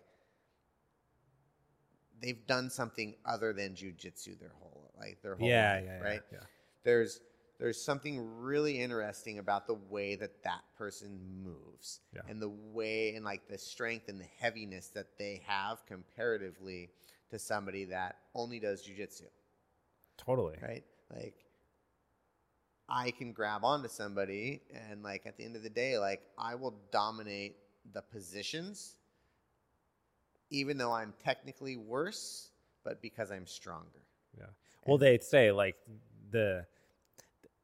[2.20, 6.05] they've done something other than jujitsu their whole like their whole yeah, life, yeah, yeah,
[6.05, 6.23] right?
[6.33, 6.39] Yeah.
[6.85, 7.20] There's
[7.59, 12.23] there's something really interesting about the way that that person moves Yeah.
[12.29, 16.91] and the way and like the strength and the heaviness that they have comparatively
[17.31, 19.27] to somebody that only does jujitsu
[20.16, 20.57] Totally.
[20.62, 20.85] right?
[21.15, 21.35] Like
[22.94, 24.60] I can grab onto somebody
[24.90, 27.56] and like at the end of the day, like I will dominate
[27.94, 28.97] the positions
[30.51, 32.51] even though I'm technically worse,
[32.85, 34.02] but because I'm stronger.
[34.36, 34.44] Yeah.
[34.85, 35.77] Well, And- they say like
[36.31, 36.66] the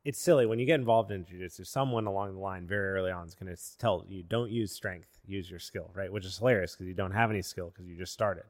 [0.05, 1.67] it's silly when you get involved in jujitsu.
[1.67, 5.19] Someone along the line very early on is going to tell you don't use strength,
[5.27, 6.11] use your skill, right?
[6.11, 8.45] Which is hilarious because you don't have any skill because you just started.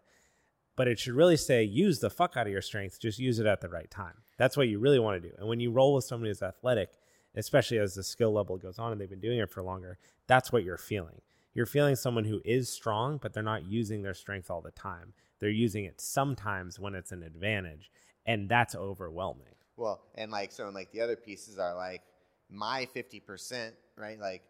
[0.78, 3.46] But it should really say use the fuck out of your strength, just use it
[3.46, 4.14] at the right time.
[4.36, 5.34] That's what you really want to do.
[5.36, 6.90] And when you roll with somebody who's athletic,
[7.34, 9.98] especially as the skill level goes on and they've been doing it for longer,
[10.28, 11.20] that's what you're feeling.
[11.52, 15.14] You're feeling someone who is strong, but they're not using their strength all the time.
[15.40, 17.90] They're using it sometimes when it's an advantage,
[18.24, 19.56] and that's overwhelming.
[19.76, 22.02] Well, and like so and like the other pieces are like
[22.48, 24.20] my 50%, right?
[24.20, 24.42] Like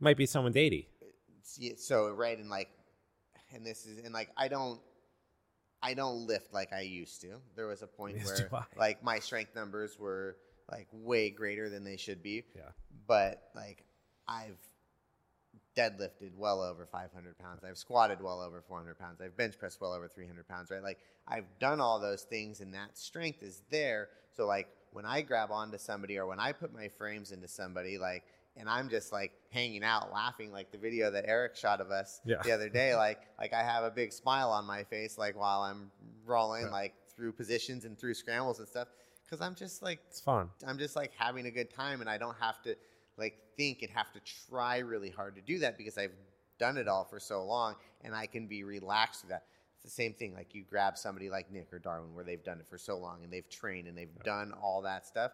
[0.00, 0.88] Might be someone's 80.
[1.02, 1.06] Uh,
[1.42, 2.70] see- so right and like
[3.52, 4.80] and this is and like I don't
[5.84, 7.34] I don't lift like I used to.
[7.56, 10.36] There was a point where like my strength numbers were
[10.72, 12.44] like way greater than they should be.
[12.56, 12.62] Yeah.
[13.06, 13.84] But like
[14.26, 14.56] I've
[15.76, 17.64] deadlifted well over 500 pounds.
[17.68, 19.20] I've squatted well over 400 pounds.
[19.20, 20.82] I've bench pressed well over 300 pounds, right?
[20.82, 24.08] Like I've done all those things and that strength is there.
[24.34, 27.98] So like when I grab onto somebody or when I put my frames into somebody,
[27.98, 28.22] like,
[28.56, 32.20] and I'm just like hanging out laughing, like the video that Eric shot of us
[32.24, 32.36] Yeah.
[32.42, 35.62] the other day, like, like I have a big smile on my face, like while
[35.62, 35.90] I'm
[36.24, 36.70] rolling, Yeah.
[36.72, 38.88] like through positions and through scrambles and stuff.
[39.30, 40.50] Cause I'm just like It's fun.
[40.66, 42.76] I'm just like having a good time and I don't have to
[43.16, 46.12] like think and have to try really hard to do that because I've
[46.58, 49.44] done it all for so long and I can be relaxed with that.
[49.76, 52.60] It's the same thing like you grab somebody like Nick or Darwin where they've done
[52.60, 55.32] it for so long and they've trained and they've done all that stuff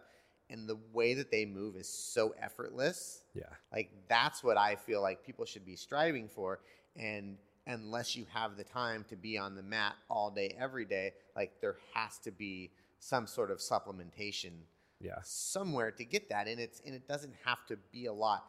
[0.51, 3.23] and the way that they move is so effortless.
[3.33, 3.43] Yeah.
[3.73, 6.59] Like that's what I feel like people should be striving for
[6.95, 7.37] and
[7.67, 11.61] unless you have the time to be on the mat all day every day, like
[11.61, 14.51] there has to be some sort of supplementation
[14.99, 15.15] Yeah.
[15.23, 18.45] somewhere to get that and it's and it doesn't have to be a lot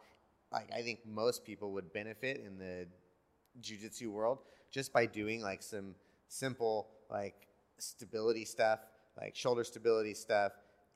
[0.51, 2.85] like i think most people would benefit in the
[3.61, 4.39] jiu-jitsu world
[4.71, 5.95] just by doing like some
[6.27, 7.47] simple like
[7.79, 8.79] stability stuff
[9.19, 10.51] like shoulder stability stuff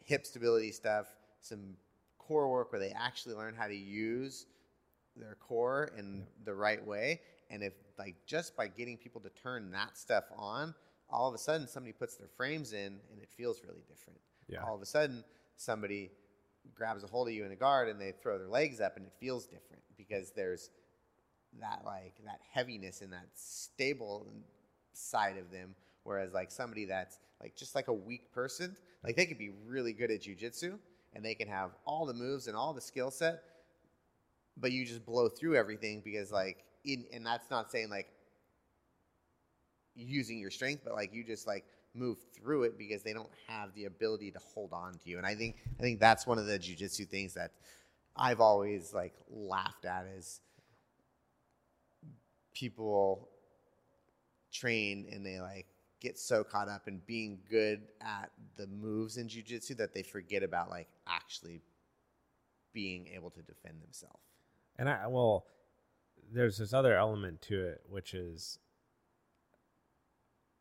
[0.07, 1.07] hip stability stuff
[1.41, 1.75] some
[2.17, 4.47] core work where they actually learn how to use
[5.15, 7.21] their core in the right way.
[7.49, 10.73] And if like just by getting people to turn that stuff on
[11.09, 14.19] all of a sudden somebody puts their frames in and it feels really different.
[14.47, 14.63] Yeah.
[14.63, 15.25] all of a sudden
[15.57, 16.09] somebody
[16.73, 19.05] grabs a hold of you in a guard and they throw their legs up and
[19.05, 20.69] it feels different because there's
[21.59, 24.27] that like that heaviness and that stable
[24.93, 25.75] side of them
[26.07, 29.91] whereas like somebody that's like just like a weak person like they could be really
[29.91, 30.79] good at jujitsu
[31.13, 33.43] and they can have all the moves and all the skill set
[34.55, 38.07] but you just blow through everything because like in and that's not saying like
[39.95, 43.73] using your strength but like you just like move through it because they don't have
[43.75, 45.17] the ability to hold on to you.
[45.17, 47.51] And i think i think that's one of the jujitsu things that
[48.15, 50.39] i've always like laughed at is
[52.53, 53.27] people
[54.51, 55.67] train and they like
[55.99, 60.43] get so caught up in being good at the moves in jujitsu that they forget
[60.43, 61.61] about like actually
[62.73, 64.21] being able to defend themselves
[64.77, 65.45] And I well,
[66.31, 68.59] there's this other element to it, which is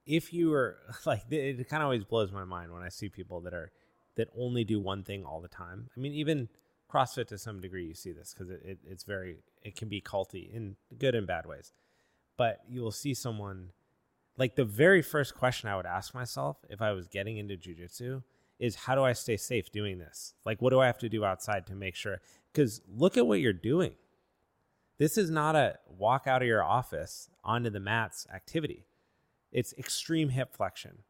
[0.06, 3.40] if you were like it, kind of always blows my mind when I see people
[3.42, 3.72] that are
[4.16, 5.90] that only do one thing all the time.
[5.94, 6.48] I mean, even
[6.90, 10.00] CrossFit to some degree, you see this because it, it, it's very it can be
[10.00, 11.72] culty in good and bad ways.
[12.38, 13.70] But you will see someone
[14.38, 18.22] like the very first question I would ask myself if I was getting into jujitsu
[18.58, 20.34] is how do I stay safe doing this?
[20.44, 22.20] Like, what do I have to do outside to make sure?
[22.52, 23.94] Because look at what you're doing.
[24.98, 28.86] This is not a walk out of your office onto the mats activity.
[29.52, 31.02] It's extreme hip flexion.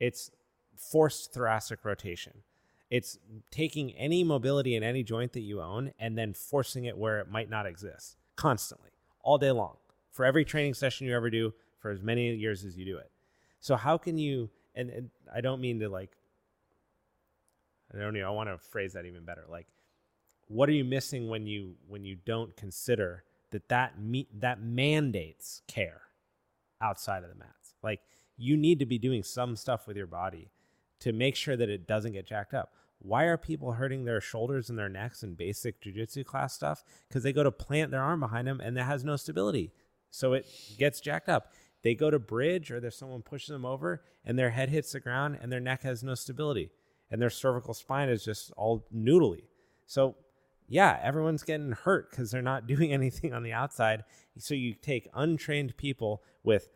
[0.00, 0.30] It's
[0.76, 2.42] forced thoracic rotation.
[2.90, 3.18] It's
[3.50, 7.30] taking any mobility in any joint that you own and then forcing it where it
[7.30, 8.90] might not exist constantly,
[9.22, 9.76] all day long.
[10.10, 11.52] For every training session you ever do,
[11.84, 13.10] for as many years as you do it.
[13.60, 14.48] So how can you?
[14.74, 16.16] And, and I don't mean to like.
[17.92, 18.26] I don't know.
[18.26, 19.44] I want to phrase that even better.
[19.50, 19.66] Like,
[20.48, 25.60] what are you missing when you when you don't consider that that me, that mandates
[25.68, 26.00] care
[26.80, 27.74] outside of the mats?
[27.82, 28.00] Like,
[28.38, 30.48] you need to be doing some stuff with your body
[31.00, 32.72] to make sure that it doesn't get jacked up.
[32.98, 36.82] Why are people hurting their shoulders and their necks in basic jujitsu class stuff?
[37.06, 39.70] Because they go to plant their arm behind them and that has no stability.
[40.14, 40.46] So it
[40.78, 41.52] gets jacked up.
[41.84, 45.00] They go to bridge or there's someone pushes them over and their head hits the
[45.00, 46.70] ground and their neck has no stability
[47.10, 49.44] and their cervical spine is just all noodly.
[49.86, 50.16] So
[50.66, 54.04] yeah, everyone's getting hurt because they're not doing anything on the outside.
[54.38, 56.70] So you take untrained people with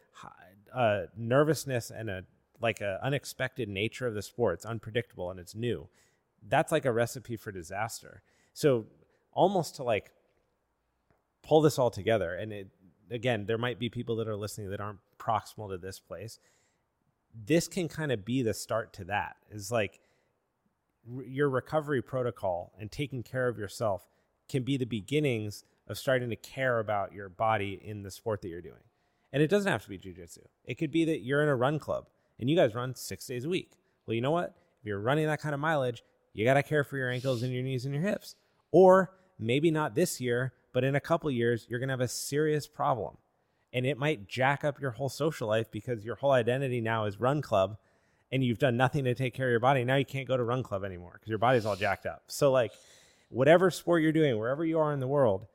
[0.74, 2.24] uh, nervousness and a
[2.60, 4.54] like a unexpected nature of the sport.
[4.54, 5.88] It's unpredictable and it's new.
[6.46, 8.22] That's like a recipe for disaster.
[8.52, 8.86] So
[9.32, 10.10] almost to like
[11.42, 12.68] pull this all together, and it
[13.10, 16.38] again, there might be people that are listening that aren't proximal to this place.
[17.34, 19.36] This can kind of be the start to that.
[19.50, 20.00] Is like
[21.26, 24.06] your recovery protocol and taking care of yourself
[24.48, 28.48] can be the beginnings of starting to care about your body in the sport that
[28.48, 28.82] you're doing.
[29.32, 30.40] And it doesn't have to be jujitsu.
[30.64, 32.06] It could be that you're in a run club
[32.38, 33.72] and you guys run six days a week.
[34.06, 34.54] Well, you know what?
[34.80, 36.02] If you're running that kind of mileage,
[36.32, 38.36] you got to care for your ankles and your knees and your hips.
[38.70, 42.08] Or maybe not this year, but in a couple years, you're going to have a
[42.08, 43.16] serious problem.
[43.72, 47.20] And it might jack up your whole social life because your whole identity now is
[47.20, 47.76] run club
[48.30, 49.84] and you've done nothing to take care of your body.
[49.84, 52.24] Now you can't go to run club anymore because your body's all jacked up.
[52.28, 52.72] So, like,
[53.28, 55.46] whatever sport you're doing, wherever you are in the world,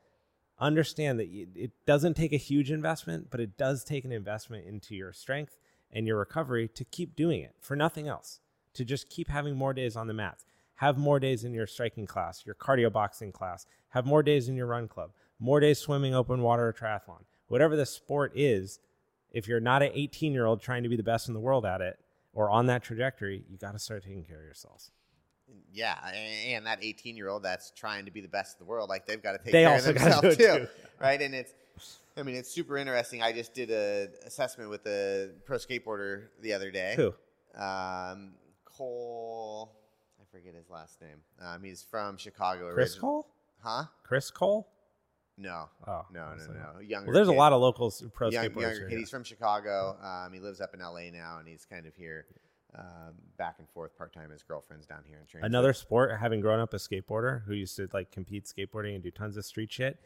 [0.58, 4.94] understand that it doesn't take a huge investment, but it does take an investment into
[4.94, 5.58] your strength
[5.92, 8.40] and your recovery to keep doing it for nothing else,
[8.74, 10.44] to just keep having more days on the mats.
[10.76, 14.56] Have more days in your striking class, your cardio boxing class, have more days in
[14.56, 17.24] your run club, more days swimming, open water, or triathlon.
[17.46, 18.80] Whatever the sport is,
[19.30, 21.64] if you're not an 18 year old trying to be the best in the world
[21.64, 21.98] at it
[22.32, 24.90] or on that trajectory, you got to start taking care of yourselves.
[25.72, 28.88] Yeah, and that 18 year old that's trying to be the best in the world,
[28.88, 30.68] like they've got to take they care of themselves too, too,
[31.00, 31.20] right?
[31.20, 31.52] And it's,
[32.16, 33.22] I mean, it's super interesting.
[33.22, 36.94] I just did a assessment with a pro skateboarder the other day.
[36.96, 37.14] Who?
[37.60, 38.34] Um,
[38.64, 39.72] Cole,
[40.34, 41.18] forget his last name.
[41.40, 42.72] Um, he's from Chicago.
[42.72, 43.26] Chris origin- Cole?
[43.62, 43.84] Huh?
[44.02, 44.68] Chris Cole?
[45.36, 45.68] No.
[45.86, 46.80] Oh, No, no, no.
[46.80, 47.06] Younger.
[47.06, 48.88] Well, there's a lot of locals pro Young, skateboarders younger here.
[48.90, 48.98] kid.
[48.98, 49.96] He's from Chicago.
[50.02, 52.26] Um, he lives up in LA now, and he's kind of here,
[52.76, 54.30] um, back and forth part time.
[54.30, 55.46] His girlfriend's down here in Transit.
[55.46, 59.10] Another sport, having grown up a skateboarder who used to like compete skateboarding and do
[59.10, 59.98] tons of street shit.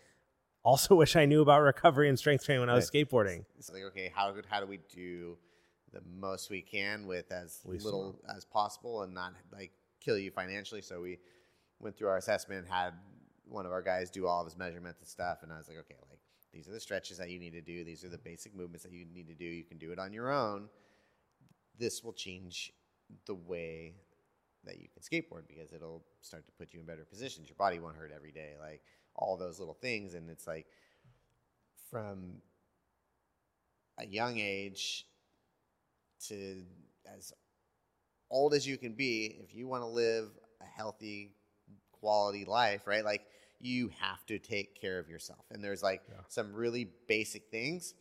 [0.63, 3.45] Also, wish I knew about recovery and strength training when I was skateboarding.
[3.59, 5.37] It's like, okay, how how do we do
[5.93, 10.31] the most we can with as Least little as possible and not like kill you
[10.31, 10.83] financially?
[10.83, 11.19] So we
[11.81, 12.95] went through our assessment, and had
[13.47, 15.79] one of our guys do all of his measurements and stuff, and I was like,
[15.79, 16.21] okay, like
[16.53, 17.85] these are the stretches that you need to do.
[17.85, 19.45] These are the basic movements that you need to do.
[19.45, 20.69] You can do it on your own.
[21.79, 22.73] This will change
[23.27, 23.95] the way
[24.65, 27.49] that you can skateboard because it'll start to put you in better positions.
[27.49, 28.83] Your body won't hurt every day, like
[29.15, 30.15] all those little things.
[30.15, 30.67] And it's like
[31.91, 32.43] from
[33.99, 35.07] a young age
[36.29, 36.63] to
[37.17, 37.33] as
[38.31, 40.29] old as you can be, if you want to live
[40.61, 41.33] a healthy,
[41.93, 43.05] quality life, right?
[43.05, 43.23] Like
[43.61, 45.45] you have to take care of yourself.
[45.51, 46.17] And there's like Yeah.
[46.29, 47.95] some really basic things,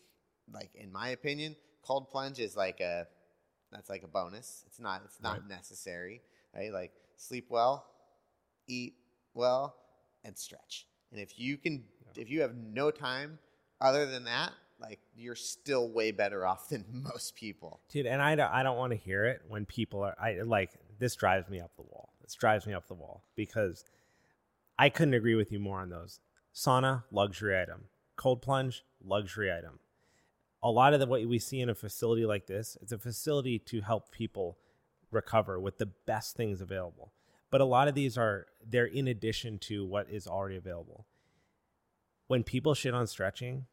[0.51, 3.07] like in my opinion, cold plunge is like a
[3.71, 4.63] that's like a bonus.
[4.67, 5.47] It's not it's not Right.
[5.49, 6.21] necessary,
[6.55, 6.71] right?
[6.71, 7.85] Like sleep well,
[8.67, 8.95] eat
[9.33, 9.75] well,
[10.23, 10.87] and stretch.
[11.11, 11.83] And if you can
[12.15, 13.39] if you have no time
[13.81, 17.81] other than that, like you're still way better off than most people.
[17.89, 20.71] Dude, and I don't, I don't want to hear it when people are I like
[20.99, 22.13] this drives me up the wall.
[22.21, 23.83] This drives me up the wall because
[24.77, 26.19] I couldn't agree with you more on those.
[26.53, 27.85] Sauna, luxury item.
[28.15, 29.79] Cold plunge, luxury item.
[30.63, 33.59] A lot of the what we see in a facility like this, it's a facility
[33.59, 34.57] to help people
[35.11, 37.13] recover with the best things available.
[37.49, 41.05] But a lot of these are they're in addition to what is already available.
[42.27, 43.67] When people shit on stretching,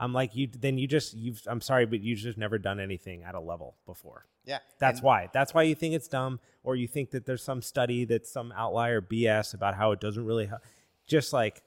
[0.00, 3.22] I'm like you then you just you've I'm sorry but you've just never done anything
[3.24, 4.26] at a level before.
[4.44, 4.58] Yeah.
[4.78, 5.28] That's and- why.
[5.32, 8.52] That's why you think it's dumb, or you think that there's some study that's some
[8.56, 10.62] outlier BS about how it doesn't really help.
[11.06, 11.62] Just like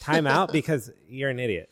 [0.00, 1.70] time out because you're an idiot.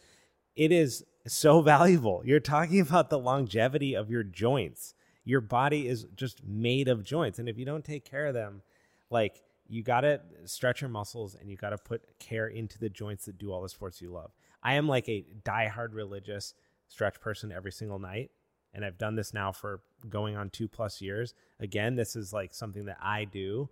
[0.55, 2.23] It is so valuable.
[2.25, 4.95] You're talking about the longevity of your joints.
[5.25, 8.63] Your body is just made of joints, and if you don't take care of them,
[9.11, 12.89] like you got to stretch your muscles and you got to put care into the
[12.89, 14.31] joints that do all the sports you love.
[14.63, 16.55] I am like a diehard religious
[16.89, 18.31] stretch person every single night
[18.77, 21.33] and I've done this now for going on two plus years.
[21.59, 23.71] Again, this is like something that I do.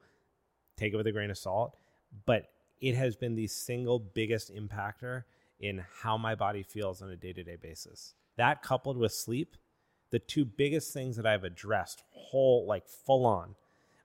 [0.79, 1.77] Take it with a grain of salt,
[2.25, 2.47] but
[2.81, 5.25] it has been the single biggest impactor
[5.61, 8.15] in how my body feels on a day to day basis.
[8.37, 9.57] That coupled with sleep,
[10.11, 13.57] the two biggest things that I've addressed whole like full on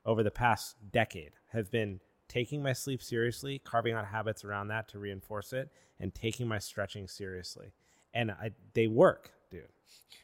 [0.05, 4.87] over the past decade have been taking my sleep seriously, carving out habits around that
[4.89, 5.69] to reinforce it,
[5.99, 7.73] and taking my stretching seriously.
[8.13, 9.63] And I, they work, dude.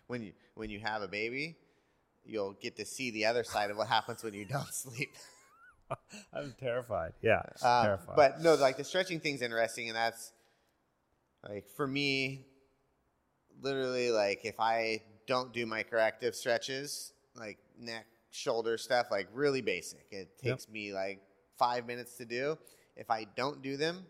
[0.07, 1.57] When you when you have a baby,
[2.23, 5.13] you'll get to see the other side of what happens when you don't sleep.
[6.33, 7.13] I'm terrified.
[7.21, 8.15] Yeah, Um, terrified.
[8.15, 10.31] But no, like the stretching thing's interesting, and that's
[11.47, 12.45] like for me,
[13.61, 19.61] literally, like if I don't do my corrective stretches, like neck, shoulder stuff, like really
[19.61, 20.53] basic, it Yep.
[20.53, 21.21] takes me like
[21.57, 22.57] five minutes to do.
[22.95, 24.05] If I don't do them,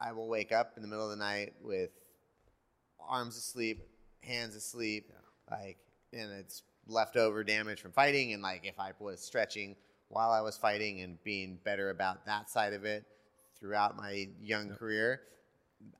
[0.00, 1.90] I will wake up in the middle of the night with
[3.00, 3.82] arms asleep,
[4.22, 5.10] hands asleep,
[5.50, 5.78] like,
[6.12, 8.32] and it's leftover damage from fighting.
[8.32, 9.76] And like, if I was stretching
[10.08, 13.04] while I was fighting and being better about that side of it
[13.58, 15.22] throughout my young career,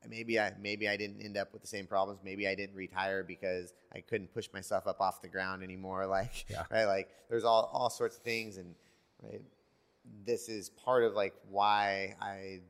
[0.09, 2.21] maybe I maybe I didn't end up with the same problems.
[2.25, 6.07] Maybe I didn't retire because I couldn't push myself up off the ground anymore.
[6.13, 6.65] Like, Yeah.
[6.71, 6.85] right?
[6.85, 8.75] Like, there's all all sorts of things, and
[9.23, 9.41] right,
[10.25, 12.61] this is part of like why I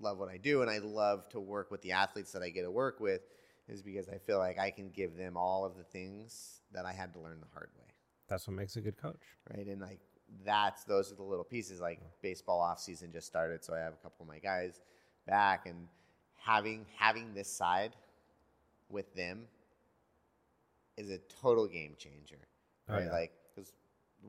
[0.00, 2.62] love what I do, and I love to work with the athletes that I get
[2.62, 3.22] to work with,
[3.68, 6.92] is because I feel like I can give them all of the things that I
[6.92, 7.86] had to learn the hard way
[8.28, 9.22] That's what makes a good coach.
[9.54, 9.66] right?
[9.66, 10.00] And like
[10.44, 11.80] that's those are the little pieces.
[11.80, 14.80] Like baseball off season just started, so I have a couple of my guys
[15.26, 15.88] back, and
[16.36, 17.94] having having this side
[18.88, 19.44] with them
[20.96, 22.38] is a total game changer,
[22.88, 23.04] Oh, right?
[23.06, 23.12] yeah.
[23.12, 23.32] Like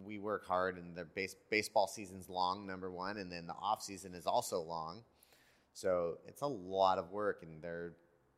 [0.06, 3.82] we work hard, and the base baseball season's long, number one, and then the off
[3.82, 5.04] season is also long,
[5.74, 7.94] so it's a lot of work, and they're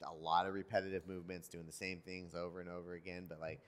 [0.06, 3.26] a lot of repetitive movements, doing the same things over and over again.
[3.28, 3.62] But like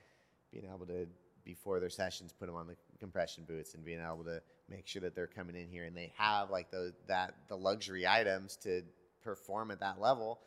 [0.52, 1.06] being able to
[1.44, 5.00] before their sessions put them on the compression boots and being able to make sure
[5.00, 8.82] that they're coming in here and they have like those that the luxury items to
[9.22, 10.40] perform at that level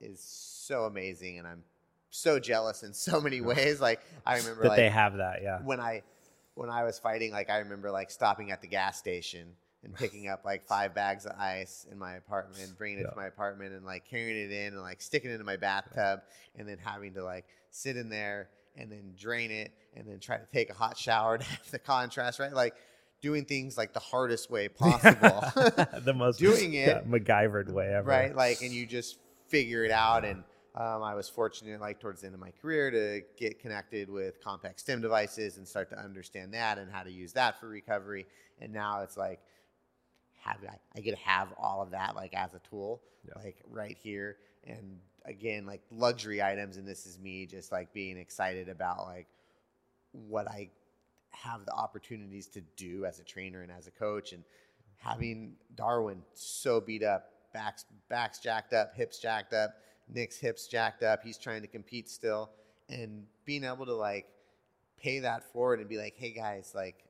[0.00, 1.64] is so amazing and I'm
[2.10, 5.58] so jealous in so many ways like I remember That like they have that, yeah.
[5.64, 6.02] when I
[6.56, 9.46] when I was fighting, like I remember like stopping at the gas station
[9.84, 13.10] and picking up like five bags of ice in my apartment, and bringing it Yeah.
[13.10, 16.20] to my apartment, and like carrying it in and like sticking it into my bathtub,
[16.56, 20.36] and then having to like sit in there and then drain it, and then try
[20.38, 22.52] to take a hot shower to have the contrast, right?
[22.52, 22.74] Like
[23.22, 25.42] doing things like the hardest way possible.
[26.04, 28.08] the most Doing it- yeah, MacGyvered way ever.
[28.08, 28.34] right?
[28.34, 29.18] Like, and you just
[29.48, 30.24] figure it out.
[30.24, 30.42] And
[30.76, 34.42] um, I was fortunate, like towards the end of my career, to get connected with
[34.44, 38.26] Compex stim devices and start to understand that and how to use that for recovery.
[38.60, 39.40] And now it's like,
[40.44, 43.42] have I, I get to have all of that like as a tool, Yeah.
[43.42, 44.36] like right here.
[44.66, 49.26] And again, like luxury items, and this is me just like being excited about like
[50.12, 50.70] what I
[51.30, 54.44] have the opportunities to do as a trainer and as a coach and
[54.98, 59.74] having Darwin so beat up, backs backs jacked up, hips jacked up,
[60.08, 62.50] Nick's hips jacked up, he's trying to compete still
[62.88, 64.26] and being able to like
[64.96, 67.04] pay that forward and be like, "Hey guys, like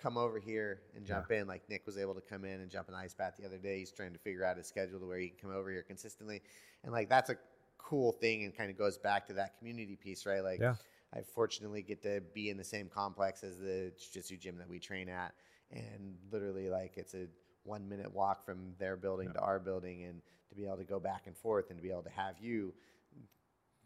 [0.00, 2.88] come over here and jump in." Like Nick was able to come in and jump
[2.88, 3.78] an ice bath the other day.
[3.78, 6.42] He's trying to figure out his schedule to where he can come over here consistently.
[6.84, 7.36] And like that's a
[7.78, 10.42] cool thing and kind of goes back to that community piece, right?
[10.42, 10.74] Like Yeah.
[11.14, 14.78] I fortunately get to be in the same complex as the jiu-jitsu gym that we
[14.78, 15.32] train at,
[15.70, 17.26] and literally like it's a
[17.64, 20.98] one minute walk from their building to our building, and to be able to go
[20.98, 22.72] back and forth and to be able to have you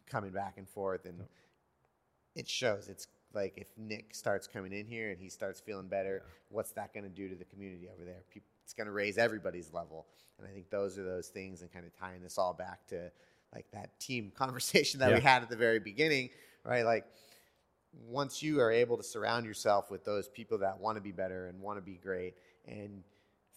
[0.09, 1.19] coming back and forth, and
[2.35, 2.89] it shows.
[2.89, 6.93] It's like if Nick starts coming in here and he starts feeling better, what's that
[6.93, 8.23] going to do to the community over there?
[8.65, 10.07] It's going to raise everybody's level,
[10.39, 13.11] and I think those are those things, and kind of tying this all back to
[13.55, 16.31] like that team conversation that we had at the very beginning,
[16.65, 16.85] right?
[16.85, 17.05] Like
[18.09, 21.49] once you are able to surround yourself with those people that want to be better
[21.49, 22.35] and want to be great,
[22.67, 23.03] and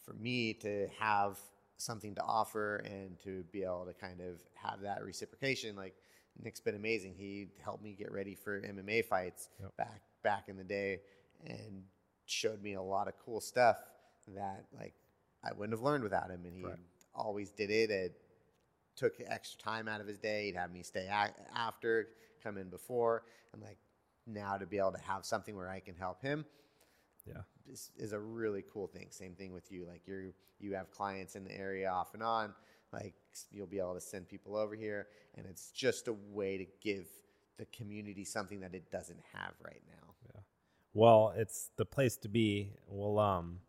[0.06, 1.40] for me to have
[1.78, 5.96] something to offer and to be able to kind of have that reciprocation, like
[6.42, 7.16] Nick's been amazing.
[7.18, 9.76] He helped me get ready for MMA fights Yep.
[9.78, 11.02] back back in the day,
[11.46, 11.84] and
[12.26, 13.78] showed me a lot of cool stuff
[14.30, 14.94] that like
[15.44, 16.46] I wouldn't have learned without him.
[16.46, 16.80] And he Right.
[17.14, 17.90] always did it.
[17.92, 18.22] It
[18.96, 20.46] took extra time out of his day.
[20.46, 22.10] He'd have me stay a- after,
[22.42, 23.24] come in before,
[23.54, 23.78] and like
[24.26, 26.46] now to be able to have something where I can help him
[27.28, 27.42] Yeah.
[27.72, 29.08] is, is a really cool thing.
[29.10, 29.86] Same thing with you.
[29.88, 32.54] Like you you have clients in the area off and on.
[32.94, 33.16] Like
[33.52, 37.08] you'll be able to send people over here, and it's just a way to give
[37.58, 40.14] the community something that it doesn't have right now.
[40.34, 40.42] Yeah.
[40.94, 42.72] Well, it's the place to be.
[42.88, 43.60] We'll um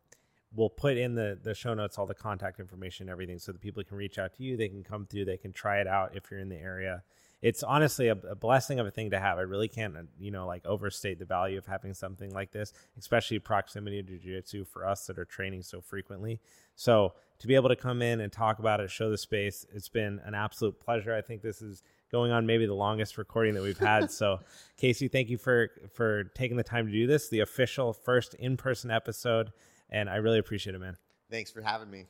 [0.54, 3.60] we'll put in the the show notes all the contact information and everything so that
[3.60, 4.56] people can reach out to you.
[4.56, 5.24] They can come through.
[5.24, 7.02] They can try it out if you're in the area.
[7.42, 9.38] It's honestly a, a blessing of a thing to have.
[9.38, 12.72] I really can't, uh, you know, like overstate the value of having something like this,
[12.98, 16.40] especially proximity to jiu-jitsu for us that are training so frequently.
[16.74, 19.88] So to be able to come in and talk about it, show the space, it's
[19.88, 21.14] been an absolute pleasure.
[21.14, 24.10] I think this is going on maybe the longest recording that we've had.
[24.10, 24.40] so,
[24.76, 28.56] Casey, thank you for for taking the time to do this, the official first in
[28.56, 29.52] person episode,
[29.90, 30.96] and I really appreciate it, man.
[31.30, 32.06] Thanks for having me.